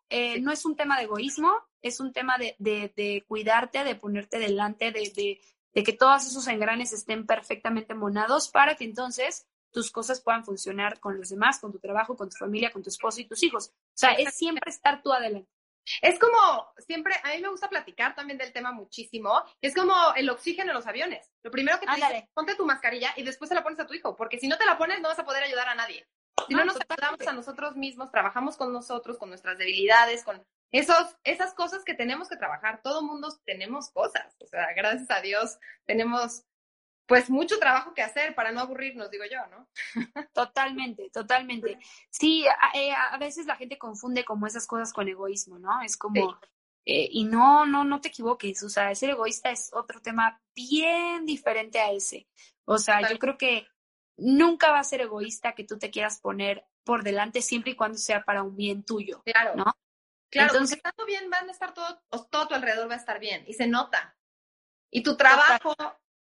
eh, 0.10 0.40
no 0.40 0.52
es 0.52 0.66
un 0.66 0.76
tema 0.76 0.98
de 0.98 1.04
egoísmo, 1.04 1.52
es 1.86 2.00
un 2.00 2.12
tema 2.12 2.38
de, 2.38 2.56
de, 2.58 3.24
cuidarte, 3.28 3.84
de 3.84 3.96
ponerte 3.96 4.40
delante, 4.40 4.92
de, 4.92 5.40
de, 5.74 5.84
que 5.84 5.94
todos 5.94 6.26
esos 6.26 6.48
engranes 6.48 6.94
estén 6.94 7.28
perfectamente 7.28 7.94
monados 7.94 8.50
para 8.50 8.76
que 8.76 8.86
entonces 8.86 9.48
tus 9.72 9.92
cosas 9.92 10.20
puedan 10.20 10.44
funcionar 10.44 11.00
con 11.00 11.18
los 11.18 11.30
demás, 11.30 11.60
con 11.60 11.72
tu 11.72 11.80
trabajo, 11.80 12.18
con 12.18 12.30
tu 12.30 12.38
familia, 12.38 12.72
con 12.72 12.82
tu 12.82 12.90
esposo 12.90 13.22
y 13.22 13.28
tus 13.28 13.44
hijos. 13.44 13.68
O 13.70 13.98
sea, 13.98 14.14
es 14.14 14.34
siempre 14.34 14.70
estar 14.70 15.04
tú 15.04 15.14
adelante. 15.14 15.48
Es 16.02 16.18
como, 16.18 16.72
siempre, 16.80 17.14
a 17.24 17.36
mí 17.36 17.42
me 17.42 17.50
gusta 17.50 17.70
platicar 17.70 18.16
también 18.16 18.40
del 18.40 18.52
tema 18.52 18.72
muchísimo, 18.72 19.44
es 19.62 19.76
como 19.76 19.94
el 20.16 20.28
oxígeno 20.32 20.72
en 20.72 20.78
los 20.78 20.88
aviones. 20.88 21.32
Lo 21.44 21.52
primero 21.52 21.80
que 21.80 21.86
te 21.86 21.96
dice, 21.96 22.30
ponte 22.34 22.56
tu 22.56 22.66
mascarilla 22.66 23.14
y 23.16 23.22
después 23.22 23.50
se 23.50 23.54
la 23.54 23.62
pones 23.62 23.80
a 23.80 23.86
tu 23.86 23.94
hijo, 23.94 24.16
porque 24.16 24.40
si 24.40 24.48
no 24.48 24.58
te 24.58 24.66
la 24.66 24.80
pones 24.80 25.00
no 25.02 25.10
vas 25.10 25.20
a 25.20 25.26
poder 25.26 25.44
ayudar 25.44 25.70
a 25.70 25.76
nadie. 25.76 26.08
Si 26.48 26.56
no, 26.56 26.66
nos 26.66 26.78
ayudamos 26.90 27.28
a 27.28 27.34
nosotros 27.34 27.76
mismos, 27.76 28.12
trabajamos 28.12 28.58
con 28.58 28.74
nosotros, 28.74 29.20
con 29.20 29.30
nuestras 29.30 29.58
debilidades, 29.60 30.24
con 30.24 30.44
esos, 30.72 31.16
esas 31.24 31.54
cosas 31.54 31.84
que 31.84 31.94
tenemos 31.94 32.30
que 32.30 32.38
trabajar. 32.38 32.82
Todo 32.82 33.02
mundo 33.04 33.30
tenemos 33.46 33.90
cosas. 33.92 34.36
O 34.40 34.48
sea, 34.48 34.74
gracias 34.76 35.10
a 35.12 35.22
Dios 35.22 35.58
tenemos 35.86 36.46
pues 37.06 37.30
mucho 37.30 37.60
trabajo 37.60 37.94
que 37.94 38.02
hacer 38.02 38.34
para 38.34 38.52
no 38.52 38.62
aburrirnos, 38.62 39.12
digo 39.12 39.26
yo, 39.32 39.46
¿no? 39.48 39.68
Totalmente, 40.34 41.10
totalmente. 41.12 41.78
Sí, 42.10 42.46
eh, 42.74 42.92
a, 42.92 43.18
veces 43.18 43.46
la 43.46 43.56
gente 43.56 43.78
confunde 43.78 44.26
como 44.26 44.48
esas 44.48 44.66
cosas 44.66 44.92
con 44.92 45.08
egoísmo, 45.08 45.60
¿no? 45.60 45.82
Es 45.84 45.98
como, 45.98 46.40
eh, 46.86 47.08
y 47.12 47.26
no, 47.26 47.66
no, 47.66 47.84
no 47.84 48.02
te 48.02 48.08
equivoques, 48.08 48.64
o 48.64 48.70
sea, 48.70 48.94
ser 48.96 49.12
egoísta 49.12 49.52
es 49.52 49.72
otro 49.74 50.02
tema 50.02 50.42
bien 50.56 51.26
diferente 51.26 51.80
a 51.80 51.92
ese. 51.92 52.28
O 52.66 52.80
sea, 52.80 53.08
yo 53.08 53.20
creo 53.20 53.38
que 53.38 53.68
nunca 54.18 54.72
va 54.72 54.80
a 54.80 54.84
ser 54.84 55.02
egoísta 55.02 55.54
que 55.54 55.64
tú 55.64 55.78
te 55.78 55.92
quieras 55.92 56.20
poner 56.20 56.66
por 56.84 57.04
delante 57.04 57.42
siempre 57.42 57.72
y 57.72 57.76
cuando 57.76 57.98
sea 57.98 58.24
para 58.24 58.44
un 58.44 58.56
bien 58.56 58.84
tuyo. 58.84 59.22
Claro. 59.26 59.56
¿no? 59.56 59.66
Claro, 60.36 60.52
Entonces, 60.52 60.76
estando 60.76 61.06
bien 61.06 61.30
van 61.30 61.48
a 61.48 61.52
estar 61.54 61.74
todo, 61.74 62.04
todo 62.30 62.50
tu 62.50 62.56
alrededor 62.56 62.90
va 62.90 62.96
a 62.96 62.98
estar 62.98 63.20
bien 63.20 63.46
y 63.48 63.54
se 63.54 63.68
nota. 63.68 64.18
Y 64.92 65.02
tu 65.02 65.16
trabajo, 65.16 65.74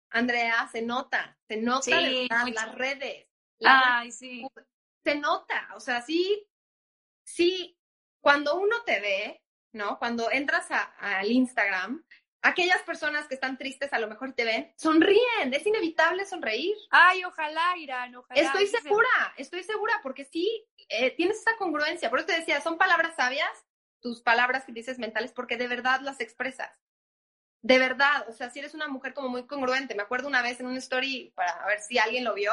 Andrea, 0.08 0.68
se 0.70 0.82
nota, 0.82 1.36
se 1.48 1.56
nota 1.56 1.90
las 1.90 2.74
redes. 2.76 3.26
Ay, 3.64 4.12
sí. 4.12 4.46
Se 5.02 5.16
nota, 5.16 5.68
o 5.74 5.80
sea, 5.80 6.00
sí, 6.00 6.46
sí, 7.24 7.76
cuando 8.20 8.54
uno 8.54 8.84
te 8.84 9.00
ve, 9.00 9.42
¿no? 9.72 9.98
Cuando 9.98 10.30
entras 10.30 10.68
al 10.70 11.28
Instagram, 11.32 12.06
aquellas 12.42 12.82
personas 12.82 13.26
que 13.26 13.34
están 13.34 13.58
tristes 13.58 13.92
a 13.92 13.98
lo 13.98 14.06
mejor 14.06 14.32
te 14.34 14.44
ven, 14.44 14.72
sonríen, 14.76 15.52
es 15.52 15.66
inevitable 15.66 16.24
sonreír. 16.24 16.76
Ay, 16.90 17.24
ojalá, 17.24 17.76
Irán, 17.78 18.14
ojalá. 18.14 18.40
Estoy 18.40 18.68
segura, 18.68 19.34
estoy 19.36 19.64
segura, 19.64 19.98
porque 20.04 20.24
sí, 20.24 20.64
eh, 20.88 21.10
tienes 21.16 21.40
esa 21.40 21.56
congruencia. 21.56 22.10
Por 22.10 22.20
eso 22.20 22.26
te 22.26 22.38
decía, 22.38 22.60
son 22.60 22.78
palabras 22.78 23.16
sabias, 23.16 23.66
tus 24.04 24.20
palabras 24.20 24.66
que 24.66 24.72
dices 24.72 24.98
mentales 24.98 25.32
porque 25.32 25.56
de 25.56 25.66
verdad 25.66 26.00
las 26.02 26.20
expresas. 26.20 26.78
De 27.62 27.78
verdad, 27.78 28.28
o 28.28 28.32
sea, 28.32 28.50
si 28.50 28.58
eres 28.58 28.74
una 28.74 28.86
mujer 28.86 29.14
como 29.14 29.30
muy 29.30 29.46
congruente. 29.46 29.94
Me 29.94 30.02
acuerdo 30.02 30.28
una 30.28 30.42
vez 30.42 30.60
en 30.60 30.66
una 30.66 30.78
story, 30.78 31.32
para 31.34 31.64
ver 31.64 31.80
si 31.80 31.98
alguien 31.98 32.22
lo 32.22 32.34
vio, 32.34 32.52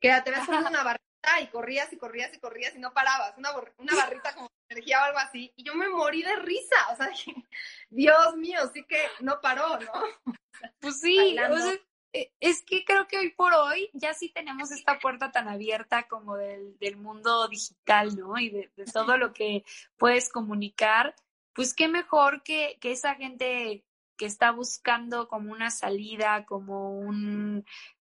que 0.00 0.10
te 0.24 0.30
ves 0.30 0.46
con 0.46 0.56
una 0.56 0.82
barrita 0.82 1.40
y 1.42 1.48
corrías 1.48 1.92
y 1.92 1.98
corrías 1.98 2.32
y 2.32 2.40
corrías 2.40 2.74
y 2.74 2.78
no 2.78 2.94
parabas. 2.94 3.36
Una, 3.36 3.50
una 3.76 3.94
barrita 3.94 4.34
como 4.34 4.48
energía 4.70 5.02
o 5.02 5.04
algo 5.04 5.18
así. 5.18 5.52
Y 5.54 5.64
yo 5.64 5.74
me 5.74 5.90
morí 5.90 6.22
de 6.22 6.34
risa. 6.36 6.76
O 6.90 6.96
sea, 6.96 7.08
dije, 7.10 7.34
Dios 7.90 8.36
mío, 8.36 8.60
sí 8.72 8.82
que 8.84 9.06
no 9.20 9.38
paró, 9.42 9.78
¿no? 9.78 9.92
Pues 10.80 10.98
sí, 10.98 11.36
es 12.12 12.62
que 12.64 12.84
creo 12.84 13.06
que 13.06 13.18
hoy 13.18 13.30
por 13.30 13.52
hoy 13.52 13.90
ya 13.92 14.14
sí 14.14 14.30
tenemos 14.30 14.70
esta 14.70 14.98
puerta 14.98 15.30
tan 15.32 15.48
abierta 15.48 16.08
como 16.08 16.36
del, 16.36 16.78
del 16.78 16.96
mundo 16.96 17.48
digital, 17.48 18.16
¿no? 18.16 18.38
Y 18.38 18.50
de, 18.50 18.70
todo 18.92 19.16
lo 19.16 19.32
que 19.32 19.64
puedes 19.96 20.30
comunicar, 20.30 21.14
pues 21.52 21.74
qué 21.74 21.88
mejor 21.88 22.42
que, 22.42 22.78
que 22.80 22.92
esa 22.92 23.14
gente 23.14 23.84
que 24.16 24.26
está 24.26 24.50
buscando 24.50 25.28
como 25.28 25.52
una 25.52 25.70
salida, 25.70 26.46
como 26.46 26.98
un, 26.98 27.64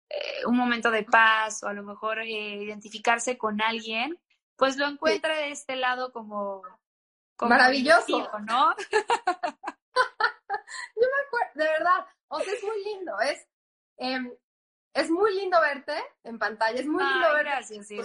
eh, 0.09 0.47
un 0.47 0.57
momento 0.57 0.91
de 0.91 1.03
paz 1.03 1.63
o 1.63 1.69
a 1.69 1.73
lo 1.73 1.83
mejor 1.83 2.21
eh, 2.21 2.63
identificarse 2.63 3.37
con 3.37 3.61
alguien, 3.61 4.19
pues 4.57 4.77
lo 4.77 4.87
encuentra 4.87 5.37
de 5.37 5.51
este 5.51 5.77
lado 5.77 6.13
como 6.13 6.63
Maravilloso. 7.41 8.31
¿no? 8.41 8.75
Yo 10.97 11.03
me 11.03 11.21
acuerdo, 11.27 11.53
de 11.55 11.65
verdad, 11.65 12.07
o 12.29 12.41
sea, 12.41 12.55
es 12.55 12.63
muy 12.63 12.85
lindo, 12.85 13.21
es, 13.21 13.47
em, 13.97 14.33
es 14.95 15.11
muy 15.11 15.35
lindo 15.35 15.61
verte 15.61 15.95
en 16.25 16.39
pantalla, 16.39 16.81
es 16.81 16.87
muy 16.87 17.05
lindo 17.05 17.35
verte 17.35 17.51
gracias, 17.51 17.91
en 17.91 18.05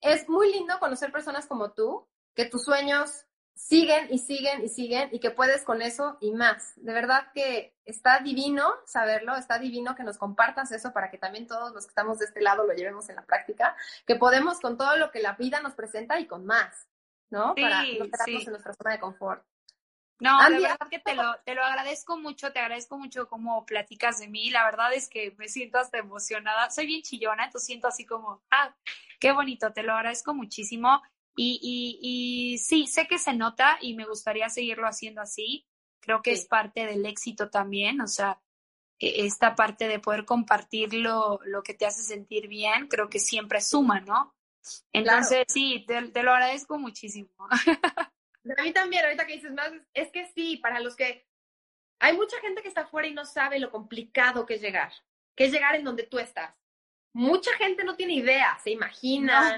Es 0.00 0.28
muy 0.28 0.52
lindo 0.52 0.78
conocer 0.78 1.10
personas 1.10 1.46
como 1.46 1.72
tú, 1.72 2.06
que 2.34 2.44
tus 2.44 2.64
sueños 2.64 3.26
siguen 3.58 4.06
y 4.10 4.18
siguen 4.18 4.62
y 4.62 4.68
siguen 4.68 5.08
y 5.10 5.18
que 5.18 5.32
puedes 5.32 5.64
con 5.64 5.82
eso 5.82 6.16
y 6.20 6.32
más. 6.32 6.72
De 6.76 6.92
verdad 6.92 7.32
que 7.34 7.74
está 7.84 8.20
divino 8.20 8.72
saberlo, 8.86 9.34
está 9.34 9.58
divino 9.58 9.96
que 9.96 10.04
nos 10.04 10.16
compartas 10.16 10.70
eso 10.70 10.92
para 10.92 11.10
que 11.10 11.18
también 11.18 11.46
todos 11.46 11.72
los 11.74 11.84
que 11.84 11.90
estamos 11.90 12.18
de 12.18 12.26
este 12.26 12.40
lado 12.40 12.64
lo 12.64 12.72
llevemos 12.74 13.08
en 13.08 13.16
la 13.16 13.26
práctica, 13.26 13.76
que 14.06 14.14
podemos 14.14 14.60
con 14.60 14.78
todo 14.78 14.96
lo 14.96 15.10
que 15.10 15.20
la 15.20 15.32
vida 15.32 15.60
nos 15.60 15.74
presenta 15.74 16.20
y 16.20 16.26
con 16.26 16.46
más, 16.46 16.86
¿no? 17.30 17.54
para 17.56 17.82
no 17.82 18.04
quedarnos 18.04 18.46
en 18.46 18.50
nuestra 18.50 18.74
zona 18.74 18.92
de 18.92 19.00
confort. 19.00 19.44
No, 20.20 20.50
de 20.50 20.60
verdad 20.60 20.88
que 20.90 20.98
te 20.98 21.14
lo, 21.14 21.36
te 21.44 21.54
lo 21.54 21.62
agradezco 21.62 22.18
mucho, 22.18 22.52
te 22.52 22.58
agradezco 22.58 22.98
mucho 22.98 23.28
cómo 23.28 23.64
platicas 23.64 24.18
de 24.18 24.28
mí. 24.28 24.50
La 24.50 24.64
verdad 24.64 24.92
es 24.92 25.08
que 25.08 25.34
me 25.38 25.48
siento 25.48 25.78
hasta 25.78 25.98
emocionada. 25.98 26.70
Soy 26.70 26.86
bien 26.86 27.02
chillona, 27.02 27.44
entonces 27.44 27.66
siento 27.66 27.86
así 27.86 28.04
como, 28.04 28.42
ah, 28.50 28.74
qué 29.20 29.32
bonito, 29.32 29.72
te 29.72 29.82
lo 29.82 29.94
agradezco 29.94 30.34
muchísimo. 30.34 31.02
Y, 31.36 31.60
y, 31.62 31.98
y 32.02 32.58
sí, 32.58 32.88
sé 32.88 33.06
que 33.06 33.18
se 33.18 33.32
nota 33.32 33.78
y 33.80 33.94
me 33.94 34.06
gustaría 34.06 34.48
seguirlo 34.48 34.88
haciendo 34.88 35.20
así. 35.20 35.66
Creo 36.00 36.20
que 36.20 36.32
es 36.32 36.46
parte 36.46 36.84
del 36.84 37.06
éxito 37.06 37.48
también, 37.48 38.00
o 38.00 38.08
sea, 38.08 38.40
e, 38.98 39.24
esta 39.24 39.54
parte 39.54 39.86
de 39.86 40.00
poder 40.00 40.24
compartir 40.24 40.94
lo, 40.94 41.38
lo 41.44 41.62
que 41.62 41.74
te 41.74 41.86
hace 41.86 42.02
sentir 42.02 42.48
bien, 42.48 42.88
creo 42.88 43.08
que 43.08 43.20
siempre 43.20 43.60
suma, 43.60 44.00
¿no? 44.00 44.34
Entonces, 44.92 45.44
sí, 45.48 45.84
te, 45.86 46.02
te, 46.08 46.22
lo 46.22 46.32
agradezco 46.32 46.78
muchísimo. 46.78 47.30
A 48.56 48.62
mí 48.62 48.72
también, 48.72 49.04
ahorita 49.04 49.26
que 49.26 49.34
dices 49.34 49.52
más, 49.52 49.72
es 49.94 50.10
que 50.10 50.26
sí, 50.26 50.56
para 50.56 50.80
los 50.80 50.96
que... 50.96 51.26
Hay 52.00 52.16
mucha 52.16 52.38
gente 52.40 52.62
que 52.62 52.68
está 52.68 52.82
afuera 52.82 53.08
y 53.08 53.14
no 53.14 53.24
sabe 53.24 53.58
lo 53.58 53.70
complicado 53.70 54.46
que 54.46 54.54
es 54.54 54.60
llegar, 54.60 54.92
que 55.34 55.46
es 55.46 55.52
llegar 55.52 55.74
en 55.74 55.84
donde 55.84 56.04
tú 56.04 56.18
estás. 56.18 56.54
Mucha 57.12 57.52
gente 57.56 57.82
no 57.82 57.96
tiene 57.96 58.14
idea, 58.14 58.56
se 58.62 58.70
imagina, 58.70 59.56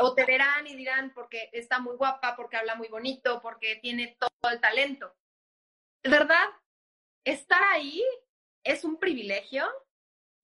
o 0.00 0.14
te 0.14 0.24
verán 0.24 0.66
y 0.66 0.76
dirán 0.76 1.12
porque 1.12 1.50
está 1.52 1.80
muy 1.80 1.96
guapa, 1.96 2.36
porque 2.36 2.56
habla 2.56 2.76
muy 2.76 2.88
bonito, 2.88 3.40
porque 3.40 3.76
tiene 3.76 4.16
todo 4.18 4.52
el 4.52 4.60
talento. 4.60 5.12
¿Verdad? 6.04 6.48
Estar 7.24 7.62
ahí 7.64 8.02
es 8.64 8.84
un 8.84 8.98
privilegio 8.98 9.66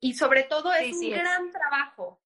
y 0.00 0.14
sobre 0.14 0.44
todo 0.44 0.72
es 0.72 0.96
un 0.96 1.10
gran 1.10 1.50
trabajo. 1.50 2.20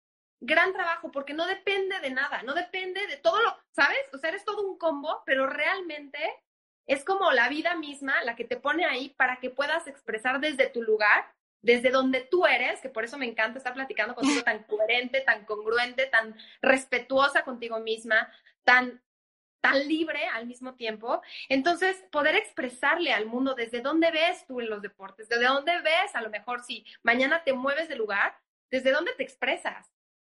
Gran 0.44 0.72
trabajo 0.72 1.10
porque 1.12 1.34
no 1.34 1.46
depende 1.46 2.00
de 2.00 2.10
nada, 2.10 2.42
no 2.42 2.52
depende 2.52 3.06
de 3.06 3.16
todo 3.16 3.40
lo, 3.40 3.56
¿sabes? 3.70 4.00
O 4.12 4.18
sea, 4.18 4.30
eres 4.30 4.44
todo 4.44 4.68
un 4.68 4.76
combo, 4.76 5.22
pero 5.24 5.46
realmente 5.46 6.18
es 6.86 7.04
como 7.04 7.30
la 7.30 7.48
vida 7.48 7.76
misma 7.76 8.22
la 8.24 8.34
que 8.34 8.44
te 8.44 8.56
pone 8.56 8.84
ahí 8.84 9.10
para 9.10 9.38
que 9.38 9.50
puedas 9.50 9.86
expresar 9.86 10.40
desde 10.40 10.68
tu 10.68 10.82
lugar 10.82 11.32
desde 11.62 11.90
donde 11.90 12.22
tú 12.22 12.44
eres, 12.44 12.80
que 12.80 12.88
por 12.88 13.04
eso 13.04 13.16
me 13.16 13.26
encanta 13.26 13.58
estar 13.58 13.72
platicando 13.72 14.14
contigo 14.14 14.42
tan 14.42 14.62
coherente, 14.64 15.20
tan 15.20 15.44
congruente, 15.44 16.06
tan 16.06 16.36
respetuosa 16.60 17.44
contigo 17.44 17.78
misma, 17.80 18.30
tan 18.64 19.00
tan 19.60 19.86
libre 19.86 20.26
al 20.26 20.48
mismo 20.48 20.74
tiempo. 20.74 21.22
Entonces, 21.48 22.04
poder 22.10 22.34
expresarle 22.34 23.12
al 23.12 23.26
mundo 23.26 23.54
desde 23.54 23.80
dónde 23.80 24.10
ves 24.10 24.44
tú 24.44 24.60
en 24.60 24.68
los 24.68 24.82
deportes, 24.82 25.28
desde 25.28 25.46
dónde 25.46 25.80
ves, 25.82 26.14
a 26.14 26.20
lo 26.20 26.30
mejor 26.30 26.64
si 26.64 26.84
mañana 27.04 27.44
te 27.44 27.52
mueves 27.52 27.88
de 27.88 27.94
lugar, 27.94 28.36
desde 28.72 28.90
dónde 28.90 29.12
te 29.14 29.22
expresas. 29.22 29.88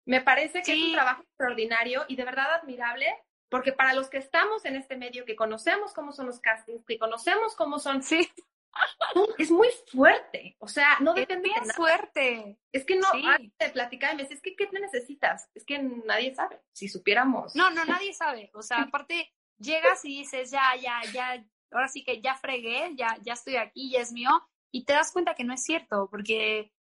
Me 0.06 0.22
parece 0.22 0.62
que 0.62 0.74
es 0.74 0.84
un 0.84 0.94
trabajo 0.94 1.24
extraordinario 1.24 2.04
y 2.08 2.16
de 2.16 2.26
verdad 2.26 2.54
admirable, 2.56 3.08
porque 3.50 3.72
para 3.72 3.94
los 3.94 4.10
que 4.10 4.18
estamos 4.18 4.66
en 4.66 4.76
este 4.76 4.98
medio, 4.98 5.26
que 5.26 5.36
conocemos 5.36 5.94
cómo 5.94 6.12
son 6.12 6.28
los 6.28 6.40
castings, 6.40 6.86
que 6.86 6.98
conocemos 6.98 7.56
cómo 7.56 7.80
son 7.80 8.04
sí 8.04 8.30
es 9.38 9.52
muy 9.52 9.70
fuerte, 9.92 10.56
o 10.60 10.68
sea, 10.68 10.98
no 11.00 11.14
depende 11.14 11.50
es 11.50 11.56
de 11.56 11.62
nada. 11.62 11.74
fuerte. 11.74 12.58
Es 12.72 12.86
que 12.86 12.96
no, 12.96 13.08
sí. 13.12 13.54
te 13.58 13.70
platicaba 13.70 14.14
y 14.14 14.18
me 14.18 14.24
dices, 14.24 14.38
es 14.38 14.42
que 14.42 14.56
¿qué 14.56 14.68
te 14.68 14.80
necesitas? 14.80 15.50
Es 15.54 15.64
que 15.66 15.80
nadie 15.80 16.34
sabe, 16.34 16.62
si 16.72 16.88
supiéramos. 16.88 17.56
No, 17.56 17.70
no, 17.70 17.86
nadie 17.86 18.14
sabe, 18.14 18.50
o 18.54 18.62
sea, 18.62 18.82
aparte 18.82 19.32
llegas 19.58 20.04
y 20.06 20.20
dices, 20.20 20.52
ya, 20.52 20.76
ya, 20.82 21.02
ya, 21.14 21.46
ahora 21.72 21.88
sí 21.88 22.04
que 22.04 22.22
ya 22.22 22.36
fregué, 22.36 22.92
ya, 22.96 23.18
ya 23.22 23.34
estoy 23.34 23.58
aquí, 23.58 23.92
ya 23.92 24.02
es 24.02 24.12
mío, 24.12 24.32
y 24.72 24.86
te 24.86 24.94
das 24.94 25.12
cuenta 25.12 25.36
que 25.36 25.44
no 25.44 25.54
es 25.54 25.64
cierto, 25.64 26.08
porque 26.10 26.72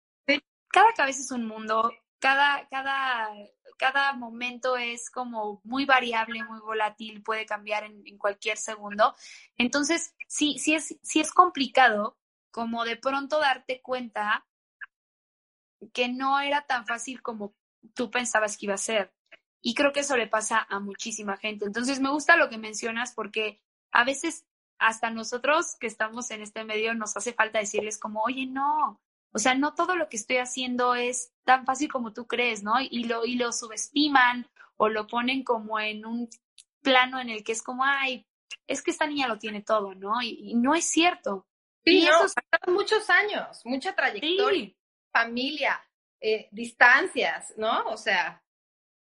cada 0.70 0.92
cabeza 0.94 1.22
es 1.22 1.32
un 1.32 1.46
mundo, 1.46 1.92
cada, 2.24 2.66
cada, 2.70 3.36
cada 3.78 4.14
momento 4.14 4.78
es 4.78 5.10
como 5.10 5.60
muy 5.66 5.84
variable, 5.84 6.42
muy 6.46 6.62
volátil, 6.62 7.22
puede 7.22 7.46
cambiar 7.46 7.84
en, 7.84 8.18
cualquier 8.18 8.56
segundo. 8.56 9.14
Entonces, 9.58 10.16
sí, 10.30 10.58
sí 10.58 10.74
es, 10.74 10.98
sí 11.04 11.20
es 11.20 11.34
complicado 11.34 12.18
como 12.50 12.86
de 12.86 12.96
pronto 12.96 13.42
darte 13.42 13.82
cuenta 13.82 14.48
que 15.92 16.08
no 16.08 16.40
era 16.40 16.62
tan 16.62 16.88
fácil 16.88 17.22
como 17.22 17.56
tú 17.94 18.10
pensabas 18.10 18.56
que 18.56 18.68
iba 18.68 18.76
a 18.76 18.78
ser. 18.78 19.14
Y 19.62 19.74
creo 19.74 19.92
que 19.92 20.00
eso 20.00 20.16
le 20.16 20.28
pasa 20.28 20.66
a 20.70 20.80
muchísima 20.80 21.36
gente. 21.36 21.66
Entonces, 21.66 22.00
me 22.00 22.10
gusta 22.10 22.38
lo 22.38 22.48
que 22.48 22.58
mencionas 22.58 23.12
porque 23.14 23.62
a 23.92 24.06
veces 24.06 24.46
hasta 24.78 25.10
nosotros 25.10 25.76
que 25.78 25.88
estamos 25.88 26.32
en 26.32 26.42
este 26.42 26.64
medio 26.64 26.94
nos 26.94 27.18
hace 27.18 27.34
falta 27.34 27.60
decirles 27.60 28.00
como, 28.00 28.22
oye, 28.22 28.46
no, 28.46 29.02
o 29.34 29.40
sea, 29.40 29.56
no 29.56 29.74
todo 29.74 29.96
lo 29.96 30.10
que 30.10 30.18
estoy 30.18 30.38
haciendo 30.38 30.94
es 30.94 31.34
tan 31.44 31.66
fácil 31.66 31.92
como 31.92 32.14
tú 32.14 32.28
crees, 32.28 32.62
¿no? 32.62 32.80
Y 32.80 33.06
lo, 33.06 33.26
y 33.26 33.36
lo 33.36 33.52
subestiman 33.52 34.48
o 34.78 34.90
lo 34.90 35.08
ponen 35.08 35.44
como 35.44 35.80
en 35.80 36.06
un 36.06 36.30
plano 36.82 37.20
en 37.20 37.30
el 37.30 37.44
que 37.44 37.54
es 37.54 37.64
como, 37.64 37.84
ay, 37.84 38.28
es 38.68 38.84
que 38.84 38.92
esta 38.92 39.08
niña 39.08 39.28
lo 39.28 39.40
tiene 39.40 39.62
todo, 39.62 39.96
¿no? 39.96 40.22
Y, 40.22 40.54
no 40.56 40.76
es 40.76 40.86
cierto. 40.86 41.48
Sí, 41.84 42.00
y 42.00 42.08
eso 42.08 42.26
muchos 42.68 43.10
años, 43.10 43.62
mucha 43.66 43.96
trayectoria, 43.96 44.72
familia, 45.12 45.84
eh, 46.22 46.48
distancias, 46.52 47.54
¿no? 47.58 47.86
O 47.88 47.98
sea. 47.98 48.42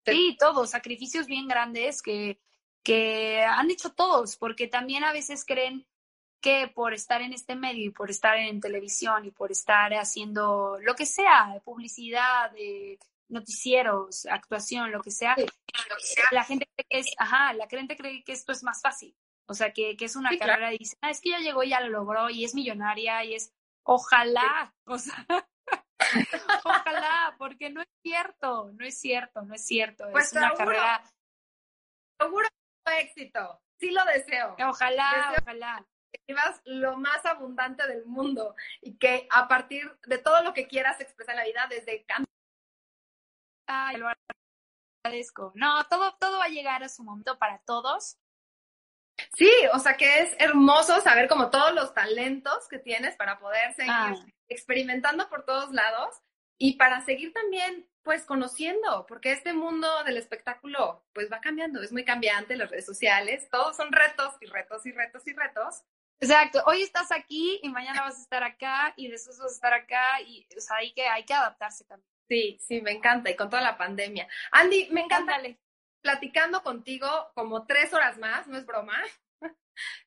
Sí, 0.05 0.35
todos, 0.39 0.69
sacrificios 0.69 1.27
bien 1.27 1.47
grandes 1.47 2.01
que, 2.01 2.41
que 2.81 3.41
han 3.43 3.69
hecho 3.71 3.91
todos, 3.93 4.37
porque 4.37 4.67
también 4.67 5.03
a 5.03 5.13
veces 5.13 5.45
creen 5.45 5.85
que 6.43 6.67
por 6.67 6.93
estar 6.93 7.21
en 7.21 7.31
este 7.31 7.55
medio 7.55 7.85
y 7.85 7.89
por 7.89 8.11
estar 8.11 8.37
en 8.37 8.59
televisión 8.59 9.23
y 9.23 9.31
por 9.31 9.49
estar 9.49 9.93
haciendo 9.93 10.77
lo 10.81 10.93
que 10.93 11.05
sea, 11.05 11.57
publicidad, 11.63 12.51
de 12.51 12.99
noticieros, 13.29 14.25
actuación, 14.25 14.91
lo 14.91 15.01
que 15.01 15.09
sea, 15.09 15.37
la 16.31 16.43
gente 16.43 16.67
cree 16.75 16.85
que 16.89 16.99
es, 16.99 17.05
ajá, 17.17 17.53
la 17.53 17.67
gente 17.69 17.95
cree 17.95 18.25
que 18.25 18.33
esto 18.33 18.51
es 18.51 18.61
más 18.61 18.81
fácil. 18.81 19.15
O 19.47 19.53
sea, 19.53 19.71
que, 19.71 19.95
que 19.95 20.05
es 20.05 20.17
una 20.17 20.37
carrera 20.37 20.73
y 20.73 20.79
dice, 20.79 20.97
ah, 21.01 21.11
es 21.11 21.21
que 21.21 21.29
ya 21.29 21.39
llegó, 21.39 21.63
ya 21.63 21.79
lo 21.79 21.87
logró 21.87 22.29
y 22.29 22.43
es 22.43 22.53
millonaria 22.53 23.23
y 23.23 23.35
es, 23.35 23.53
ojalá, 23.83 24.75
o 24.85 24.97
sea, 24.97 25.25
ojalá, 26.65 27.35
porque 27.37 27.69
no 27.69 27.81
es 27.81 27.89
cierto, 28.01 28.69
no 28.73 28.85
es 28.85 28.99
cierto, 28.99 29.43
no 29.43 29.55
es 29.55 29.65
cierto. 29.65 30.09
Pues 30.11 30.25
es 30.25 30.33
una 30.33 30.53
carrera. 30.53 31.03
Seguro 32.19 32.47
éxito, 32.99 33.61
sí 33.79 33.91
lo 33.91 34.03
deseo. 34.03 34.57
Ojalá, 34.59 35.35
ojalá 35.41 35.87
lo 36.65 36.97
más 36.97 37.25
abundante 37.25 37.87
del 37.87 38.05
mundo 38.05 38.55
y 38.81 38.97
que 38.97 39.27
a 39.31 39.47
partir 39.47 39.97
de 40.05 40.17
todo 40.17 40.43
lo 40.43 40.53
que 40.53 40.67
quieras 40.67 40.99
expresar 41.01 41.35
en 41.35 41.39
la 41.39 41.45
vida, 41.45 41.67
desde 41.69 42.05
canto. 42.05 42.29
Ay, 43.67 43.97
lo 43.97 44.07
agradezco. 45.03 45.51
No, 45.55 45.85
todo, 45.87 46.15
todo 46.19 46.39
va 46.39 46.45
a 46.45 46.49
llegar 46.49 46.83
a 46.83 46.89
su 46.89 47.03
momento 47.03 47.37
para 47.37 47.59
todos. 47.59 48.17
Sí, 49.35 49.51
o 49.73 49.79
sea 49.79 49.95
que 49.95 50.19
es 50.19 50.35
hermoso 50.39 50.99
saber 51.01 51.27
como 51.27 51.49
todos 51.49 51.73
los 51.73 51.93
talentos 51.93 52.67
que 52.67 52.79
tienes 52.79 53.15
para 53.15 53.39
poder 53.39 53.73
seguir 53.73 54.33
experimentando 54.49 55.29
por 55.29 55.45
todos 55.45 55.71
lados 55.71 56.21
y 56.57 56.77
para 56.77 57.01
seguir 57.01 57.33
también 57.33 57.87
pues 58.03 58.25
conociendo, 58.25 59.05
porque 59.07 59.31
este 59.31 59.53
mundo 59.53 59.87
del 60.03 60.17
espectáculo 60.17 61.05
pues 61.13 61.31
va 61.31 61.39
cambiando, 61.39 61.81
es 61.81 61.91
muy 61.93 62.03
cambiante, 62.03 62.57
las 62.57 62.69
redes 62.69 62.85
sociales, 62.85 63.47
todos 63.49 63.77
son 63.77 63.91
retos 63.91 64.35
y 64.41 64.45
retos 64.47 64.85
y 64.85 64.91
retos 64.91 65.25
y 65.27 65.33
retos, 65.33 65.83
Exacto, 66.23 66.63
hoy 66.67 66.81
estás 66.81 67.11
aquí 67.11 67.59
y 67.61 67.67
mañana 67.67 68.01
vas 68.01 68.17
a 68.17 68.21
estar 68.21 68.43
acá 68.43 68.93
y 68.95 69.09
después 69.09 69.37
vas 69.39 69.51
a 69.51 69.55
estar 69.55 69.73
acá 69.73 70.21
y 70.21 70.47
o 70.55 70.61
sea, 70.61 70.77
hay 70.77 70.93
que, 70.93 71.05
hay 71.05 71.25
que 71.25 71.33
adaptarse 71.33 71.83
también. 71.83 72.09
Sí, 72.29 72.57
sí, 72.65 72.81
me 72.81 72.91
encanta 72.91 73.29
y 73.29 73.35
con 73.35 73.49
toda 73.49 73.61
la 73.61 73.77
pandemia. 73.77 74.25
Andy, 74.51 74.87
me 74.91 75.01
encanta 75.01 75.37
platicando 76.01 76.63
contigo 76.63 77.07
como 77.35 77.65
tres 77.65 77.93
horas 77.93 78.17
más, 78.17 78.47
no 78.47 78.57
es 78.57 78.65
broma. 78.65 78.97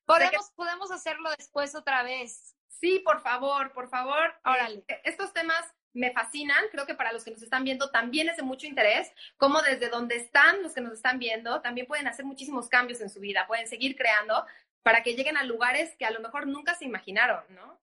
Podemos, 0.07 0.53
podemos 0.55 0.91
hacerlo 0.91 1.29
después 1.37 1.75
otra 1.75 2.03
vez. 2.03 2.57
Sí, 2.69 3.01
por 3.01 3.21
favor, 3.21 3.73
por 3.73 3.89
favor. 3.89 4.33
Órale. 4.45 4.85
Eh, 4.87 5.01
estos 5.05 5.33
temas 5.33 5.65
me 5.93 6.13
fascinan, 6.13 6.63
creo 6.71 6.87
que 6.87 6.95
para 6.95 7.13
los 7.13 7.25
que 7.25 7.31
nos 7.31 7.43
están 7.43 7.65
viendo 7.65 7.91
también 7.91 8.29
es 8.29 8.37
de 8.37 8.43
mucho 8.43 8.67
interés, 8.67 9.11
como 9.39 9.63
desde 9.63 9.89
donde 9.89 10.17
están 10.17 10.63
los 10.63 10.75
que 10.75 10.83
nos 10.83 10.93
están 10.93 11.19
viendo, 11.19 11.63
también 11.63 11.87
pueden 11.87 12.07
hacer 12.07 12.25
muchísimos 12.25 12.69
cambios 12.69 13.01
en 13.01 13.09
su 13.09 13.19
vida, 13.19 13.47
pueden 13.47 13.67
seguir 13.67 13.97
creando, 13.97 14.47
para 14.87 15.03
que 15.03 15.17
lleguen 15.17 15.37
a 15.37 15.43
lugares 15.43 15.97
que 15.99 16.05
a 16.07 16.13
lo 16.13 16.21
mejor 16.21 16.47
nunca 16.47 16.77
se 16.77 16.85
imaginaron, 16.85 17.43
¿no? 17.49 17.77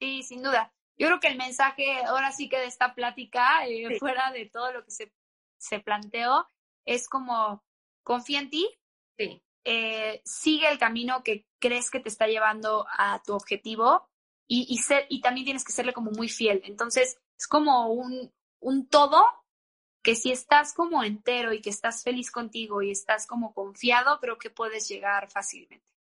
Sí, 0.00 0.24
sin 0.24 0.42
duda. 0.42 0.74
Yo 0.98 1.06
creo 1.06 1.20
que 1.20 1.28
el 1.28 1.38
mensaje 1.38 2.04
ahora 2.04 2.32
sí 2.32 2.48
que 2.48 2.58
de 2.58 2.66
esta 2.66 2.96
plática, 2.96 3.64
eh, 3.64 3.96
fuera 4.00 4.32
de 4.32 4.46
todo 4.46 4.72
lo 4.72 4.84
que 4.84 4.90
se, 4.90 5.12
se 5.56 5.78
planteó, 5.78 6.48
es 6.84 7.08
como 7.08 7.62
confía 8.02 8.40
en 8.40 8.50
ti. 8.50 8.68
Sí. 9.16 9.40
eh, 9.62 10.20
sigue 10.24 10.68
el 10.68 10.78
camino 10.78 11.22
que 11.22 11.46
crees 11.60 11.92
que 11.92 12.00
te 12.00 12.08
está 12.08 12.26
llevando 12.26 12.88
a 12.90 13.22
tu 13.24 13.32
objetivo 13.32 14.08
y, 14.48 14.66
y, 14.68 14.78
ser, 14.78 15.06
y 15.08 15.20
también 15.20 15.44
tienes 15.44 15.64
que 15.64 15.72
serle 15.72 15.92
como 15.92 16.10
muy 16.10 16.28
fiel. 16.28 16.60
Entonces, 16.64 17.20
es 17.38 17.46
como 17.46 17.92
un, 17.92 18.32
un 18.58 18.88
todo 18.88 19.24
que 20.02 20.16
si 20.16 20.32
estás 20.32 20.74
como 20.74 21.04
entero 21.04 21.52
y 21.52 21.60
que 21.60 21.70
estás 21.70 22.02
feliz 22.02 22.32
contigo 22.32 22.82
y 22.82 22.90
estás 22.90 23.28
como 23.28 23.54
confiado, 23.54 24.18
creo 24.18 24.38
que 24.38 24.50
puedes 24.50 24.88
llegar 24.88 25.30
fácilmente. 25.30 25.95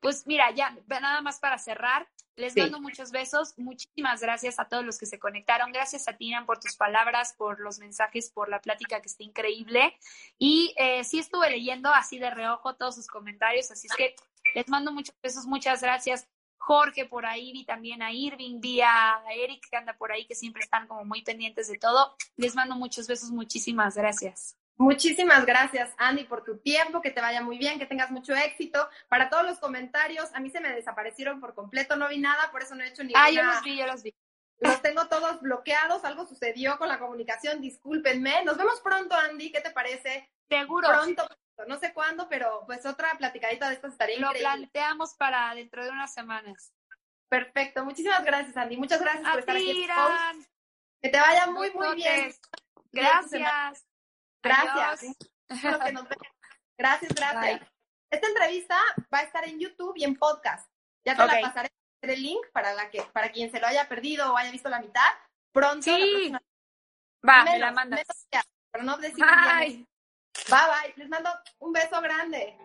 Pues 0.00 0.26
mira, 0.26 0.50
ya 0.50 0.76
nada 0.88 1.20
más 1.20 1.38
para 1.38 1.58
cerrar, 1.58 2.08
les 2.36 2.56
mando 2.56 2.80
muchos 2.80 3.10
besos. 3.10 3.54
Muchísimas 3.58 4.20
gracias 4.20 4.58
a 4.58 4.66
todos 4.66 4.84
los 4.84 4.98
que 4.98 5.06
se 5.06 5.18
conectaron. 5.18 5.72
Gracias 5.72 6.08
a 6.08 6.16
Tina 6.16 6.46
por 6.46 6.58
tus 6.58 6.74
palabras, 6.74 7.34
por 7.36 7.60
los 7.60 7.78
mensajes, 7.78 8.30
por 8.30 8.48
la 8.48 8.60
plática 8.60 9.00
que 9.00 9.08
está 9.08 9.22
increíble. 9.22 9.94
Y 10.38 10.74
eh, 10.78 11.04
sí 11.04 11.18
estuve 11.18 11.50
leyendo 11.50 11.92
así 11.92 12.18
de 12.18 12.30
reojo 12.30 12.74
todos 12.76 12.94
sus 12.94 13.06
comentarios, 13.06 13.70
así 13.70 13.88
es 13.88 13.94
que 13.94 14.14
les 14.54 14.68
mando 14.68 14.90
muchos 14.90 15.14
besos, 15.22 15.44
muchas 15.46 15.82
gracias. 15.82 16.26
Jorge 16.56 17.06
por 17.06 17.26
ahí, 17.26 17.52
vi 17.52 17.64
también 17.64 18.02
a 18.02 18.12
Irving, 18.12 18.60
vi 18.60 18.80
a 18.80 19.22
Eric 19.34 19.66
que 19.70 19.76
anda 19.76 19.96
por 19.96 20.12
ahí, 20.12 20.26
que 20.26 20.34
siempre 20.34 20.62
están 20.62 20.86
como 20.86 21.04
muy 21.04 21.22
pendientes 21.22 21.68
de 21.68 21.78
todo. 21.78 22.14
Les 22.36 22.54
mando 22.54 22.74
muchos 22.74 23.06
besos, 23.06 23.30
muchísimas 23.30 23.96
gracias. 23.96 24.59
Muchísimas 24.80 25.44
gracias, 25.44 25.92
Andy, 25.98 26.24
por 26.24 26.42
tu 26.42 26.56
tiempo, 26.56 27.02
que 27.02 27.10
te 27.10 27.20
vaya 27.20 27.42
muy 27.42 27.58
bien, 27.58 27.78
que 27.78 27.84
tengas 27.84 28.10
mucho 28.10 28.34
éxito. 28.34 28.88
Para 29.08 29.28
todos 29.28 29.44
los 29.44 29.58
comentarios, 29.58 30.30
a 30.32 30.40
mí 30.40 30.48
se 30.48 30.58
me 30.58 30.70
desaparecieron 30.70 31.38
por 31.38 31.54
completo, 31.54 31.96
no 31.96 32.08
vi 32.08 32.16
nada, 32.16 32.50
por 32.50 32.62
eso 32.62 32.74
no 32.74 32.82
he 32.82 32.88
hecho 32.88 33.04
ninguna... 33.04 33.24
Ah, 33.24 33.30
yo 33.30 33.42
los 33.42 33.62
vi, 33.62 33.76
yo 33.76 33.86
los 33.86 34.02
vi. 34.02 34.14
Los 34.58 34.80
tengo 34.80 35.06
todos 35.08 35.42
bloqueados, 35.42 36.02
algo 36.06 36.26
sucedió 36.26 36.78
con 36.78 36.88
la 36.88 36.98
comunicación, 36.98 37.60
discúlpenme. 37.60 38.42
Nos 38.46 38.56
vemos 38.56 38.80
pronto, 38.80 39.14
Andy, 39.14 39.52
¿qué 39.52 39.60
te 39.60 39.70
parece? 39.70 40.30
Seguro. 40.48 40.88
Pronto, 40.88 41.28
no 41.66 41.78
sé 41.78 41.92
cuándo, 41.92 42.26
pero 42.30 42.62
pues 42.64 42.86
otra 42.86 43.12
platicadita 43.18 43.68
de 43.68 43.74
estas 43.74 43.92
estaría 43.92 44.18
Lo 44.18 44.32
planteamos 44.32 45.12
para 45.12 45.54
dentro 45.54 45.84
de 45.84 45.90
unas 45.90 46.14
semanas. 46.14 46.72
Perfecto, 47.28 47.84
muchísimas 47.84 48.24
gracias, 48.24 48.56
Andy. 48.56 48.78
Muchas 48.78 49.02
gracias 49.02 49.28
por 49.28 49.40
estar 49.40 49.56
aquí. 49.56 49.86
Que 51.02 51.10
te 51.10 51.20
vaya 51.20 51.48
muy, 51.48 51.70
muy 51.70 51.96
bien. 51.96 52.32
Gracias. 52.92 53.84
Gracias. 54.42 55.16
Gracias, 56.78 57.14
gracias. 57.14 57.60
Esta 58.10 58.26
entrevista 58.26 58.76
va 59.12 59.18
a 59.18 59.22
estar 59.22 59.46
en 59.46 59.58
YouTube 59.60 59.94
y 59.96 60.04
en 60.04 60.16
podcast. 60.16 60.68
Ya 61.04 61.16
te 61.16 61.26
la 61.26 61.40
pasaré 61.40 61.70
el 62.02 62.22
link 62.22 62.40
para 62.52 62.72
la 62.74 62.90
que 62.90 63.02
para 63.12 63.30
quien 63.30 63.50
se 63.50 63.60
lo 63.60 63.66
haya 63.66 63.88
perdido 63.88 64.32
o 64.32 64.36
haya 64.36 64.50
visto 64.50 64.68
la 64.68 64.80
mitad. 64.80 65.10
Pronto. 65.52 65.82
Sí. 65.82 66.32
Va, 67.26 67.44
me 67.44 67.58
la 67.58 67.72
mandas. 67.72 68.02
pero 68.70 68.84
no 68.84 68.96
decir 68.98 69.24
bye. 69.24 69.86
bye 70.48 70.58
bye. 70.58 70.94
Les 70.96 71.08
mando 71.08 71.30
un 71.58 71.72
beso 71.72 72.00
grande. 72.00 72.56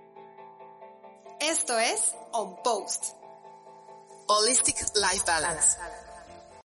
Esto 1.40 1.78
es 1.78 2.16
On 2.32 2.62
Post. 2.64 3.16
Holistic 4.28 4.78
Life 4.96 5.24
Balance. 5.28 5.78